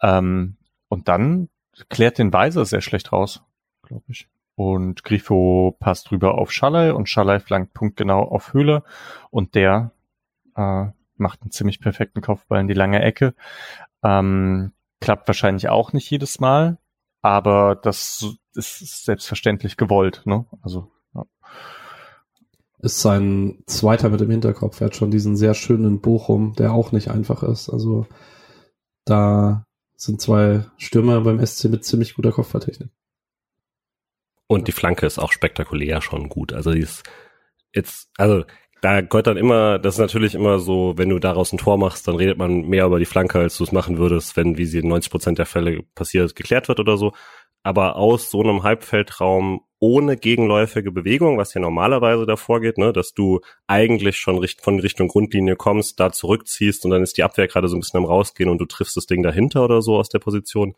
[0.00, 0.56] Ähm,
[0.88, 1.48] und dann
[1.88, 3.42] klärt den Weiser sehr schlecht raus,
[3.82, 4.28] glaube ich.
[4.54, 8.84] Und Grifo passt rüber auf Schallei und Schallei flankt punktgenau auf Höhle
[9.30, 9.92] und der
[10.56, 13.34] äh, macht einen ziemlich perfekten Kopfball in die lange Ecke.
[14.02, 16.78] Ähm, klappt wahrscheinlich auch nicht jedes Mal,
[17.22, 20.44] aber das ist selbstverständlich gewollt, ne?
[20.60, 21.24] Also ja.
[22.80, 24.80] ist sein zweiter mit dem Hinterkopf.
[24.80, 27.70] Er hat schon diesen sehr schönen Bochum, der auch nicht einfach ist.
[27.70, 28.06] Also
[29.04, 29.66] da
[30.02, 32.90] sind zwei Stürmer beim SC mit ziemlich guter Kopfballtechnik.
[34.48, 36.52] Und die Flanke ist auch spektakulär schon gut.
[36.52, 37.04] Also die ist
[37.72, 38.44] jetzt, also
[38.80, 42.08] da gehört dann immer, das ist natürlich immer so, wenn du daraus ein Tor machst,
[42.08, 44.80] dann redet man mehr über die Flanke, als du es machen würdest, wenn, wie sie
[44.80, 47.12] in 90 Prozent der Fälle passiert, geklärt wird oder so.
[47.62, 53.14] Aber aus so einem Halbfeldraum ohne gegenläufige Bewegung, was ja normalerweise davor geht, ne, dass
[53.14, 57.66] du eigentlich schon von Richtung Grundlinie kommst, da zurückziehst und dann ist die Abwehr gerade
[57.66, 60.20] so ein bisschen am rausgehen und du triffst das Ding dahinter oder so aus der
[60.20, 60.74] Position.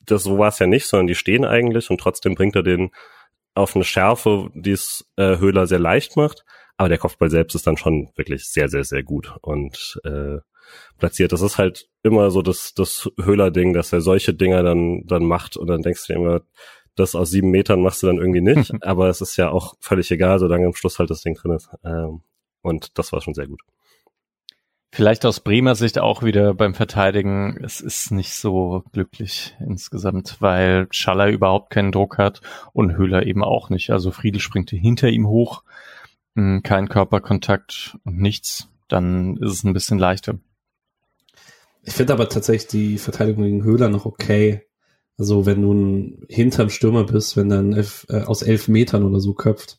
[0.00, 2.90] Das so war es ja nicht, sondern die stehen eigentlich und trotzdem bringt er den
[3.54, 6.44] auf eine Schärfe, die es äh, Höhler sehr leicht macht.
[6.76, 10.38] Aber der Kopfball selbst ist dann schon wirklich sehr, sehr, sehr gut und äh,
[10.98, 11.32] platziert.
[11.32, 15.56] Das ist halt immer so das, das Höhler-Ding, dass er solche Dinger dann, dann macht
[15.56, 16.40] und dann denkst du dir immer,
[16.94, 20.10] das aus sieben Metern machst du dann irgendwie nicht, aber es ist ja auch völlig
[20.10, 21.70] egal, solange am Schluss halt das Ding drin ist.
[21.84, 22.22] Ähm,
[22.62, 23.60] und das war schon sehr gut.
[24.90, 30.88] Vielleicht aus Bremer Sicht auch wieder beim Verteidigen, es ist nicht so glücklich insgesamt, weil
[30.90, 32.40] Schaller überhaupt keinen Druck hat
[32.72, 33.90] und Höhler eben auch nicht.
[33.90, 35.62] Also Friedel springt hinter ihm hoch,
[36.34, 40.38] hm, kein Körperkontakt und nichts, dann ist es ein bisschen leichter.
[41.88, 44.66] Ich finde aber tatsächlich die Verteidigung gegen Höhler noch okay.
[45.16, 49.32] Also wenn du ein hinterm Stürmer bist, wenn dann äh, aus elf Metern oder so
[49.32, 49.78] köpft,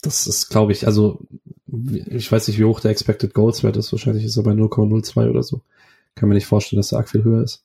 [0.00, 1.26] das ist, glaube ich, also
[2.06, 3.90] ich weiß nicht, wie hoch der Expected Goals Wert ist.
[3.90, 5.62] Wahrscheinlich ist er bei 0,02 oder so.
[6.14, 7.64] Kann mir nicht vorstellen, dass er arg viel höher ist.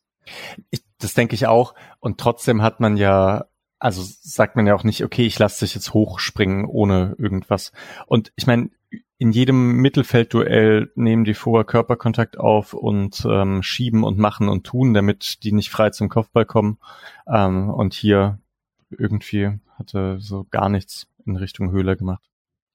[0.71, 1.75] Ich, das denke ich auch.
[1.99, 3.45] Und trotzdem hat man ja,
[3.77, 7.71] also sagt man ja auch nicht, okay, ich lasse dich jetzt hochspringen ohne irgendwas.
[8.07, 8.71] Und ich meine,
[9.23, 14.93] in jedem Mittelfeldduell nehmen die vorher Körperkontakt auf und ähm, schieben und machen und tun,
[14.93, 16.77] damit die nicht frei zum Kopfball kommen.
[17.25, 18.39] Ähm, und hier
[18.89, 22.29] irgendwie hatte so gar nichts in Richtung Höhler gemacht.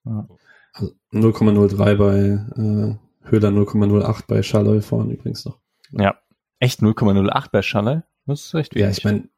[0.07, 0.27] Ja.
[0.73, 5.59] Also 0,03 bei äh, Höhler, 0,08 bei Schalloy vorne übrigens noch.
[5.91, 6.15] Ja,
[6.61, 8.01] echt 0,08 bei Schalloy?
[8.25, 8.75] Das ist echt.
[8.75, 9.29] Ja, ich meine,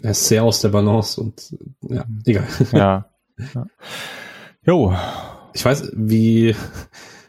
[0.00, 2.46] er ist sehr aus der Balance und ja, egal.
[2.70, 3.10] Ja.
[3.52, 3.66] ja.
[4.64, 4.94] Jo,
[5.54, 6.54] ich weiß, wie,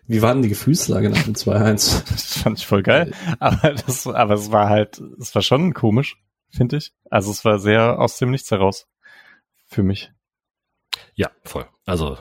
[0.08, 2.04] wie war denn die Gefühlslage nach dem 2-1?
[2.12, 3.12] Das fand ich voll geil.
[3.40, 6.18] Aber das, aber es war halt, es war schon komisch,
[6.50, 6.92] finde ich.
[7.10, 8.88] Also es war sehr aus dem Nichts heraus.
[9.66, 10.12] Für mich.
[11.16, 11.66] Ja, voll.
[11.86, 12.18] Also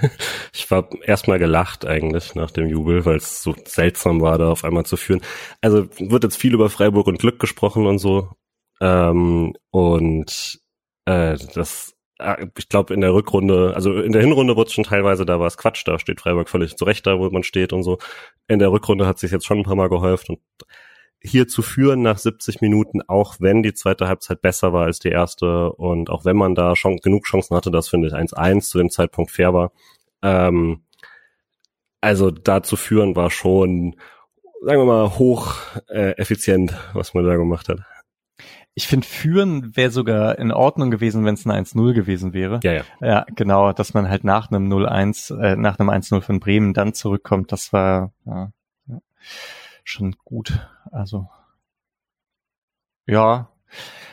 [0.52, 4.64] ich war erstmal gelacht eigentlich nach dem Jubel, weil es so seltsam war, da auf
[4.64, 5.22] einmal zu führen.
[5.60, 8.30] Also wird jetzt viel über Freiburg und Glück gesprochen und so.
[8.80, 10.60] Ähm, und
[11.04, 11.94] äh, das
[12.56, 15.46] ich glaube in der Rückrunde, also in der Hinrunde wurde es schon teilweise, da war
[15.46, 17.98] es Quatsch, da steht Freiburg völlig zurecht da, wo man steht und so.
[18.48, 20.40] In der Rückrunde hat sich jetzt schon ein paar Mal gehäuft und
[21.20, 25.08] hier zu führen nach 70 Minuten, auch wenn die zweite Halbzeit besser war als die
[25.08, 28.78] erste und auch wenn man da schon genug Chancen hatte, das finde ich 1-1 zu
[28.78, 29.72] dem Zeitpunkt fair war.
[30.22, 30.82] Ähm,
[32.00, 33.96] also da zu führen war schon,
[34.62, 35.56] sagen wir mal, hoch
[35.88, 37.80] äh, effizient, was man da gemacht hat.
[38.78, 42.60] Ich finde, führen wäre sogar in Ordnung gewesen, wenn es ein 1-0 gewesen wäre.
[42.62, 42.84] Ja, ja.
[43.00, 46.94] Ja, genau, dass man halt nach einem 0-1, äh, nach einem 1-0 von Bremen dann
[46.94, 48.52] zurückkommt, das war ja,
[48.86, 49.00] ja,
[49.82, 50.64] schon gut.
[50.92, 51.28] Also
[53.04, 53.48] ja.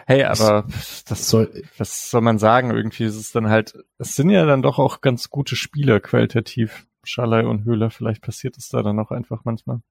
[0.08, 0.66] Hey, aber
[1.08, 2.72] das soll, was soll man sagen?
[2.72, 6.88] Irgendwie ist es dann halt, es sind ja dann doch auch ganz gute Spieler qualitativ.
[7.04, 9.82] Schalay und Höhler, vielleicht passiert es da dann auch einfach manchmal.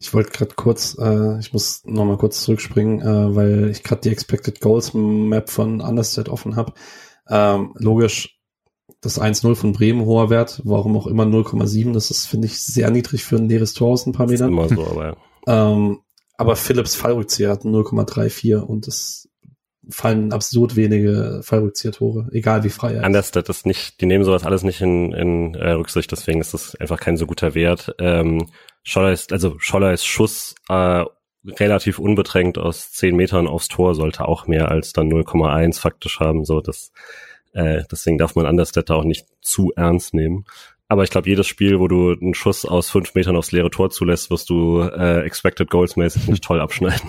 [0.00, 4.02] Ich wollte gerade kurz, äh, ich muss noch mal kurz zurückspringen, äh, weil ich gerade
[4.02, 6.72] die Expected Goals Map von Understat offen habe.
[7.28, 8.38] Ähm, logisch,
[9.00, 12.90] das 1-0 von Bremen hoher Wert, warum auch immer 0,7, das ist, finde ich, sehr
[12.90, 14.52] niedrig für ein leeres Tor aus ein paar Metern.
[14.52, 15.16] Immer so, aber, ja.
[15.72, 16.00] ähm,
[16.36, 19.27] aber Philips Fallrückzieher hat 0,34 und es
[19.88, 23.06] fallen absurd wenige Fallrückzieher-Tore, egal wie frei er ist.
[23.06, 26.74] Understat ist nicht, die nehmen sowas alles nicht in, in äh, Rücksicht, deswegen ist das
[26.76, 27.94] einfach kein so guter Wert.
[27.98, 28.48] Ähm,
[28.82, 31.04] Scholler ist, also Scholler ist Schuss äh,
[31.46, 36.44] relativ unbedrängt aus 10 Metern aufs Tor, sollte auch mehr als dann 0,1 faktisch haben.
[36.44, 36.92] So, das,
[37.52, 40.44] äh, deswegen darf man Understatter auch nicht zu ernst nehmen.
[40.88, 43.90] Aber ich glaube, jedes Spiel, wo du einen Schuss aus fünf Metern aufs leere Tor
[43.90, 47.08] zulässt, wirst du äh, Expected Goals mäßig nicht toll abschneiden.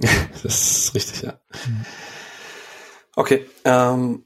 [0.42, 1.40] das ist richtig, ja.
[3.16, 4.24] Okay, ähm,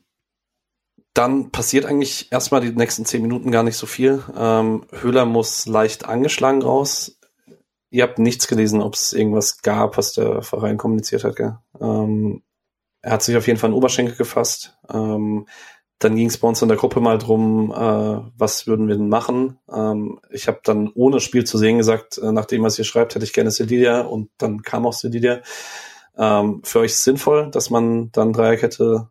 [1.15, 4.23] dann passiert eigentlich erstmal die nächsten zehn Minuten gar nicht so viel.
[4.37, 7.19] Ähm, Höhler muss leicht angeschlagen raus.
[7.91, 11.37] Ihr habt nichts gelesen, ob es irgendwas gab, was der Verein kommuniziert hat.
[11.37, 11.57] Gell?
[11.81, 12.43] Ähm,
[13.01, 14.77] er hat sich auf jeden Fall einen Oberschenkel gefasst.
[14.93, 15.47] Ähm,
[16.05, 19.09] dann ging es bei uns in der Gruppe mal drum, äh, was würden wir denn
[19.09, 19.59] machen.
[19.73, 23.25] Ähm, ich habe dann ohne Spiel zu sehen gesagt, äh, nachdem was ihr schreibt, hätte
[23.25, 25.41] ich gerne Sedilia und dann kam auch Sedilia.
[26.17, 29.09] Ähm, für euch sinnvoll, dass man dann Dreierkette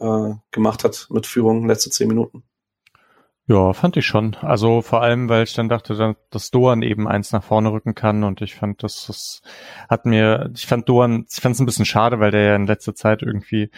[0.00, 2.42] äh, gemacht hat mit Führung letzte zehn Minuten.
[3.50, 4.36] Ja, fand ich schon.
[4.42, 8.22] Also vor allem, weil ich dann dachte, dass Doan eben eins nach vorne rücken kann
[8.22, 9.42] und ich fand, das, das
[9.88, 12.68] hat mir, ich fand Doan, ich fand es ein bisschen schade, weil der ja in
[12.68, 13.72] letzter Zeit irgendwie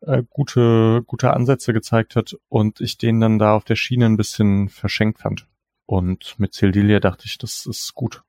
[0.00, 4.16] äh, gute, gute Ansätze gezeigt hat und ich den dann da auf der Schiene ein
[4.16, 5.46] bisschen verschenkt fand.
[5.84, 8.22] Und mit Sildilia dachte ich, das ist gut,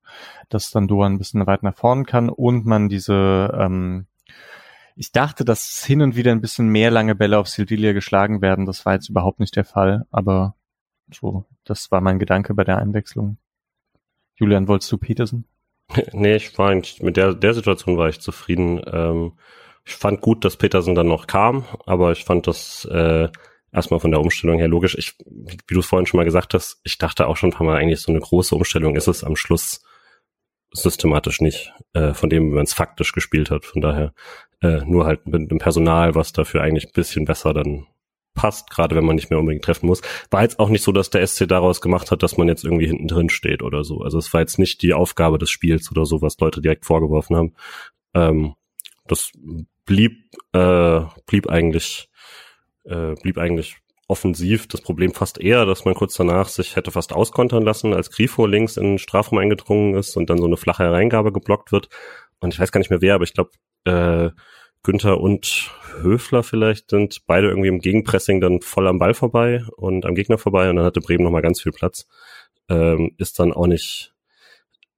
[0.50, 4.08] dass dann Doan ein bisschen weit nach vorne kann und man diese ähm,
[4.98, 8.66] ich dachte, dass hin und wieder ein bisschen mehr lange Bälle auf Sildilia geschlagen werden.
[8.66, 10.56] Das war jetzt überhaupt nicht der Fall, aber
[11.12, 13.38] so, das war mein Gedanke bei der Einwechslung.
[14.36, 15.46] Julian, wolltest du Petersen?
[16.14, 18.80] Nee, ich war eigentlich, mit der, der Situation war ich zufrieden.
[18.86, 19.34] Ähm,
[19.86, 23.28] ich fand gut, dass Petersen dann noch kam, aber ich fand das äh,
[23.72, 24.96] erstmal von der Umstellung her logisch.
[24.98, 27.66] Ich, wie du es vorhin schon mal gesagt hast, ich dachte auch schon ein paar
[27.66, 29.82] Mal eigentlich so eine große Umstellung ist es am Schluss
[30.72, 33.66] systematisch nicht, äh, von dem, wenn man es faktisch gespielt hat.
[33.66, 34.14] Von daher
[34.62, 37.88] äh, nur halt mit dem Personal, was dafür eigentlich ein bisschen besser dann
[38.34, 40.02] passt, gerade wenn man nicht mehr unbedingt treffen muss.
[40.32, 42.88] War jetzt auch nicht so, dass der SC daraus gemacht hat, dass man jetzt irgendwie
[42.88, 44.02] hinten drin steht oder so.
[44.02, 47.36] Also es war jetzt nicht die Aufgabe des Spiels oder so, was Leute direkt vorgeworfen
[47.36, 47.54] haben.
[48.14, 48.56] Ähm,
[49.08, 49.32] das
[49.86, 52.10] blieb, äh, blieb eigentlich,
[52.86, 53.78] äh, blieb eigentlich
[54.08, 54.68] offensiv.
[54.68, 58.46] Das Problem fast eher, dass man kurz danach sich hätte fast auskontern lassen, als Grifo
[58.46, 61.90] links in den Strafraum eingedrungen ist und dann so eine flache Hereingabe geblockt wird.
[62.40, 63.52] Und ich weiß gar nicht mehr wer, aber ich glaube,
[63.86, 64.32] äh,
[64.84, 70.06] Günther und Höfler vielleicht sind beide irgendwie im Gegenpressing dann voll am Ball vorbei und
[70.06, 72.08] am Gegner vorbei und dann hatte Bremen nochmal ganz viel Platz.
[72.70, 74.14] Ähm, ist dann auch nicht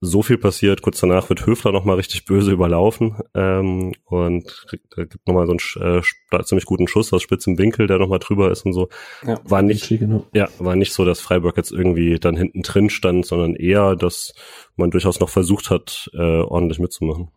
[0.02, 0.82] so viel passiert.
[0.82, 6.02] Kurz danach wird Höfler nochmal richtig böse überlaufen ähm, und da gibt nochmal so einen
[6.02, 8.90] äh, ziemlich guten Schuss aus spitzem Winkel, der nochmal drüber ist und so.
[9.26, 10.26] Ja, war nicht, genau.
[10.34, 14.34] ja, war nicht so, dass Freiburg jetzt irgendwie dann hinten drin stand, sondern eher, dass
[14.76, 17.30] man durchaus noch versucht hat, äh, ordentlich mitzumachen.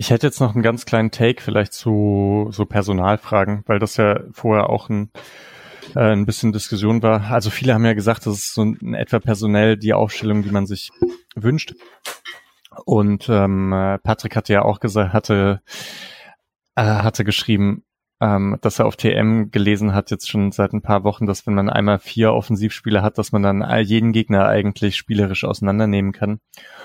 [0.00, 4.20] Ich hätte jetzt noch einen ganz kleinen Take vielleicht zu so Personalfragen, weil das ja
[4.32, 5.10] vorher auch ein,
[5.94, 7.30] äh, ein bisschen Diskussion war.
[7.30, 10.64] Also viele haben ja gesagt, das ist so in etwa personell die Aufstellung, die man
[10.64, 10.88] sich
[11.34, 11.74] wünscht.
[12.86, 15.60] Und ähm, Patrick hatte ja auch gesagt, hatte,
[16.76, 17.84] äh, hatte geschrieben,
[18.20, 21.54] ähm, dass er auf TM gelesen hat, jetzt schon seit ein paar Wochen, dass wenn
[21.54, 26.40] man einmal vier Offensivspieler hat, dass man dann jeden Gegner eigentlich spielerisch auseinandernehmen kann.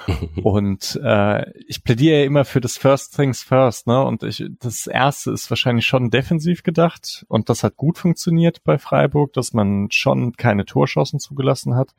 [0.44, 4.02] und äh, ich plädiere ja immer für das First Things First, ne?
[4.04, 8.78] Und ich, das erste ist wahrscheinlich schon defensiv gedacht und das hat gut funktioniert bei
[8.78, 11.96] Freiburg, dass man schon keine Torschancen zugelassen hat.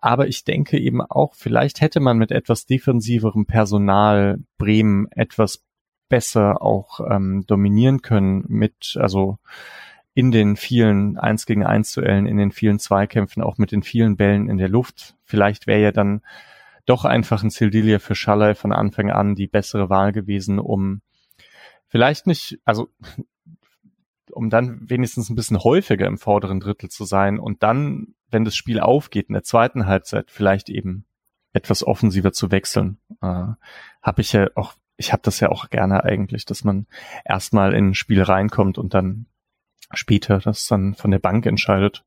[0.00, 5.65] Aber ich denke eben auch, vielleicht hätte man mit etwas defensiverem Personal Bremen etwas
[6.08, 9.38] besser auch ähm, dominieren können mit, also
[10.14, 14.16] in den vielen 1 gegen 1 Duellen, in den vielen Zweikämpfen, auch mit den vielen
[14.16, 15.16] Bällen in der Luft.
[15.24, 16.22] Vielleicht wäre ja dann
[16.86, 21.02] doch einfach ein Sildilia für Schallei von Anfang an die bessere Wahl gewesen, um
[21.88, 22.88] vielleicht nicht, also
[24.30, 28.56] um dann wenigstens ein bisschen häufiger im vorderen Drittel zu sein und dann, wenn das
[28.56, 31.04] Spiel aufgeht in der zweiten Halbzeit, vielleicht eben
[31.52, 32.98] etwas offensiver zu wechseln.
[33.22, 33.48] Äh,
[34.02, 36.86] habe ich ja auch ich habe das ja auch gerne eigentlich, dass man
[37.24, 39.26] erstmal in ein Spiel reinkommt und dann
[39.92, 42.04] später das dann von der Bank entscheidet.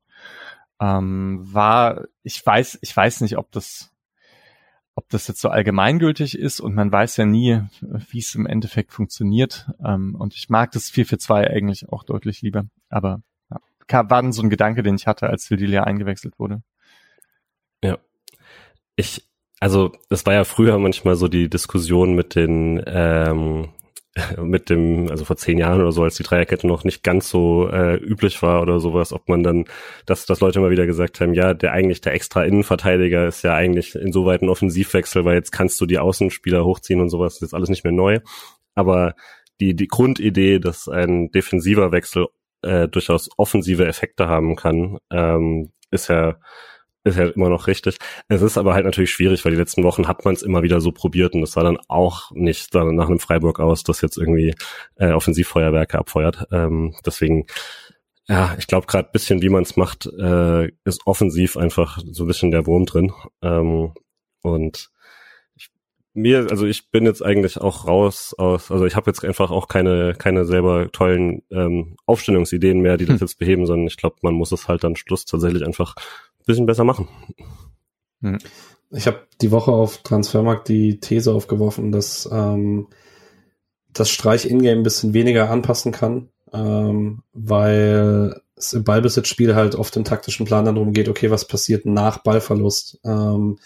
[0.80, 3.92] Ähm, war, ich weiß, ich weiß nicht, ob das,
[4.94, 8.92] ob das jetzt so allgemeingültig ist und man weiß ja nie, wie es im Endeffekt
[8.92, 9.70] funktioniert.
[9.84, 12.64] Ähm, und ich mag das 4 für 2 eigentlich auch deutlich lieber.
[12.88, 13.58] Aber ja,
[14.10, 16.62] war dann so ein Gedanke, den ich hatte, als Sildilia eingewechselt wurde.
[17.82, 17.98] Ja.
[18.96, 19.29] Ich,
[19.60, 23.68] also es war ja früher manchmal so die Diskussion mit den ähm,
[24.42, 27.68] mit dem, also vor zehn Jahren oder so, als die Dreierkette noch nicht ganz so
[27.68, 29.66] äh, üblich war oder sowas, ob man dann,
[30.06, 33.54] dass, dass Leute immer wieder gesagt haben, ja, der eigentlich der extra Innenverteidiger ist ja
[33.54, 37.68] eigentlich insoweit ein Offensivwechsel, weil jetzt kannst du die Außenspieler hochziehen und sowas, ist alles
[37.68, 38.18] nicht mehr neu.
[38.74, 39.14] Aber
[39.60, 42.26] die, die Grundidee, dass ein defensiver Wechsel
[42.62, 46.36] äh, durchaus offensive Effekte haben kann, ähm, ist ja
[47.04, 47.96] ist ja immer noch richtig.
[48.28, 50.80] Es ist aber halt natürlich schwierig, weil die letzten Wochen hat man es immer wieder
[50.80, 54.18] so probiert und das sah dann auch nicht dann nach einem Freiburg aus, das jetzt
[54.18, 54.54] irgendwie
[54.96, 56.46] äh, Offensivfeuerwerke abfeuert.
[56.52, 57.46] Ähm, deswegen,
[58.28, 62.28] ja, ich glaube gerade bisschen, wie man es macht, äh, ist offensiv einfach so ein
[62.28, 63.12] bisschen der Wurm drin.
[63.42, 63.92] Ähm,
[64.42, 64.90] und
[66.12, 69.68] mir, also ich bin jetzt eigentlich auch raus aus, also ich habe jetzt einfach auch
[69.68, 73.26] keine, keine selber tollen ähm, Aufstellungsideen mehr, die das hm.
[73.26, 75.94] jetzt beheben, sondern ich glaube, man muss es halt dann Schluss tatsächlich einfach
[76.46, 77.08] bisschen besser machen.
[78.22, 78.38] Hm.
[78.90, 82.88] Ich habe die Woche auf Transfermarkt die These aufgeworfen, dass ähm,
[83.92, 89.96] das Streich Ingame ein bisschen weniger anpassen kann, ähm, weil es im Ballbesitzspiel halt oft
[89.96, 93.00] im taktischen Plan dann darum geht, okay, was passiert nach Ballverlust?
[93.04, 93.58] Ähm,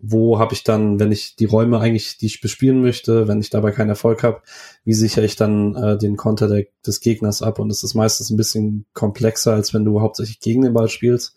[0.00, 3.50] wo habe ich dann, wenn ich die Räume eigentlich, die ich bespielen möchte, wenn ich
[3.50, 4.42] dabei keinen Erfolg habe,
[4.84, 7.58] wie sichere ich dann äh, den Konter der, des Gegners ab?
[7.58, 11.34] Und es ist meistens ein bisschen komplexer, als wenn du hauptsächlich gegen den Ball spielst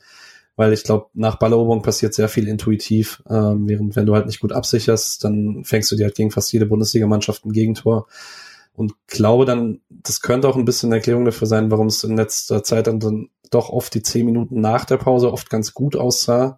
[0.55, 4.39] weil ich glaube, nach Balleroberung passiert sehr viel intuitiv, ähm, während wenn du halt nicht
[4.39, 8.07] gut absicherst, dann fängst du dir halt gegen fast jede Bundesligamannschaft ein Gegentor.
[8.73, 12.15] Und glaube dann, das könnte auch ein bisschen eine Erklärung dafür sein, warum es in
[12.15, 15.95] letzter Zeit dann, dann doch oft die zehn Minuten nach der Pause oft ganz gut
[15.95, 16.57] aussah,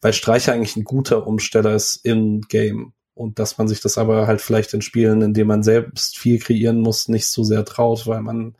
[0.00, 2.92] weil Streicher eigentlich ein guter Umsteller ist im Game.
[3.14, 6.38] und dass man sich das aber halt vielleicht in Spielen, in denen man selbst viel
[6.38, 8.56] kreieren muss, nicht so sehr traut, weil man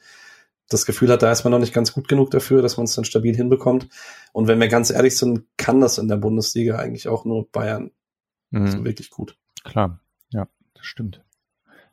[0.72, 2.94] das Gefühl hat, da ist man noch nicht ganz gut genug dafür, dass man es
[2.94, 3.88] dann stabil hinbekommt.
[4.32, 7.90] Und wenn wir ganz ehrlich sind, kann das in der Bundesliga eigentlich auch nur Bayern.
[8.50, 8.62] Mhm.
[8.62, 9.36] Also wirklich gut.
[9.64, 10.00] Klar,
[10.30, 11.22] ja, das stimmt.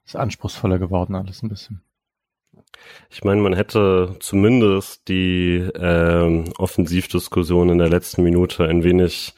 [0.05, 1.81] Ist anspruchsvoller geworden alles ein bisschen.
[3.09, 9.33] Ich meine, man hätte zumindest die ähm, Offensivdiskussion in der letzten Minute ein wenig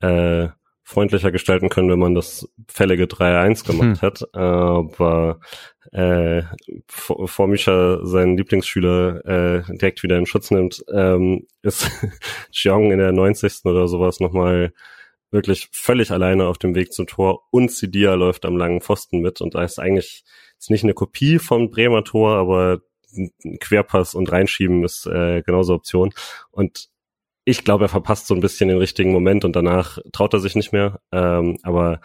[0.00, 0.48] äh,
[0.86, 4.02] freundlicher gestalten können, wenn man das fällige 3-1 gemacht hm.
[4.02, 4.34] hat.
[4.34, 5.40] Aber
[5.90, 6.42] äh,
[6.86, 11.90] vor, vor Misha seinen Lieblingsschüler äh, direkt wieder in Schutz nimmt, ähm, ist
[12.52, 13.64] Jeong in der 90.
[13.64, 14.72] oder sowas nochmal
[15.32, 19.40] wirklich völlig alleine auf dem Weg zum Tor und Sidia läuft am langen Pfosten mit
[19.40, 20.22] und da ist eigentlich
[20.56, 22.80] ist nicht eine Kopie vom Bremer Tor, aber
[23.12, 26.14] ein Querpass und reinschieben ist äh, genauso Option
[26.52, 26.90] und
[27.48, 30.56] ich glaube, er verpasst so ein bisschen den richtigen Moment und danach traut er sich
[30.56, 32.00] nicht mehr, ähm, aber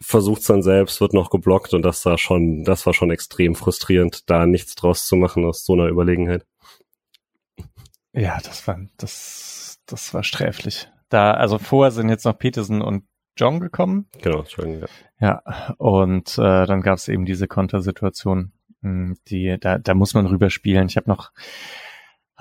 [0.00, 4.30] versucht dann selbst, wird noch geblockt und das war schon, das war schon extrem frustrierend,
[4.30, 6.46] da nichts draus zu machen aus so einer Überlegenheit.
[8.12, 10.88] Ja, das war, das, das war sträflich.
[11.08, 13.04] Da, also vorher sind jetzt noch Peterson und
[13.36, 14.08] John gekommen.
[14.20, 14.88] Genau, Entschuldigung.
[15.18, 18.52] Ja, ja und äh, dann gab es eben diese Kontersituation,
[18.82, 20.86] hm, die, da, da muss man rüberspielen.
[20.86, 21.32] Ich habe noch,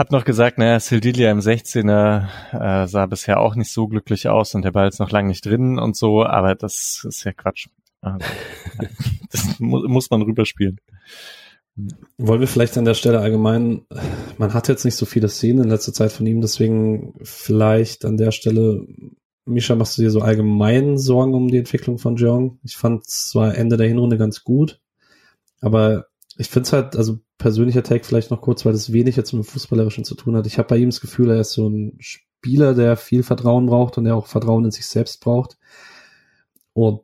[0.01, 4.55] hab noch gesagt, naja, Sildilia im 16er äh, sah bisher auch nicht so glücklich aus
[4.55, 7.67] und der Ball ist noch lange nicht drin und so, aber das ist ja Quatsch.
[8.01, 8.25] Also,
[9.31, 10.79] das mu muss man rüberspielen.
[12.17, 13.85] Wollen wir vielleicht an der Stelle allgemein,
[14.39, 18.17] man hat jetzt nicht so viele Szenen in letzter Zeit von ihm, deswegen vielleicht an
[18.17, 18.87] der Stelle,
[19.45, 22.57] Misha, machst du dir so allgemein Sorgen um die Entwicklung von Jong?
[22.63, 24.81] Ich fand zwar Ende der Hinrunde ganz gut,
[25.59, 26.07] aber
[26.37, 29.45] ich finde es halt, also persönlicher Take vielleicht noch kurz, weil das wenig jetzt mit
[29.45, 30.45] Fußballerischen zu tun hat.
[30.45, 33.97] Ich habe bei ihm das Gefühl, er ist so ein Spieler, der viel Vertrauen braucht
[33.97, 35.57] und der auch Vertrauen in sich selbst braucht.
[36.73, 37.01] Und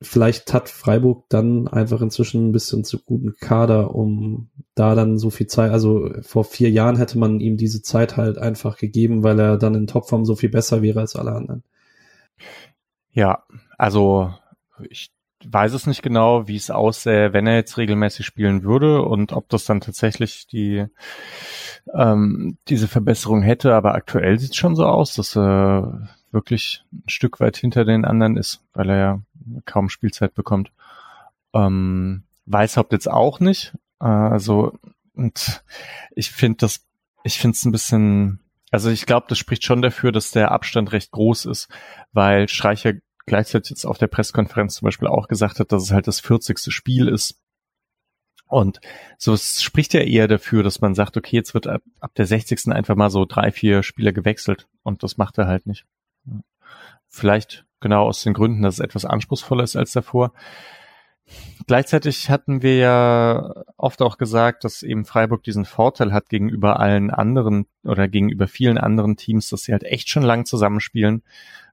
[0.00, 5.30] vielleicht hat Freiburg dann einfach inzwischen ein bisschen zu guten Kader, um da dann so
[5.30, 9.38] viel Zeit, also vor vier Jahren hätte man ihm diese Zeit halt einfach gegeben, weil
[9.40, 11.64] er dann in Topform so viel besser wäre als alle anderen.
[13.12, 13.44] Ja,
[13.78, 14.32] also
[14.88, 15.13] ich
[15.52, 19.48] weiß es nicht genau, wie es aussähe, wenn er jetzt regelmäßig spielen würde und ob
[19.48, 20.86] das dann tatsächlich die
[21.92, 23.74] ähm, diese Verbesserung hätte.
[23.74, 28.04] Aber aktuell sieht es schon so aus, dass er wirklich ein Stück weit hinter den
[28.04, 29.20] anderen ist, weil er ja
[29.64, 30.72] kaum Spielzeit bekommt.
[31.52, 33.74] Ähm, Weißhaupt jetzt auch nicht.
[34.00, 34.72] Äh, also
[35.14, 35.62] und
[36.14, 36.84] ich finde das,
[37.22, 38.40] ich finde es ein bisschen,
[38.70, 41.68] also ich glaube, das spricht schon dafür, dass der Abstand recht groß ist,
[42.12, 42.94] weil Streicher
[43.26, 46.72] gleichzeitig jetzt auf der Pressekonferenz zum Beispiel auch gesagt hat, dass es halt das 40.
[46.72, 47.40] Spiel ist.
[48.46, 48.80] Und
[49.18, 52.26] so es spricht ja eher dafür, dass man sagt, okay, jetzt wird ab, ab der
[52.26, 52.68] 60.
[52.68, 55.86] einfach mal so drei, vier Spieler gewechselt und das macht er halt nicht.
[57.08, 60.32] Vielleicht genau aus den Gründen, dass es etwas anspruchsvoller ist als davor.
[61.66, 67.10] Gleichzeitig hatten wir ja oft auch gesagt, dass eben Freiburg diesen Vorteil hat gegenüber allen
[67.10, 71.22] anderen oder gegenüber vielen anderen Teams, dass sie halt echt schon lang zusammenspielen,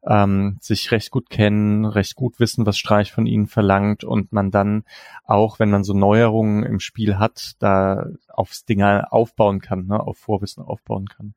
[0.07, 4.49] ähm, sich recht gut kennen, recht gut wissen, was Streich von ihnen verlangt und man
[4.49, 4.85] dann
[5.25, 10.17] auch, wenn man so Neuerungen im Spiel hat, da aufs Dinge aufbauen kann, ne, auf
[10.17, 11.33] Vorwissen aufbauen kann.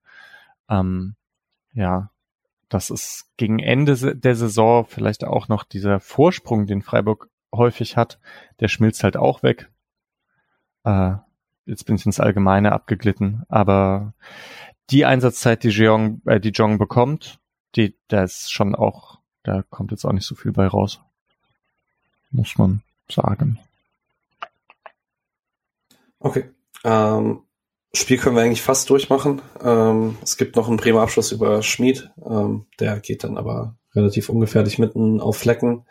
[0.68, 1.16] Ähm,
[1.72, 2.10] ja,
[2.68, 8.18] das ist gegen Ende der Saison vielleicht auch noch dieser Vorsprung, den Freiburg häufig hat,
[8.60, 9.70] der schmilzt halt auch weg.
[10.84, 11.14] Äh,
[11.66, 14.14] jetzt bin ich ins Allgemeine abgeglitten, aber
[14.90, 17.38] die Einsatzzeit, die Jeong, äh, die Jong bekommt,
[17.76, 21.00] die, da ist schon auch, da kommt jetzt auch nicht so viel bei raus.
[22.30, 23.58] Muss man sagen.
[26.18, 26.50] Okay.
[26.84, 27.42] Ähm,
[27.94, 29.40] Spiel können wir eigentlich fast durchmachen.
[29.62, 32.10] Ähm, es gibt noch einen Bremer Abschluss über Schmied.
[32.24, 35.84] Ähm, der geht dann aber relativ ungefährlich mitten auf Flecken.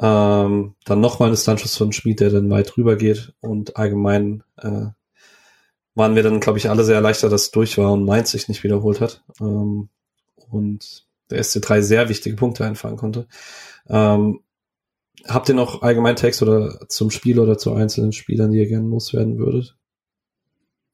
[0.00, 3.34] Ähm, dann nochmal ein Distanzschuss von Schmied, der dann weit rüber geht.
[3.40, 4.86] Und allgemein äh,
[5.94, 8.48] waren wir dann, glaube ich, alle sehr erleichtert, dass es durch war und Mainz sich
[8.48, 9.22] nicht wiederholt hat.
[9.40, 9.90] Ähm,
[10.48, 13.26] und der SC3 sehr wichtige Punkte einfahren konnte.
[13.88, 14.40] Ähm,
[15.26, 18.88] habt ihr noch allgemein Text oder zum Spiel oder zu einzelnen Spielern, die ihr gerne
[18.88, 19.76] loswerden würdet?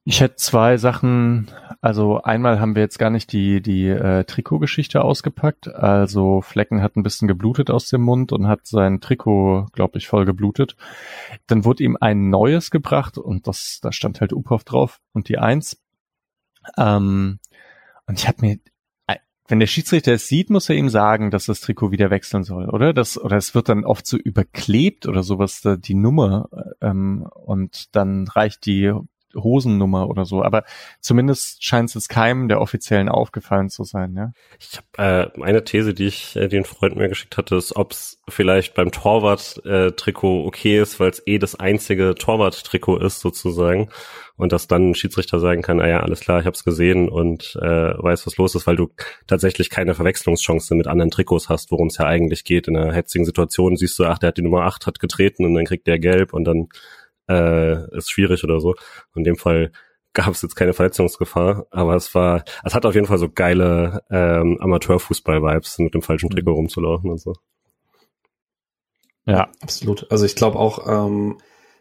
[0.09, 1.51] Ich hätte zwei Sachen.
[1.81, 5.67] Also einmal haben wir jetzt gar nicht die, die äh, Trikotgeschichte ausgepackt.
[5.67, 10.07] Also Flecken hat ein bisschen geblutet aus dem Mund und hat sein Trikot, glaube ich,
[10.07, 10.77] voll geblutet.
[11.49, 15.39] Dann wurde ihm ein neues gebracht und das, da stand halt Uphoff drauf und die
[15.39, 15.83] Eins.
[16.79, 17.41] Ähm,
[18.07, 18.59] und ich habe mir,
[19.09, 19.17] äh,
[19.49, 22.69] wenn der Schiedsrichter es sieht, muss er ihm sagen, dass das Trikot wieder wechseln soll,
[22.69, 22.93] oder?
[22.93, 26.49] Das, oder es wird dann oft so überklebt oder sowas, die Nummer,
[26.81, 28.95] ähm, und dann reicht die
[29.35, 30.43] Hosennummer oder so.
[30.43, 30.65] Aber
[31.01, 34.33] zumindest scheint es keinem der Offiziellen aufgefallen zu sein, ja.
[34.59, 37.93] Ich habe äh, eine These, die ich äh, den Freund mir geschickt hatte, ist, ob
[37.93, 43.89] es vielleicht beim Torwart-Trikot äh, okay ist, weil es eh das einzige Torwart-Trikot ist sozusagen
[44.37, 47.09] und dass dann ein Schiedsrichter sagen kann, ah ja, alles klar, ich habe es gesehen
[47.09, 48.91] und äh, weiß, was los ist, weil du
[49.27, 52.69] tatsächlich keine Verwechslungschance mit anderen Trikots hast, worum es ja eigentlich geht.
[52.69, 55.55] In einer hetzigen Situation siehst du, ach, der hat die Nummer 8 hat getreten und
[55.55, 56.69] dann kriegt der gelb und dann
[57.29, 58.75] äh, ist schwierig oder so.
[59.15, 59.73] In dem Fall
[60.13, 64.03] gab es jetzt keine Verletzungsgefahr, aber es war, es hat auf jeden Fall so geile
[64.11, 66.57] ähm, Amateurfußball-Vibes, mit dem falschen Trikot mhm.
[66.57, 67.35] rumzulaufen und so.
[69.27, 70.11] Ja, absolut.
[70.11, 71.39] Also ich glaube auch, ähm,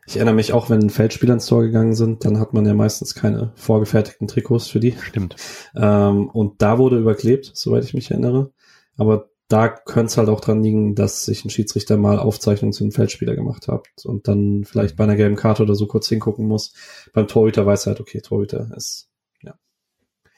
[0.07, 3.15] ich erinnere mich auch, wenn Feldspieler ins Tor gegangen sind, dann hat man ja meistens
[3.15, 4.91] keine vorgefertigten Trikots für die.
[5.01, 5.35] Stimmt.
[5.75, 8.51] Ähm, und da wurde überklebt, soweit ich mich erinnere.
[8.97, 12.83] Aber da könnte es halt auch dran liegen, dass sich ein Schiedsrichter mal Aufzeichnungen zu
[12.83, 16.47] einem Feldspieler gemacht hat und dann vielleicht bei einer gelben Karte oder so kurz hingucken
[16.47, 16.73] muss.
[17.13, 19.09] Beim Torhüter weiß er halt, okay, Torhüter ist,
[19.43, 19.53] ja.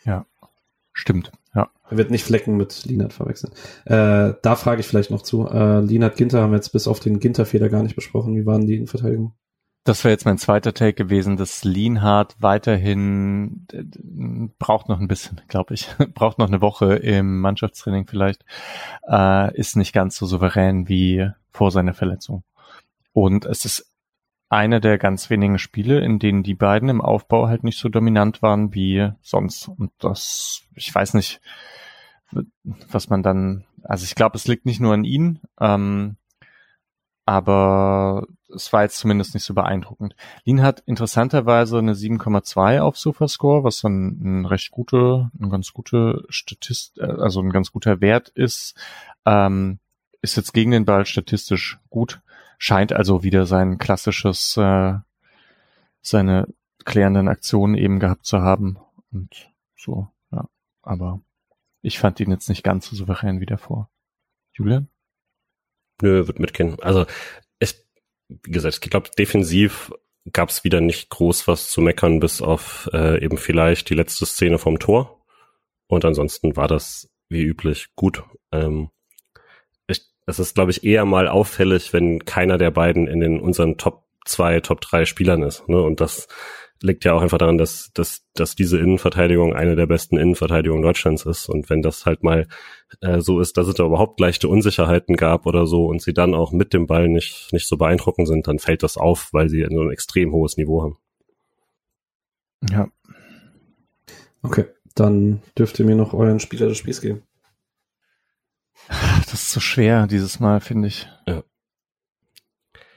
[0.04, 0.26] Ja,
[0.92, 1.70] stimmt, ja.
[1.90, 3.54] Er wird nicht Flecken mit Linat verwechseln.
[3.86, 5.48] Äh, da frage ich vielleicht noch zu.
[5.48, 8.36] Äh, Linat Ginter haben wir jetzt bis auf den Ginter-Fehler gar nicht besprochen.
[8.36, 9.34] Wie waren die Innenverteidigung?
[9.88, 13.66] Das wäre jetzt mein zweiter Take gewesen, dass Lienhardt weiterhin
[14.60, 18.44] braucht noch ein bisschen, glaube ich, braucht noch eine Woche im Mannschaftstraining vielleicht,
[19.08, 22.44] äh, ist nicht ganz so souverän wie vor seiner Verletzung.
[23.14, 23.90] Und es ist
[24.50, 28.42] eine der ganz wenigen Spiele, in denen die beiden im Aufbau halt nicht so dominant
[28.42, 29.70] waren wie sonst.
[29.70, 31.40] Und das, ich weiß nicht,
[32.92, 36.18] was man dann, also ich glaube, es liegt nicht nur an ihnen, ähm,
[37.26, 40.16] aber es war jetzt zumindest nicht so beeindruckend.
[40.46, 46.26] Lin hat interessanterweise eine 7,2 auf Sofascore, was dann ein recht gute, ein ganz gute
[46.30, 48.76] Statist, äh, also ein ganz guter Wert ist.
[49.26, 49.80] Ähm,
[50.22, 52.22] ist jetzt gegen den Ball statistisch gut,
[52.58, 54.96] scheint also wieder sein klassisches, äh,
[56.02, 56.48] seine
[56.86, 58.78] klärenden Aktionen eben gehabt zu haben
[59.12, 60.48] und so, ja.
[60.82, 61.22] Aber
[61.82, 63.90] ich fand ihn jetzt nicht ganz so souverän wie davor.
[64.54, 64.90] Julian?
[66.02, 66.78] Nö, wird mitgehen.
[66.82, 67.06] Also
[68.30, 69.92] wie gesagt, ich glaube, defensiv
[70.34, 74.26] gab es wieder nicht groß was zu meckern, bis auf äh, eben vielleicht die letzte
[74.26, 75.26] Szene vom Tor.
[75.88, 78.24] Und ansonsten war das wie üblich gut.
[78.52, 78.90] Ähm,
[79.88, 83.78] ich, es ist, glaube ich, eher mal auffällig, wenn keiner der beiden in den unseren
[83.78, 85.68] Top zwei, Top drei Spielern ist.
[85.70, 85.82] Ne?
[85.82, 86.28] Und das
[86.82, 91.26] liegt ja auch einfach daran, dass, dass, dass diese Innenverteidigung eine der besten Innenverteidigungen Deutschlands
[91.26, 91.50] ist.
[91.50, 92.48] Und wenn das halt mal
[93.02, 96.34] äh, so ist, dass es da überhaupt leichte Unsicherheiten gab oder so und sie dann
[96.34, 99.66] auch mit dem Ball nicht, nicht so beeindruckend sind, dann fällt das auf, weil sie
[99.70, 100.98] so ein extrem hohes Niveau haben.
[102.70, 102.88] Ja.
[104.42, 107.24] Okay, dann dürft ihr mir noch euren Spieler des Spiels geben.
[108.88, 111.10] Das ist so schwer dieses Mal, finde ich.
[111.28, 111.44] Ja.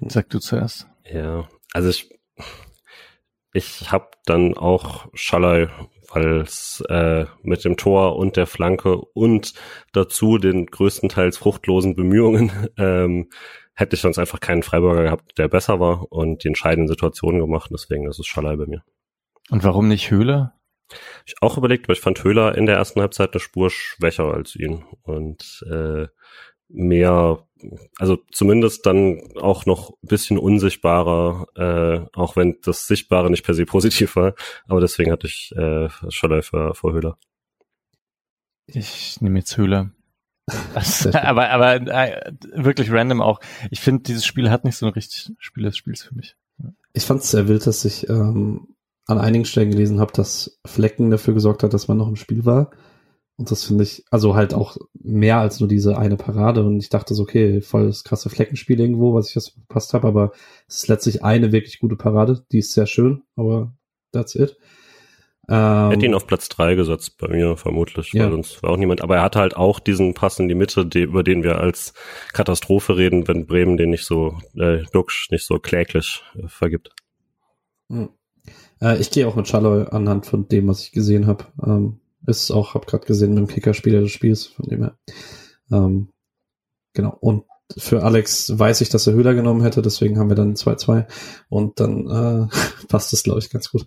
[0.01, 0.86] Sag du zuerst.
[1.05, 2.09] Ja, also ich
[3.52, 5.68] ich habe dann auch Schallei,
[6.12, 9.55] weil es äh, mit dem Tor und der Flanke und
[9.93, 13.31] dazu den größtenteils fruchtlosen Bemühungen ähm,
[13.74, 17.70] hätte ich sonst einfach keinen Freiburger gehabt, der besser war und die entscheidenden Situationen gemacht.
[17.72, 18.85] Deswegen ist es Schallei bei mir.
[19.51, 20.55] Und warum nicht Höhler?
[21.24, 24.56] Ich auch überlegt, weil ich fand Höhler in der ersten Halbzeit eine Spur schwächer als
[24.56, 26.09] ihn und äh,
[26.68, 27.47] mehr
[27.99, 33.55] also zumindest dann auch noch ein bisschen unsichtbarer, äh, auch wenn das Sichtbare nicht per
[33.55, 34.35] se positiv war.
[34.66, 37.19] Aber deswegen hatte ich äh, Scholler für, für Höhler.
[38.66, 39.91] Ich nehme jetzt Höhler.
[41.15, 43.41] aber aber äh, wirklich random auch.
[43.70, 46.37] Ich finde, dieses Spiel hat nicht so ein richtig Spiel des Spiels für mich.
[46.93, 48.74] Ich fand es sehr wild, dass ich ähm,
[49.07, 52.45] an einigen Stellen gelesen habe, dass Flecken dafür gesorgt hat, dass man noch im Spiel
[52.45, 52.70] war.
[53.40, 56.62] Und das finde ich, also halt auch mehr als nur diese eine Parade.
[56.62, 60.08] Und ich dachte so, okay, voll das krasse Fleckenspiel irgendwo, was ich jetzt verpasst habe,
[60.08, 60.32] aber
[60.68, 62.44] es ist letztlich eine wirklich gute Parade.
[62.52, 63.72] Die ist sehr schön, aber
[64.12, 64.58] that's it.
[65.48, 68.24] Ähm, Hätte ihn auf Platz drei gesetzt bei mir, vermutlich, ja.
[68.24, 69.00] weil sonst war auch niemand.
[69.00, 71.94] Aber er hatte halt auch diesen Pass in die Mitte, die, über den wir als
[72.34, 76.90] Katastrophe reden, wenn Bremen den nicht so, äh, Duxch nicht so kläglich äh, vergibt.
[77.88, 78.10] Hm.
[78.82, 81.46] Äh, ich gehe auch mit Schalloy anhand von dem, was ich gesehen habe.
[81.66, 84.98] Ähm, ist auch, hab gerade gesehen, mit dem Kicker-Spieler des Spiels, von dem her.
[85.70, 86.10] Ähm,
[86.92, 87.16] genau.
[87.20, 87.44] Und
[87.76, 91.06] für Alex weiß ich, dass er Höhler genommen hätte, deswegen haben wir dann 2-2
[91.48, 92.48] und dann äh,
[92.88, 93.86] passt es, glaube ich, ganz gut.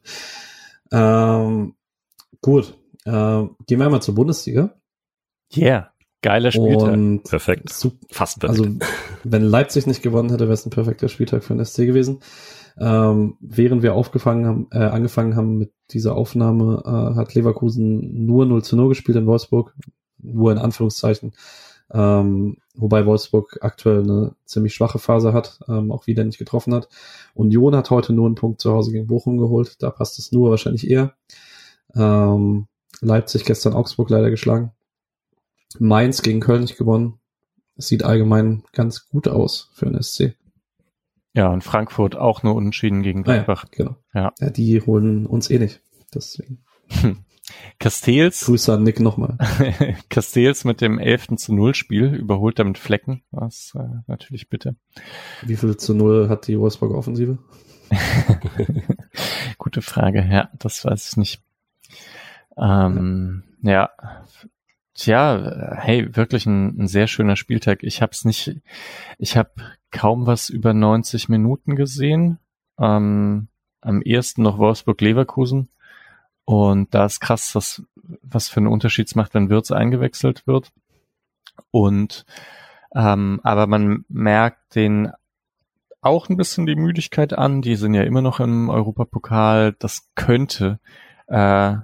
[0.92, 1.76] Ähm,
[2.42, 2.78] gut.
[3.06, 3.12] Äh,
[3.68, 4.74] gehen wir einmal zur Bundesliga.
[5.56, 5.94] Yeah.
[6.24, 6.94] Geiler Spieltag.
[6.94, 7.70] Und perfekt.
[8.10, 8.44] Fast perfekt.
[8.62, 8.66] Also,
[9.26, 12.22] wenn Leipzig nicht gewonnen hätte, wäre es ein perfekter Spieltag für den SC gewesen.
[12.80, 18.46] Ähm, während wir aufgefangen haben, äh, angefangen haben mit dieser Aufnahme, äh, hat Leverkusen nur
[18.46, 19.76] 0 zu 0 gespielt in Wolfsburg.
[20.18, 21.34] Nur in Anführungszeichen.
[21.92, 26.90] Ähm, wobei Wolfsburg aktuell eine ziemlich schwache Phase hat, ähm, auch wieder nicht getroffen hat.
[27.36, 30.50] Union hat heute nur einen Punkt zu Hause gegen Bochum geholt, da passt es nur
[30.50, 31.14] wahrscheinlich eher.
[31.94, 32.68] Ähm,
[33.02, 34.72] Leipzig gestern Augsburg leider geschlagen.
[35.78, 37.20] Mainz gegen Köln nicht gewonnen.
[37.76, 40.36] Es sieht allgemein ganz gut aus für den SC.
[41.34, 43.66] Ja, und Frankfurt auch nur unentschieden gegen Gladbach.
[43.66, 43.96] Ah, ja, genau.
[44.14, 44.34] Ja.
[44.40, 44.50] ja.
[44.50, 45.82] die holen uns eh nicht.
[46.14, 46.64] Deswegen.
[47.80, 48.46] Castells.
[48.46, 49.38] Grüße an Nick nochmal.
[50.10, 51.36] Castells mit dem 11.
[51.38, 53.24] zu 0 Spiel überholt damit Flecken.
[53.32, 54.76] Was äh, natürlich bitte.
[55.42, 57.40] Wie viel zu 0 hat die Wolfsburger Offensive?
[59.58, 60.26] Gute Frage.
[60.30, 61.44] Ja, das weiß ich nicht.
[62.58, 63.90] Ähm, ja.
[64.96, 67.84] Tja, hey, wirklich ein, ein sehr schöner Spieltag.
[67.84, 68.62] Ich habe es nicht,
[69.18, 69.52] ich habe
[69.92, 72.40] kaum was über 90 Minuten gesehen.
[72.80, 73.48] Ähm,
[73.82, 75.70] am ehesten noch Wolfsburg-Leverkusen.
[76.46, 77.84] Und da ist krass, was,
[78.22, 80.72] was für einen Unterschied es macht, wenn Wirtz eingewechselt wird.
[81.72, 82.26] Und
[82.96, 85.12] ähm, aber man merkt den
[86.02, 87.62] auch ein bisschen die Müdigkeit an.
[87.62, 89.74] Die sind ja immer noch im Europapokal.
[89.80, 90.80] Das könnte,
[91.28, 91.76] äh,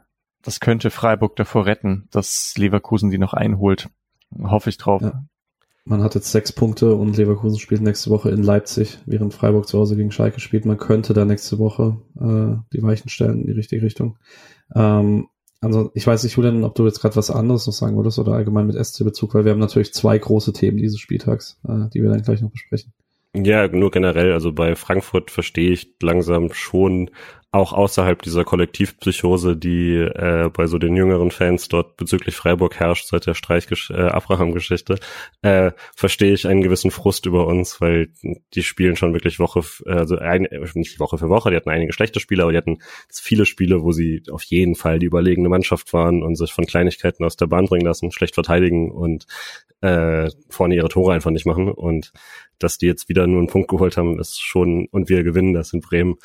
[0.41, 3.89] das könnte Freiburg davor retten, dass Leverkusen die noch einholt.
[4.41, 5.01] Hoffe ich drauf.
[5.01, 5.23] Ja.
[5.85, 9.79] Man hat jetzt sechs Punkte und Leverkusen spielt nächste Woche in Leipzig, während Freiburg zu
[9.79, 10.65] Hause gegen Schalke spielt.
[10.65, 14.17] Man könnte da nächste Woche äh, die Weichen stellen in die richtige Richtung.
[14.75, 15.29] Ähm,
[15.61, 18.33] also ich weiß nicht, Julian, ob du jetzt gerade was anderes noch sagen würdest oder
[18.33, 22.09] allgemein mit SC-Bezug, weil wir haben natürlich zwei große Themen dieses Spieltags, äh, die wir
[22.09, 22.93] dann gleich noch besprechen.
[23.35, 27.11] Ja, nur generell, also bei Frankfurt verstehe ich langsam schon
[27.51, 33.07] auch außerhalb dieser Kollektivpsychose, die äh, bei so den jüngeren Fans dort bezüglich Freiburg herrscht
[33.07, 34.99] seit der Streich-Abraham-Geschichte,
[35.41, 38.09] äh, äh, verstehe ich einen gewissen Frust über uns, weil
[38.53, 42.19] die spielen schon wirklich Woche, also ein, nicht Woche für Woche, die hatten einige schlechte
[42.19, 42.77] Spiele, aber die hatten
[43.11, 47.23] viele Spiele, wo sie auf jeden Fall die überlegene Mannschaft waren und sich von Kleinigkeiten
[47.23, 49.25] aus der Bahn bringen lassen, schlecht verteidigen und
[49.81, 51.71] äh, vorne ihre Tore einfach nicht machen.
[51.71, 52.11] Und
[52.59, 55.73] dass die jetzt wieder nur einen Punkt geholt haben, ist schon, und wir gewinnen das
[55.73, 56.17] in Bremen,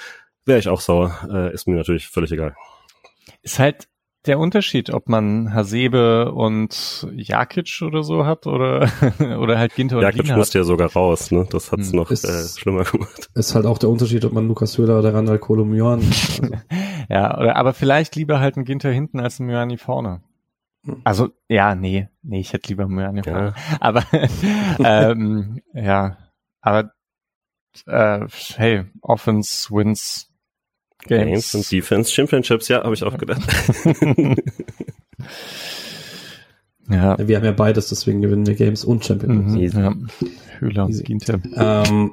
[0.47, 1.29] wäre ich auch sauer.
[1.31, 2.55] Äh, ist mir natürlich völlig egal.
[3.43, 3.89] Ist halt
[4.27, 8.89] der Unterschied, ob man Hasebe und Jakic oder so hat oder
[9.39, 11.47] oder halt Ginter und Jakic musste ja sogar raus, ne?
[11.51, 11.97] Das hat's hm.
[11.97, 13.29] noch ist, äh, schlimmer gemacht.
[13.35, 16.03] Ist halt auch der Unterschied, ob man Lukas Höhler oder Randall Kolomjoan.
[16.35, 16.51] Also.
[17.09, 20.23] ja, oder aber vielleicht lieber halt ein Ginter hinten als ein Mjani vorne.
[20.85, 21.01] Hm.
[21.05, 23.33] Also ja, nee, nee, ich hätte lieber Mjani ja.
[23.33, 23.55] vorne.
[23.81, 24.05] Aber
[24.85, 26.17] ähm, ja,
[26.61, 26.93] aber
[27.87, 28.27] äh,
[28.57, 30.34] hey, Offense wins
[31.05, 31.53] Games.
[31.53, 33.43] Games und Defense Championships, ja, habe ich auch gedacht.
[36.91, 37.17] ja.
[37.19, 39.75] Wir haben ja beides, deswegen gewinnen wir Games und Championships.
[39.75, 39.95] Mhm, ja.
[40.61, 41.41] Hühler und Ginter.
[41.55, 42.13] Ähm,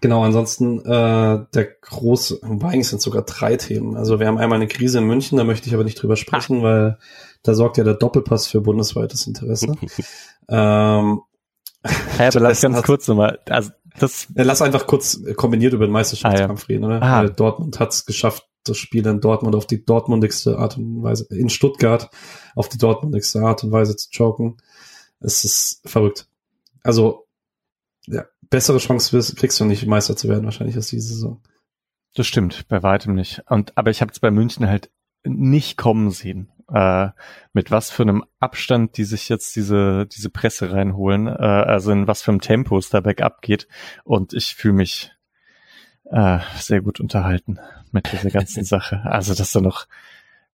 [0.00, 3.96] genau, ansonsten äh, der große, eigentlich sind sogar drei Themen.
[3.96, 6.58] Also wir haben einmal eine Krise in München, da möchte ich aber nicht drüber sprechen,
[6.58, 6.64] Ach.
[6.64, 6.98] weil
[7.42, 9.74] da sorgt ja der Doppelpass für bundesweites Interesse.
[10.48, 11.20] ähm,
[12.18, 13.38] ja, aber lass ganz kurz nochmal.
[13.48, 16.74] Also das Lass einfach kurz kombiniert über den Meisterschaftskampf ah, ja.
[16.74, 17.02] reden, oder?
[17.02, 17.28] Ah.
[17.28, 21.50] Dortmund hat es geschafft, das Spiel in Dortmund auf die dortmundigste Art und Weise, in
[21.50, 22.10] Stuttgart
[22.54, 24.56] auf die dortmundigste Art und Weise zu choken.
[25.20, 26.28] Es ist verrückt.
[26.82, 27.26] Also,
[28.06, 31.42] ja, bessere Chance kriegst du nicht, Meister zu werden, wahrscheinlich, als diese Saison.
[32.14, 33.42] Das stimmt, bei weitem nicht.
[33.48, 34.90] Und, aber ich habe es bei München halt
[35.24, 37.08] nicht kommen sehen äh,
[37.52, 42.06] mit was für einem Abstand die sich jetzt diese, diese Presse reinholen, äh, also in
[42.06, 43.68] was für einem Tempo es da bergab geht.
[44.04, 45.12] Und ich fühle mich
[46.10, 47.58] äh, sehr gut unterhalten
[47.92, 49.02] mit dieser ganzen Sache.
[49.04, 49.86] Also, dass da noch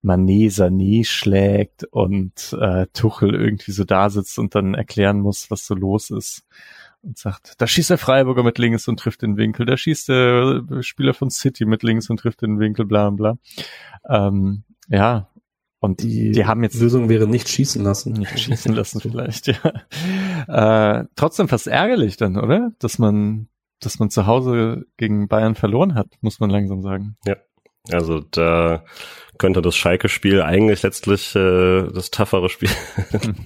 [0.02, 5.66] Mané Sané schlägt und äh, Tuchel irgendwie so da sitzt und dann erklären muss, was
[5.66, 6.44] so los ist
[7.02, 10.62] und sagt, da schießt der Freiburger mit links und trifft den Winkel, da schießt der
[10.80, 13.38] Spieler von City mit links und trifft den Winkel, bla bla.
[14.08, 15.28] Ähm, ja,
[15.84, 18.12] und die, die haben jetzt Lösung wäre nicht schießen lassen.
[18.24, 21.00] Nicht schießen lassen vielleicht, ja.
[21.00, 22.72] Äh, trotzdem fast ärgerlich dann, oder?
[22.78, 23.48] Dass man,
[23.80, 27.16] dass man zu Hause gegen Bayern verloren hat, muss man langsam sagen.
[27.26, 27.36] Ja.
[27.92, 28.82] Also da
[29.36, 32.70] könnte das Schalke-Spiel eigentlich letztlich äh, das toughere Spiel.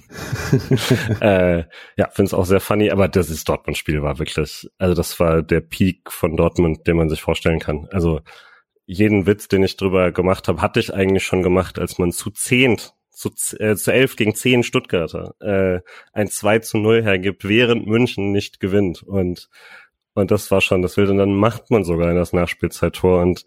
[1.19, 1.65] äh,
[1.97, 5.41] ja, finde es auch sehr funny, aber das ist Dortmund-Spiel war wirklich, also das war
[5.43, 7.89] der Peak von Dortmund, den man sich vorstellen kann.
[7.91, 8.21] Also
[8.89, 12.31] jeden Witz, den ich drüber gemacht habe, hatte ich eigentlich schon gemacht, als man zu
[12.31, 13.29] zehnt, zu,
[13.59, 18.59] äh, zu elf gegen zehn Stuttgarter äh, ein 2 zu 0 hergibt, während München nicht
[18.59, 19.03] gewinnt.
[19.03, 19.47] Und,
[20.15, 21.11] und das war schon das Wilde.
[21.11, 23.45] Und dann macht man sogar in das Nachspielzeittor und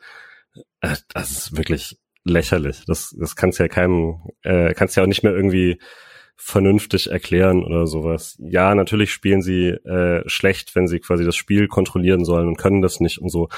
[0.80, 2.84] äh, das ist wirklich lächerlich.
[2.86, 5.80] Das, das kannst ja keinem, äh, kannst ja auch nicht mehr irgendwie
[6.36, 8.36] vernünftig erklären oder sowas.
[8.38, 12.82] Ja, natürlich spielen sie äh, schlecht, wenn sie quasi das Spiel kontrollieren sollen und können
[12.82, 13.48] das nicht und so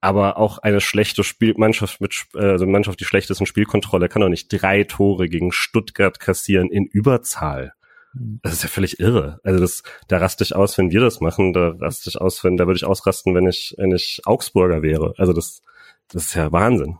[0.00, 4.22] aber auch eine schlechte Spielmannschaft mit also eine Mannschaft, die schlecht ist in Spielkontrolle, kann
[4.22, 7.72] doch nicht drei Tore gegen Stuttgart kassieren in Überzahl.
[8.14, 9.38] Das ist ja völlig irre.
[9.42, 12.56] Also das, da raste ich aus, wenn wir das machen, da raste ich aus, wenn,
[12.56, 15.14] da würde ich ausrasten, wenn ich, wenn ich Augsburger wäre.
[15.18, 15.62] Also das,
[16.08, 16.96] das ist ja Wahnsinn.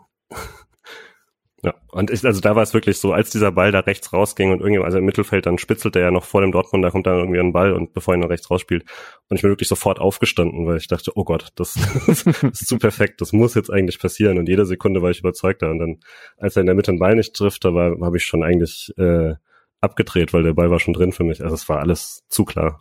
[1.65, 4.53] Ja, und ich, also da war es wirklich so, als dieser Ball da rechts rausging
[4.53, 7.09] und irgendwie, also im Mittelfeld, dann spitzelt er ja noch vor dem Dortmund, da kommt
[7.09, 8.85] dann irgendwie ein Ball und bevor er noch rechts rausspielt.
[9.29, 11.75] Und ich bin wirklich sofort aufgestanden, weil ich dachte, oh Gott, das,
[12.07, 14.39] das ist zu perfekt, das muss jetzt eigentlich passieren.
[14.39, 15.71] Und jede Sekunde war ich überzeugter.
[15.71, 16.01] Und dann,
[16.37, 18.93] als er in der Mitte den Ball nicht trifft, da war, habe ich schon eigentlich
[18.97, 19.35] äh,
[19.81, 21.43] abgedreht, weil der Ball war schon drin für mich.
[21.43, 22.81] Also es war alles zu klar.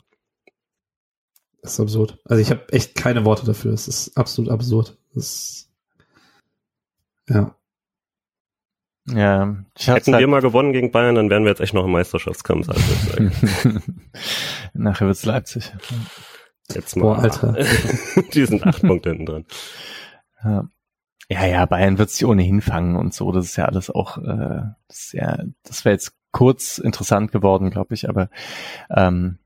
[1.63, 2.19] Das ist absurd.
[2.25, 3.73] Also ich habe echt keine Worte dafür.
[3.73, 4.97] Es ist absolut absurd.
[5.13, 5.69] Das ist,
[7.27, 7.56] ja.
[9.09, 11.85] Ja, ich Hätten halt wir mal gewonnen gegen Bayern, dann wären wir jetzt echt noch
[11.85, 12.67] im Meisterschaftskampf.
[12.69, 12.81] Also
[14.73, 15.71] Nachher wird's Leipzig.
[16.73, 17.03] Jetzt mal.
[17.03, 17.55] Boah, Alter.
[18.33, 19.45] Die sind acht Punkte hinten dran.
[20.43, 20.69] Ja.
[21.29, 23.31] ja, ja, Bayern wird sich ohnehin fangen und so.
[23.31, 27.69] Das ist ja alles auch, äh, das, ist ja, das wäre jetzt kurz interessant geworden,
[27.69, 28.29] glaube ich, aber
[28.89, 29.39] ähm,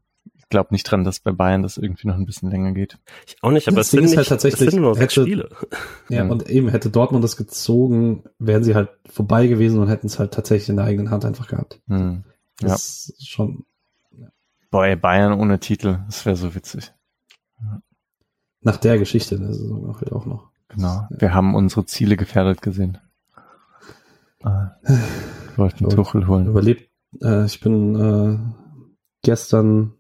[0.51, 2.99] glaube nicht dran, dass bei Bayern das irgendwie noch ein bisschen länger geht.
[3.25, 5.21] Ich auch nicht, aber das es sind, ist nicht, halt tatsächlich, es sind nur hätte,
[5.21, 5.49] Spiele.
[6.09, 10.19] Ja, und eben hätte Dortmund das gezogen, wären sie halt vorbei gewesen und hätten es
[10.19, 11.81] halt tatsächlich in der eigenen Hand einfach gehabt.
[11.87, 12.23] Hm.
[12.61, 12.67] Ja.
[12.67, 13.65] Das ist schon.
[14.11, 14.27] Ja.
[14.69, 16.93] Boah, Bayern ohne Titel, das wäre so witzig.
[18.61, 20.51] Nach der Geschichte der Saison auch, auch noch.
[20.69, 20.87] Genau.
[20.87, 21.09] Ja.
[21.09, 22.99] Wir haben unsere Ziele gefährdet gesehen.
[24.43, 24.99] Ah, wir
[25.57, 26.47] wollten Tuchel holen.
[26.47, 26.89] Überlebt.
[27.21, 28.39] Äh, ich bin äh,
[29.23, 29.93] gestern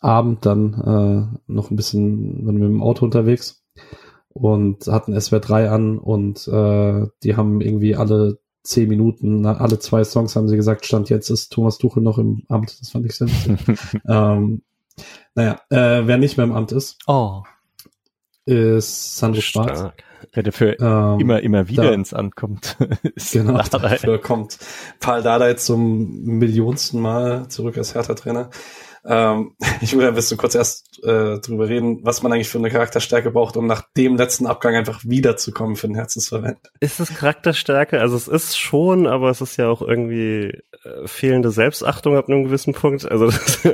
[0.00, 3.64] Abend dann äh, noch ein bisschen waren wir mit dem Auto unterwegs
[4.28, 10.04] und hatten SWR 3 an und äh, die haben irgendwie alle zehn Minuten, alle zwei
[10.04, 12.80] Songs haben sie gesagt, Stand jetzt ist Thomas Tuchel noch im Amt.
[12.80, 13.28] Das fand ich sehr
[14.08, 14.62] ähm,
[15.34, 17.42] naja, äh, wer nicht mehr im Amt ist, oh.
[18.44, 19.92] ist Sandro Schwarz.
[20.32, 22.76] Wer dafür ähm, immer, immer wieder da, ins Amt kommt.
[23.32, 24.58] genau, dafür kommt
[25.00, 28.50] Paul Dardai zum millionsten Mal zurück als Hertha-Trainer.
[29.08, 32.70] Ähm, ich will ein bisschen kurz erst äh, drüber reden, was man eigentlich für eine
[32.70, 36.58] Charakterstärke braucht, um nach dem letzten Abgang einfach wiederzukommen für den Herzensverwend.
[36.80, 38.00] Ist es Charakterstärke?
[38.00, 42.44] Also es ist schon, aber es ist ja auch irgendwie äh, fehlende Selbstachtung ab einem
[42.44, 43.10] gewissen Punkt.
[43.10, 43.64] Also das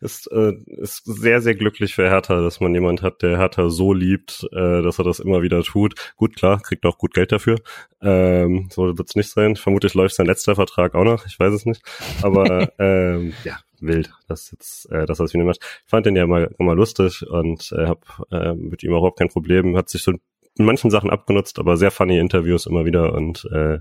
[0.00, 3.94] ist, äh, ist sehr, sehr glücklich für Hertha, dass man jemand hat, der Hertha so
[3.94, 5.94] liebt, äh, dass er das immer wieder tut.
[6.16, 7.56] Gut, klar, kriegt auch gut Geld dafür.
[8.02, 9.56] Ähm, so wird es nicht sein.
[9.56, 11.82] Vermutlich läuft sein letzter Vertrag auch noch, ich weiß es nicht.
[12.20, 13.56] Aber ähm, ja,
[13.86, 15.60] wild, dass jetzt, äh, dass er das wieder macht.
[15.62, 18.00] Ich fand den ja immer, immer lustig und äh, habe
[18.30, 19.76] äh, mit ihm überhaupt kein Problem.
[19.76, 20.12] Hat sich so
[20.56, 23.80] in manchen Sachen abgenutzt, aber sehr funny Interviews immer wieder und äh,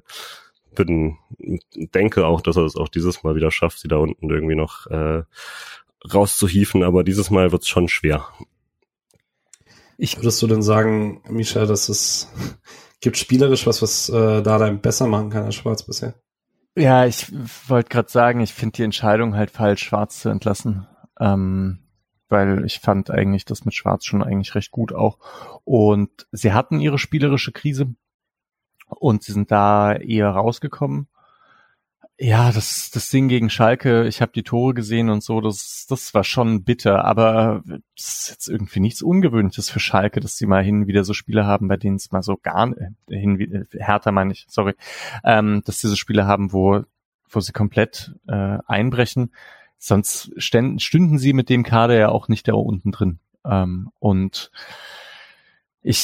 [0.75, 1.17] bin,
[1.93, 4.87] denke auch, dass er es auch dieses Mal wieder schafft, sie da unten irgendwie noch
[4.87, 5.23] äh,
[6.11, 8.27] rauszuhieven, aber dieses Mal wird es schon schwer.
[9.97, 12.31] Ich würdest du denn sagen, Misha, dass es
[13.01, 16.15] gibt spielerisch was, was äh, da besser machen kann als Schwarz bisher?
[16.75, 17.31] Ja, ich
[17.69, 20.87] wollte gerade sagen, ich finde die Entscheidung halt falsch, Schwarz zu entlassen.
[21.19, 21.79] Ähm,
[22.29, 25.19] weil ich fand eigentlich das mit Schwarz schon eigentlich recht gut auch.
[25.63, 27.93] Und sie hatten ihre spielerische Krise
[28.87, 31.07] und sie sind da eher rausgekommen.
[32.19, 36.13] Ja, das, das Ding gegen Schalke, ich habe die Tore gesehen und so, das, das
[36.13, 40.63] war schon bitter, aber das ist jetzt irgendwie nichts Ungewöhnliches für Schalke, dass sie mal
[40.63, 44.11] hin wieder so Spiele haben, bei denen es mal so gar äh, hin, äh, härter
[44.11, 44.75] meine ich, sorry,
[45.23, 46.83] ähm, dass sie so Spiele haben, wo,
[47.29, 49.33] wo sie komplett äh, einbrechen.
[49.79, 53.19] Sonst ständen, stünden sie mit dem Kader ja auch nicht da unten drin.
[53.43, 54.51] Ähm, und
[55.81, 55.99] ich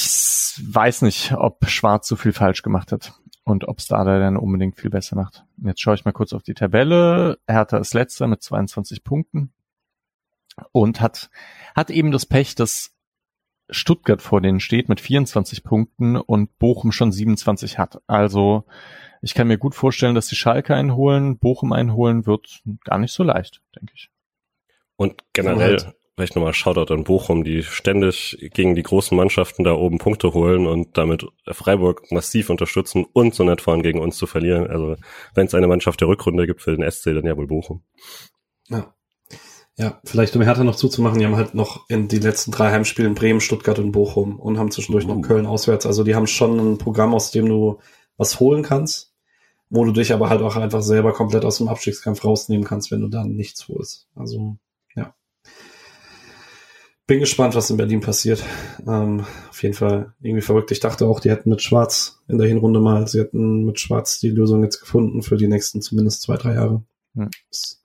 [0.62, 3.14] weiß nicht, ob Schwarz so viel falsch gemacht hat
[3.50, 5.46] und ob Starder dann unbedingt viel besser macht.
[5.58, 7.40] Jetzt schaue ich mal kurz auf die Tabelle.
[7.48, 9.52] Hertha ist letzter mit 22 Punkten
[10.72, 11.30] und hat,
[11.76, 12.96] hat eben das Pech, dass
[13.70, 18.02] Stuttgart vor denen steht mit 24 Punkten und Bochum schon 27 hat.
[18.08, 18.66] Also
[19.22, 23.24] ich kann mir gut vorstellen, dass die Schalke einholen, Bochum einholen wird gar nicht so
[23.24, 24.10] leicht, denke ich.
[24.96, 30.00] Und generell, vielleicht nochmal Shoutout an Bochum, die ständig gegen die großen Mannschaften da oben
[30.00, 34.68] Punkte holen und damit Freiburg massiv unterstützen und so nicht fahren gegen uns zu verlieren.
[34.68, 34.98] Also
[35.34, 37.84] wenn es eine Mannschaft der Rückrunde gibt für den SC, dann ja wohl Bochum.
[38.68, 38.94] Ja.
[39.78, 43.16] Ja, vielleicht um Hertha noch zuzumachen, die haben halt noch in die letzten drei Heimspielen
[43.16, 45.16] Bremen, Stuttgart und Bochum und haben zwischendurch uh.
[45.16, 45.86] noch Köln auswärts.
[45.86, 47.80] Also die haben schon ein Programm, aus dem du
[48.18, 49.14] was holen kannst,
[49.70, 53.00] wo du dich aber halt auch einfach selber komplett aus dem Abstiegskampf rausnehmen kannst, wenn
[53.00, 54.10] du dann nichts holst.
[54.16, 54.58] Also
[57.10, 58.46] bin gespannt, was in Berlin passiert.
[58.88, 60.70] Ähm, auf jeden Fall irgendwie verrückt.
[60.70, 64.20] Ich dachte auch, die hätten mit Schwarz in der Hinrunde mal, sie hätten mit Schwarz
[64.20, 66.84] die Lösung jetzt gefunden für die nächsten zumindest zwei, drei Jahre.
[67.16, 67.32] Hm.
[67.50, 67.82] Ist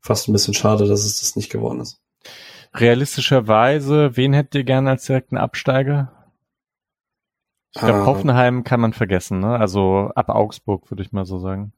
[0.00, 2.02] fast ein bisschen schade, dass es das nicht geworden ist.
[2.74, 6.12] Realistischerweise, wen hättet ihr gerne als direkten Absteiger?
[7.74, 8.06] Ich glaube, ah.
[8.06, 9.58] Hoffenheim kann man vergessen, ne?
[9.58, 11.72] Also ab Augsburg, würde ich mal so sagen.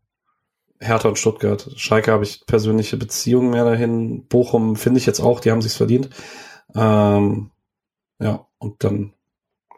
[0.80, 1.70] Hertha und Stuttgart.
[1.76, 4.26] Schalke habe ich persönliche Beziehungen mehr dahin.
[4.26, 6.10] Bochum finde ich jetzt auch, die haben sich's verdient.
[6.74, 7.50] Ähm,
[8.18, 9.14] ja, und dann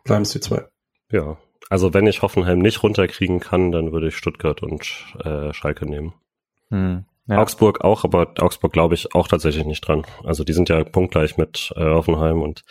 [0.05, 0.67] bleiben es die zwei.
[1.11, 1.37] Ja,
[1.69, 4.83] also wenn ich Hoffenheim nicht runterkriegen kann, dann würde ich Stuttgart und
[5.25, 6.15] äh, Schalke nehmen.
[6.71, 7.39] Hm, ja.
[7.39, 10.05] Augsburg auch, aber Augsburg glaube ich auch tatsächlich nicht dran.
[10.25, 12.65] Also die sind ja punktgleich mit äh, Hoffenheim und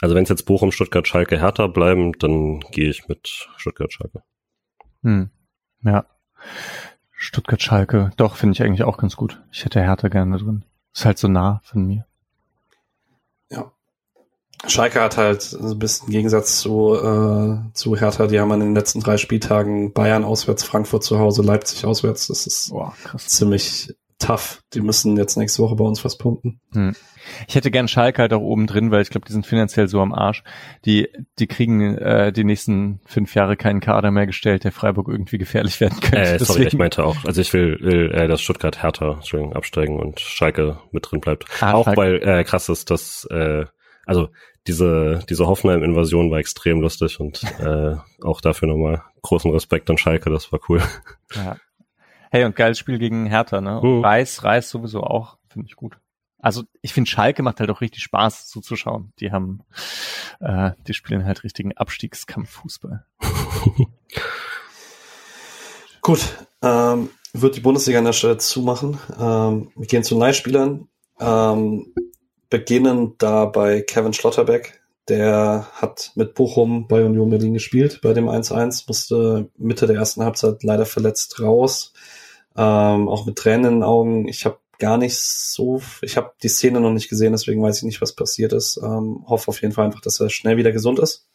[0.00, 4.22] also wenn es jetzt Bochum, Stuttgart, Schalke, Hertha bleiben, dann gehe ich mit Stuttgart, Schalke.
[5.02, 5.30] Hm.
[5.82, 6.06] Ja.
[7.12, 9.42] Stuttgart, Schalke, doch, finde ich eigentlich auch ganz gut.
[9.50, 10.64] Ich hätte Hertha gerne drin.
[10.92, 12.06] Ist halt so nah von mir.
[14.66, 18.74] Schalke hat halt ein bisschen im Gegensatz zu, äh, zu Hertha, die haben in den
[18.74, 22.28] letzten drei Spieltagen Bayern auswärts, Frankfurt zu Hause, Leipzig auswärts.
[22.28, 24.62] Das ist Boah, ziemlich tough.
[24.72, 26.60] Die müssen jetzt nächste Woche bei uns was punkten.
[26.72, 26.94] Hm.
[27.48, 30.00] Ich hätte gern Schalke halt auch oben drin, weil ich glaube, die sind finanziell so
[30.00, 30.42] am Arsch.
[30.84, 31.08] Die,
[31.38, 35.80] die kriegen äh, die nächsten fünf Jahre keinen Kader mehr gestellt, der Freiburg irgendwie gefährlich
[35.80, 36.18] werden könnte.
[36.18, 36.68] Äh, sorry, Deswegen.
[36.68, 37.16] ich meinte auch.
[37.24, 39.20] Also ich will, will äh, dass Stuttgart härter
[39.54, 41.46] absteigen und Schalke mit drin bleibt.
[41.60, 42.00] Ah, auch Schalke.
[42.00, 43.64] weil äh, krass ist, dass äh,
[44.06, 44.28] also
[44.66, 50.30] diese, diese Hoffenheim-Invasion war extrem lustig und äh, auch dafür nochmal großen Respekt an Schalke,
[50.30, 50.82] das war cool.
[51.34, 51.56] Ja.
[52.30, 53.80] Hey, und geiles Spiel gegen Hertha, ne?
[53.80, 54.04] Und mhm.
[54.04, 55.98] Reis, Reis sowieso auch, finde ich gut.
[56.38, 59.12] Also ich finde, Schalke macht halt auch richtig Spaß zuzuschauen.
[59.18, 59.60] Die haben,
[60.40, 63.06] äh, die spielen halt richtigen Abstiegskampffußball.
[66.02, 66.20] Gut,
[66.60, 68.98] ähm, wird die Bundesliga an der Stelle zumachen.
[69.18, 70.86] Ähm, wir gehen zu Leihspielern.
[71.18, 71.94] Ähm,
[72.50, 74.80] beginnen da bei Kevin Schlotterbeck.
[75.08, 80.24] Der hat mit Bochum bei Union Berlin gespielt, bei dem 1-1, musste Mitte der ersten
[80.24, 81.92] Halbzeit leider verletzt raus.
[82.56, 84.28] Ähm, auch mit Tränen in den Augen.
[84.28, 87.82] Ich habe gar nicht so, ich habe die Szene noch nicht gesehen, deswegen weiß ich
[87.84, 88.80] nicht, was passiert ist.
[88.82, 91.26] Ähm, hoffe auf jeden Fall einfach, dass er schnell wieder gesund ist.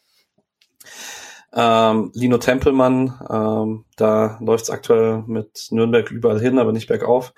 [1.52, 7.34] Ähm, Lino Tempelmann, ähm, da läuft es aktuell mit Nürnberg überall hin, aber nicht bergauf.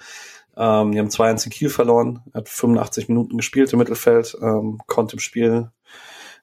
[0.57, 5.15] Ähm, die haben 2-1 in Kiel verloren, hat 85 Minuten gespielt im Mittelfeld, ähm, konnte
[5.15, 5.71] im Spiel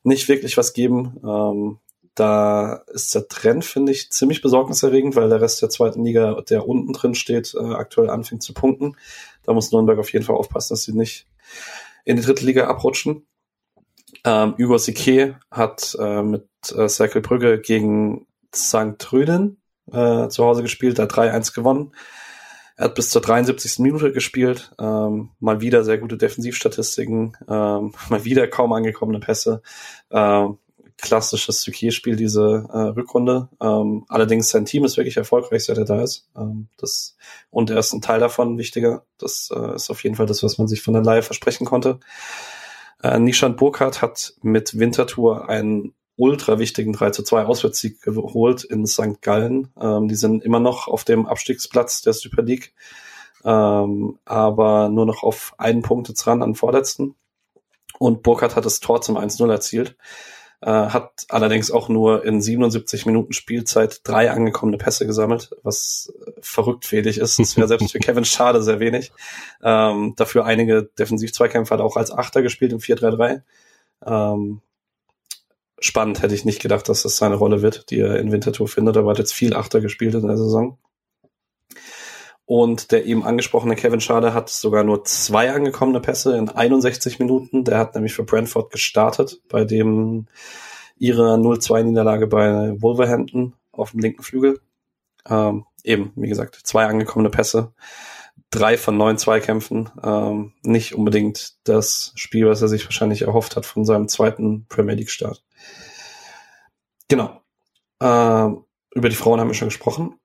[0.04, 1.20] nicht wirklich was geben.
[1.24, 1.80] Ähm,
[2.16, 6.68] da ist der Trend, finde ich, ziemlich besorgniserregend, weil der Rest der zweiten Liga, der
[6.68, 8.98] unten drin steht, äh, aktuell anfängt zu punkten.
[9.44, 11.28] Da muss Nürnberg auf jeden Fall aufpassen, dass sie nicht
[12.04, 13.26] in die dritte Liga abrutschen.
[14.26, 18.98] Ähm, Hugo Sique hat äh, mit äh, Cercle Brügge gegen St.
[18.98, 19.62] Tröden
[19.92, 21.94] äh, zu Hause gespielt, da 3-1 gewonnen.
[22.80, 23.80] Er hat bis zur 73.
[23.80, 29.62] Minute gespielt, ähm, mal wieder sehr gute Defensivstatistiken, ähm, mal wieder kaum angekommene Pässe.
[30.10, 30.60] Ähm,
[30.96, 33.50] klassisches Psyche-Spiel diese äh, Rückrunde.
[33.62, 36.30] Ähm, allerdings sein Team ist wirklich erfolgreich, seit er da ist.
[36.38, 37.18] Ähm, das,
[37.50, 39.04] und er ist ein Teil davon wichtiger.
[39.18, 42.00] Das äh, ist auf jeden Fall das, was man sich von der Laie versprechen konnte.
[43.04, 48.86] Äh, Nishan Burkhardt hat mit Winterthur einen ultra wichtigen 3 zu 2 Auswärtssieg geholt in
[48.86, 49.22] St.
[49.22, 49.70] Gallen.
[49.82, 52.74] Ähm, die sind immer noch auf dem Abstiegsplatz der Super League,
[53.46, 57.16] ähm, aber nur noch auf einen Punkt jetzt ran an Vorletzten.
[57.98, 59.96] Und Burkhardt hat das Tor zum 1-0 erzielt,
[60.62, 66.86] äh, hat allerdings auch nur in 77 Minuten Spielzeit drei angekommene Pässe gesammelt, was verrückt
[66.86, 67.40] fehlig ist.
[67.40, 69.14] Das wäre selbst für Kevin Schade sehr wenig.
[69.64, 73.42] Ähm, dafür einige Defensiv-Zweikämpfe hat er auch als Achter gespielt im 4-3-3.
[74.06, 74.62] Ähm,
[75.82, 76.22] spannend.
[76.22, 78.98] Hätte ich nicht gedacht, dass das seine Rolle wird, die er in Winterthur findet.
[78.98, 80.78] Aber hat jetzt viel Achter gespielt in der Saison.
[82.46, 87.64] Und der eben angesprochene Kevin Schade hat sogar nur zwei angekommene Pässe in 61 Minuten.
[87.64, 90.26] Der hat nämlich für Brentford gestartet, bei dem
[90.98, 94.60] ihre 0-2-Niederlage bei Wolverhampton auf dem linken Flügel.
[95.30, 97.72] Ähm, eben, wie gesagt, zwei angekommene Pässe,
[98.50, 99.90] drei von neun Zweikämpfen.
[100.04, 104.96] Ähm, nicht unbedingt das Spiel, was er sich wahrscheinlich erhofft hat von seinem zweiten Premier
[104.96, 105.44] League-Start.
[107.08, 107.42] Genau.
[108.00, 108.50] Äh,
[108.96, 110.20] über die Frauen haben wir schon gesprochen.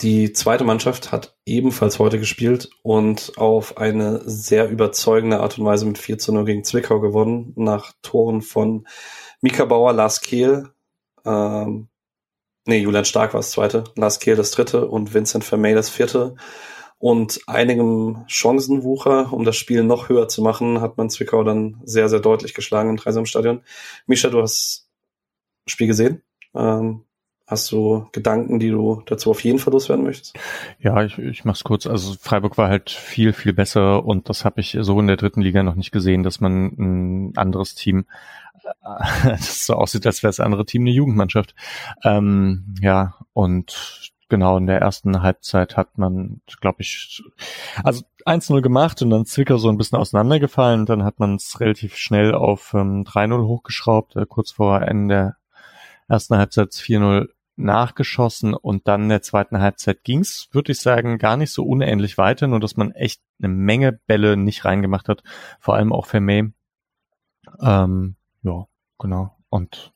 [0.00, 5.86] Die zweite Mannschaft hat ebenfalls heute gespielt und auf eine sehr überzeugende Art und Weise
[5.86, 8.88] mit 4 zu 0 gegen Zwickau gewonnen, nach Toren von
[9.40, 10.72] Mika Bauer, Lars Kehl,
[11.24, 11.88] ähm,
[12.66, 16.34] nee, Julian Stark war das zweite, Lars Kehl das dritte und Vincent Vermey das vierte.
[17.02, 22.08] Und einigem Chancenwucher, um das Spiel noch höher zu machen, hat man Zwickau dann sehr,
[22.08, 23.62] sehr deutlich geschlagen im Dreisamstadion.
[24.06, 24.88] Misha, du hast
[25.66, 26.22] Spiel gesehen.
[26.54, 27.02] Ähm,
[27.48, 30.38] hast du Gedanken, die du dazu auf jeden Fall loswerden möchtest?
[30.78, 31.88] Ja, ich, ich mach's kurz.
[31.88, 35.40] Also Freiburg war halt viel, viel besser und das habe ich so in der dritten
[35.42, 38.06] Liga noch nicht gesehen, dass man ein anderes Team
[39.24, 41.56] das so aussieht, als wäre das andere Team eine Jugendmannschaft.
[42.04, 47.22] Ähm, ja, und genau in der ersten Halbzeit hat man, glaube ich,
[47.84, 50.86] also 1-0 gemacht und dann Zwicker so ein bisschen auseinandergefallen.
[50.86, 55.36] Dann hat man es relativ schnell auf ähm, 3-0 hochgeschraubt, äh, kurz vor Ende der
[56.08, 61.36] ersten Halbzeit 4-0 nachgeschossen und dann in der zweiten Halbzeit ging's, würde ich sagen, gar
[61.36, 65.22] nicht so unähnlich weiter, nur dass man echt eine Menge Bälle nicht reingemacht hat,
[65.60, 66.50] vor allem auch für May.
[67.60, 68.66] Ähm, ja,
[68.98, 69.36] genau.
[69.50, 69.92] Und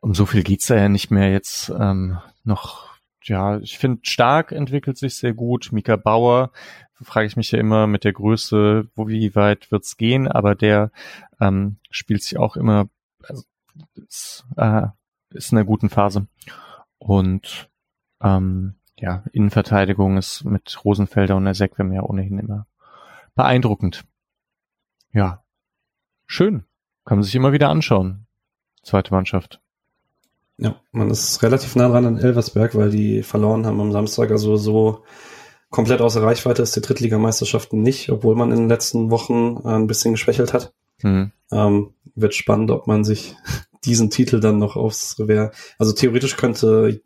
[0.00, 2.87] um so viel geht's da ja nicht mehr jetzt ähm, noch.
[3.22, 5.70] Ja, ich finde, Stark entwickelt sich sehr gut.
[5.72, 6.50] Mika Bauer,
[7.02, 10.90] frage ich mich ja immer mit der Größe, wo wie weit wird's gehen, aber der
[11.40, 12.88] ähm, spielt sich auch immer,
[13.22, 13.44] also,
[13.94, 14.86] ist, äh,
[15.30, 16.26] ist in einer guten Phase.
[16.98, 17.68] Und
[18.20, 22.66] ähm, ja, Innenverteidigung ist mit Rosenfelder und der Sekwem ja ohnehin immer
[23.34, 24.04] beeindruckend.
[25.12, 25.44] Ja,
[26.26, 26.64] schön.
[27.04, 28.26] Kann man sich immer wieder anschauen.
[28.82, 29.60] Zweite Mannschaft.
[30.58, 34.30] Ja, man ist relativ nah dran an Elversberg, weil die verloren haben am Samstag.
[34.32, 35.04] Also so
[35.70, 40.12] komplett außer Reichweite ist die Drittligameisterschaften nicht, obwohl man in den letzten Wochen ein bisschen
[40.12, 40.72] geschwächelt hat.
[41.02, 41.30] Mhm.
[41.52, 43.36] Ähm, wird spannend, ob man sich
[43.84, 45.52] diesen Titel dann noch aufs Revier.
[45.78, 47.00] Also theoretisch könnte,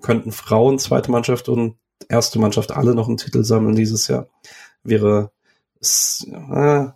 [0.00, 1.76] könnten Frauen, zweite Mannschaft und
[2.08, 4.26] erste Mannschaft alle noch einen Titel sammeln dieses Jahr.
[4.82, 5.30] Wäre
[5.80, 6.86] äh,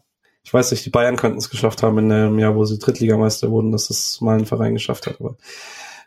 [0.44, 3.50] ich weiß nicht, die Bayern könnten es geschafft haben in einem Jahr, wo sie Drittligameister
[3.50, 5.36] wurden, dass es mal ein Verein geschafft hat, aber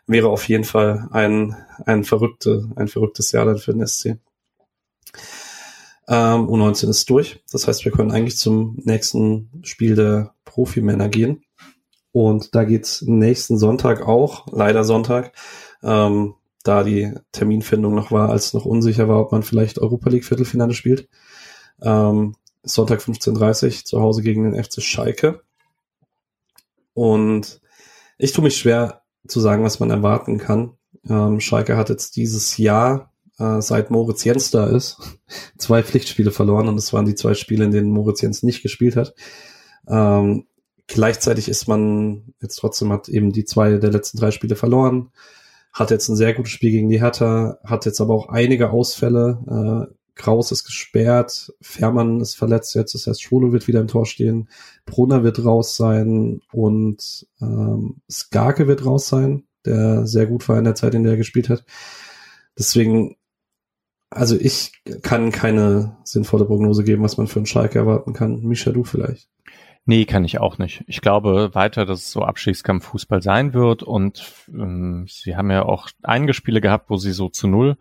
[0.06, 4.16] wäre auf jeden Fall ein, ein verrückte, ein verrücktes Jahr dann für den SC.
[6.08, 7.42] Ähm, U19 ist durch.
[7.52, 11.44] Das heißt, wir können eigentlich zum nächsten Spiel der Profimänner gehen.
[12.12, 15.32] Und da geht's nächsten Sonntag auch, leider Sonntag,
[15.82, 16.34] ähm,
[16.64, 20.72] da die Terminfindung noch war, als noch unsicher war, ob man vielleicht Europa League Viertelfinale
[20.72, 21.08] spielt.
[21.82, 22.34] Ähm,
[22.68, 25.42] Sonntag 15.30 zu Hause gegen den FC Schalke.
[26.94, 27.60] Und
[28.18, 30.74] ich tue mich schwer zu sagen, was man erwarten kann.
[31.08, 34.98] Ähm, Schalke hat jetzt dieses Jahr, äh, seit Moritz Jens da ist,
[35.58, 38.96] zwei Pflichtspiele verloren und es waren die zwei Spiele, in denen Moritz Jens nicht gespielt
[38.96, 39.14] hat.
[39.88, 40.46] Ähm,
[40.88, 45.12] Gleichzeitig ist man jetzt trotzdem hat eben die zwei der letzten drei Spiele verloren,
[45.70, 49.86] hat jetzt ein sehr gutes Spiel gegen die Hertha, hat jetzt aber auch einige Ausfälle.
[49.90, 54.04] Äh, Kraus ist gesperrt, Fährmann ist verletzt jetzt, das heißt Schwolo wird wieder im Tor
[54.04, 54.48] stehen,
[54.84, 60.64] Brunner wird raus sein und ähm, Skarke wird raus sein, der sehr gut war in
[60.64, 61.64] der Zeit, in der er gespielt hat.
[62.58, 63.16] Deswegen,
[64.10, 64.72] also ich
[65.02, 68.42] kann keine sinnvolle Prognose geben, was man für einen Schalke erwarten kann.
[68.42, 69.28] Misha, du vielleicht.
[69.90, 70.84] Nee, kann ich auch nicht.
[70.86, 75.88] Ich glaube weiter, dass es so Abstiegskampf-Fußball sein wird und ähm, sie haben ja auch
[76.02, 77.78] einige Spiele gehabt, wo sie so zu null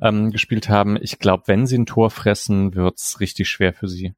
[0.00, 0.96] ähm, gespielt haben.
[1.02, 4.14] Ich glaube, wenn sie ein Tor fressen, wird's richtig schwer für sie.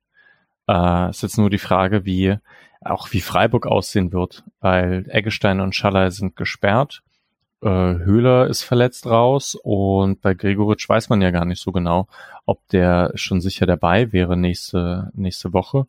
[0.69, 2.37] Äh, ist jetzt nur die Frage, wie
[2.83, 7.03] auch wie Freiburg aussehen wird, weil Eggestein und Schaller sind gesperrt.
[7.63, 12.07] Äh, Höhler ist verletzt raus und bei Gregoritsch weiß man ja gar nicht so genau,
[12.45, 15.87] ob der schon sicher dabei wäre nächste, nächste Woche.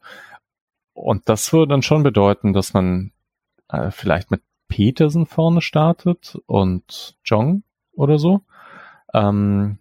[0.94, 3.12] Und das würde dann schon bedeuten, dass man
[3.70, 7.64] äh, vielleicht mit Petersen vorne startet und Jong
[7.94, 8.42] oder so.
[9.14, 9.80] Ähm,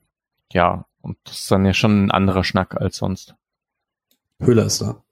[0.52, 3.34] ja, und das ist dann ja schon ein anderer Schnack als sonst.
[4.40, 5.02] Höhler ist da.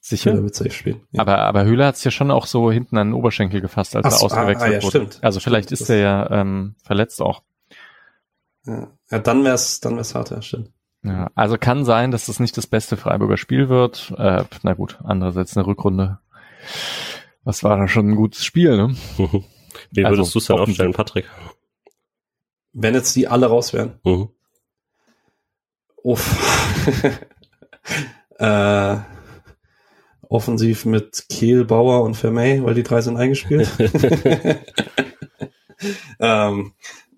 [0.00, 0.32] Sicher?
[0.32, 1.00] Höhler wird safe spielen.
[1.12, 1.20] Ja.
[1.20, 4.06] Aber, aber Höhler hat es ja schon auch so hinten an den Oberschenkel gefasst, als
[4.06, 5.06] Ach, er ausgewechselt ah, ah, ja, wurde.
[5.06, 5.18] Stimmt.
[5.22, 7.42] Also vielleicht stimmt, ist er ja ähm, verletzt auch.
[8.66, 10.70] Ja, ja dann wär's, dann wär's hart, ja, stimmt.
[11.02, 14.12] Ja, also kann sein, dass das nicht das beste Freiburger Spiel wird.
[14.18, 16.18] Äh, na gut, andererseits eine Rückrunde.
[17.42, 18.94] Was war da schon ein gutes Spiel, ne?
[19.90, 21.26] Wie würdest also, du es denn aufstellen, Patrick?
[22.72, 23.98] Wenn jetzt die alle raus wären.
[24.04, 24.28] Mhm.
[26.02, 26.96] Uff.
[28.38, 28.96] äh,
[30.28, 33.68] offensiv mit Kehl, Bauer und Vermey, weil die drei sind eingespielt.
[36.20, 36.72] ähm,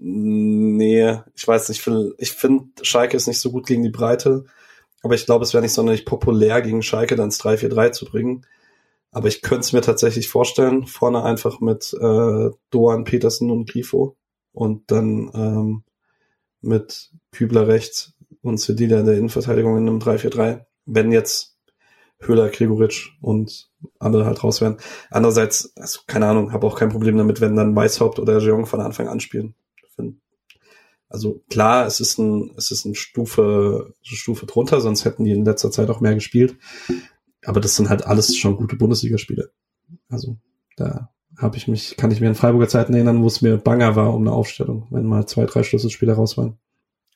[0.04, 1.86] Nee, ich weiß nicht,
[2.18, 4.46] ich finde, Schalke ist nicht so gut gegen die Breite,
[5.00, 8.44] aber ich glaube, es wäre nicht sonderlich populär, gegen Schalke dann ins 3-4-3 zu bringen.
[9.12, 14.16] Aber ich könnte es mir tatsächlich vorstellen, vorne einfach mit äh, Doan, Petersen und Grifo
[14.52, 15.84] und dann ähm,
[16.62, 20.64] mit Kübler rechts und Sedila in der Innenverteidigung in einem 3-4-3.
[20.84, 21.56] Wenn jetzt
[22.18, 23.70] Höhler, Gregoritsch und
[24.00, 24.78] andere halt raus wären.
[25.10, 28.80] Andererseits, also, keine Ahnung, habe auch kein Problem damit, wenn dann Weishaupt oder Jeong von
[28.80, 29.54] Anfang an spielen.
[31.12, 35.44] Also klar, es ist ein, es ist eine Stufe, Stufe drunter, sonst hätten die in
[35.44, 36.56] letzter Zeit auch mehr gespielt.
[37.44, 39.52] Aber das sind halt alles schon gute Bundesligaspiele.
[40.09, 40.39] Also
[40.76, 43.94] da habe ich mich, kann ich mir in Freiburger Zeiten erinnern, wo es mir banger
[43.94, 46.56] war um eine Aufstellung, wenn mal zwei, drei Schlüsselspiele raus waren.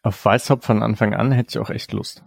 [0.02, 2.22] Auf Weißhaupt von Anfang an hätte ich auch echt Lust.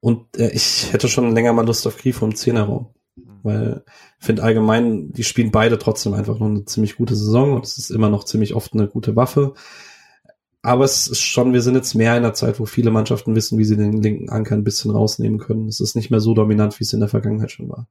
[0.00, 2.94] Und äh, ich hätte schon länger mal Lust auf Grifo im Zehnerraum.
[3.42, 3.84] Weil
[4.18, 7.78] ich finde allgemein, die spielen beide trotzdem einfach noch eine ziemlich gute Saison und es
[7.78, 9.54] ist immer noch ziemlich oft eine gute Waffe.
[10.62, 13.58] Aber es ist schon, wir sind jetzt mehr in einer Zeit, wo viele Mannschaften wissen,
[13.58, 15.68] wie sie den linken Anker ein bisschen rausnehmen können.
[15.68, 17.88] Es ist nicht mehr so dominant, wie es in der Vergangenheit schon war.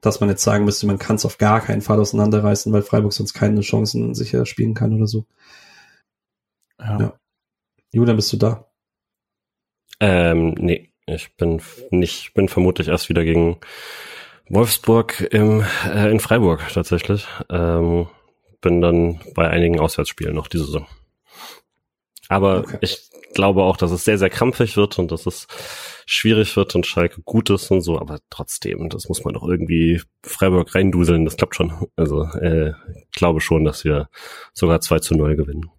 [0.00, 3.12] dass man jetzt sagen müsste, man kann es auf gar keinen Fall auseinanderreißen, weil Freiburg
[3.12, 5.26] sonst keine Chancen sicher spielen kann oder so.
[6.78, 7.00] Ja.
[7.00, 7.18] Ja.
[7.92, 8.70] Julian, bist du da?
[10.00, 13.56] Ähm, nee, ich bin nicht, bin vermutlich erst wieder gegen
[14.48, 17.26] Wolfsburg im, äh, in Freiburg tatsächlich.
[17.50, 18.06] Ähm,
[18.60, 20.86] bin dann bei einigen Auswärtsspielen noch diese Saison.
[22.28, 22.78] Aber Okay.
[22.80, 25.46] ich glaube auch, dass es sehr, sehr krampfig wird und dass es
[26.06, 30.00] schwierig wird und Schalke gut ist und so, aber trotzdem, das muss man doch irgendwie
[30.22, 31.86] Freiburg reinduseln, das klappt schon.
[31.96, 34.08] Also äh, ich glaube schon, dass wir
[34.54, 35.70] sogar 2 zu 0 gewinnen.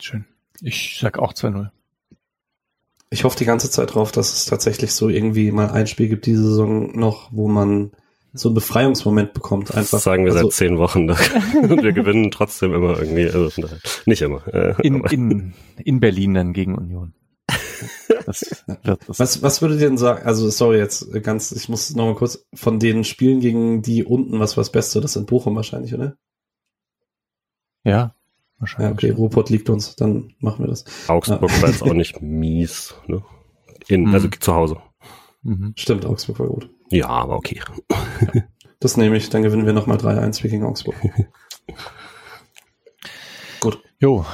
[0.00, 0.24] Schön.
[0.60, 1.70] Ich sag auch 2-0.
[3.10, 6.26] Ich hoffe die ganze Zeit drauf, dass es tatsächlich so irgendwie mal ein Spiel gibt
[6.26, 7.92] diese Saison noch, wo man
[8.34, 9.74] so einen Befreiungsmoment bekommt.
[9.74, 9.90] Einfach.
[9.92, 11.10] Das sagen wir also, seit zehn Wochen.
[11.10, 13.26] und wir gewinnen trotzdem immer irgendwie.
[13.30, 13.66] Also
[14.06, 14.46] nicht immer.
[14.48, 17.14] Äh, In, in, in Berlin dann gegen Union.
[18.26, 19.18] Das wird das.
[19.18, 20.26] Was, was würdet ihr denn sagen?
[20.26, 24.38] Also, sorry, jetzt ganz, ich muss noch mal kurz von den Spielen gegen die unten,
[24.40, 25.00] was war das Beste?
[25.00, 26.16] Das sind Bochum wahrscheinlich, oder?
[27.84, 28.14] Ja, Ja,
[28.58, 28.92] wahrscheinlich.
[28.92, 30.84] okay, Ruhrpott liegt uns, dann machen wir das.
[31.08, 32.94] Augsburg war jetzt auch nicht mies.
[33.06, 33.22] Ne?
[33.86, 34.76] In, Also zu Hause.
[35.42, 35.72] Mhm.
[35.76, 36.68] Stimmt, Augsburg war gut.
[36.90, 37.60] Ja, aber okay.
[38.80, 40.94] Das nehme ich, dann gewinnen wir nochmal 3-1 wie gegen Augsburg.
[43.60, 43.82] gut.
[43.98, 44.24] Jo,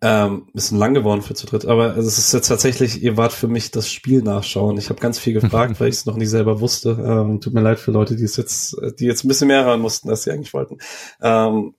[0.00, 3.48] Ähm, bisschen lang geworden für zu dritt, aber es ist jetzt tatsächlich, ihr wart für
[3.48, 4.76] mich das Spiel nachschauen.
[4.76, 6.90] Ich habe ganz viel gefragt, weil ich es noch nicht selber wusste.
[6.90, 9.80] Ähm, tut mir leid für Leute, die es jetzt, die jetzt ein bisschen mehr hören
[9.80, 10.78] mussten, als sie eigentlich wollten.
[11.22, 11.74] Ähm,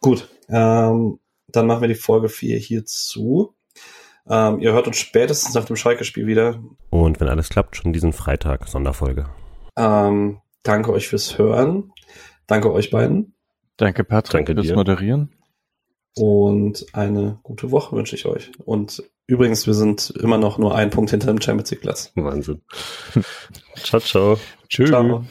[0.00, 1.18] gut, ähm,
[1.48, 3.55] dann machen wir die Folge 4 hier zu.
[4.28, 6.60] Ähm, ihr hört uns spätestens nach dem Schalke-Spiel wieder.
[6.90, 9.26] Und wenn alles klappt, schon diesen Freitag Sonderfolge.
[9.76, 11.92] Ähm, danke euch fürs Hören.
[12.46, 13.34] Danke euch beiden.
[13.76, 14.74] danke Patrick Danke fürs dir.
[14.74, 15.32] Moderieren.
[16.16, 18.50] Und eine gute Woche wünsche ich euch.
[18.64, 22.10] Und übrigens, wir sind immer noch nur ein Punkt hinter dem Champions League Platz.
[22.14, 22.62] Wahnsinn.
[23.76, 24.38] ciao, ciao.
[24.68, 24.88] Tschüss.
[24.88, 25.24] Ciao.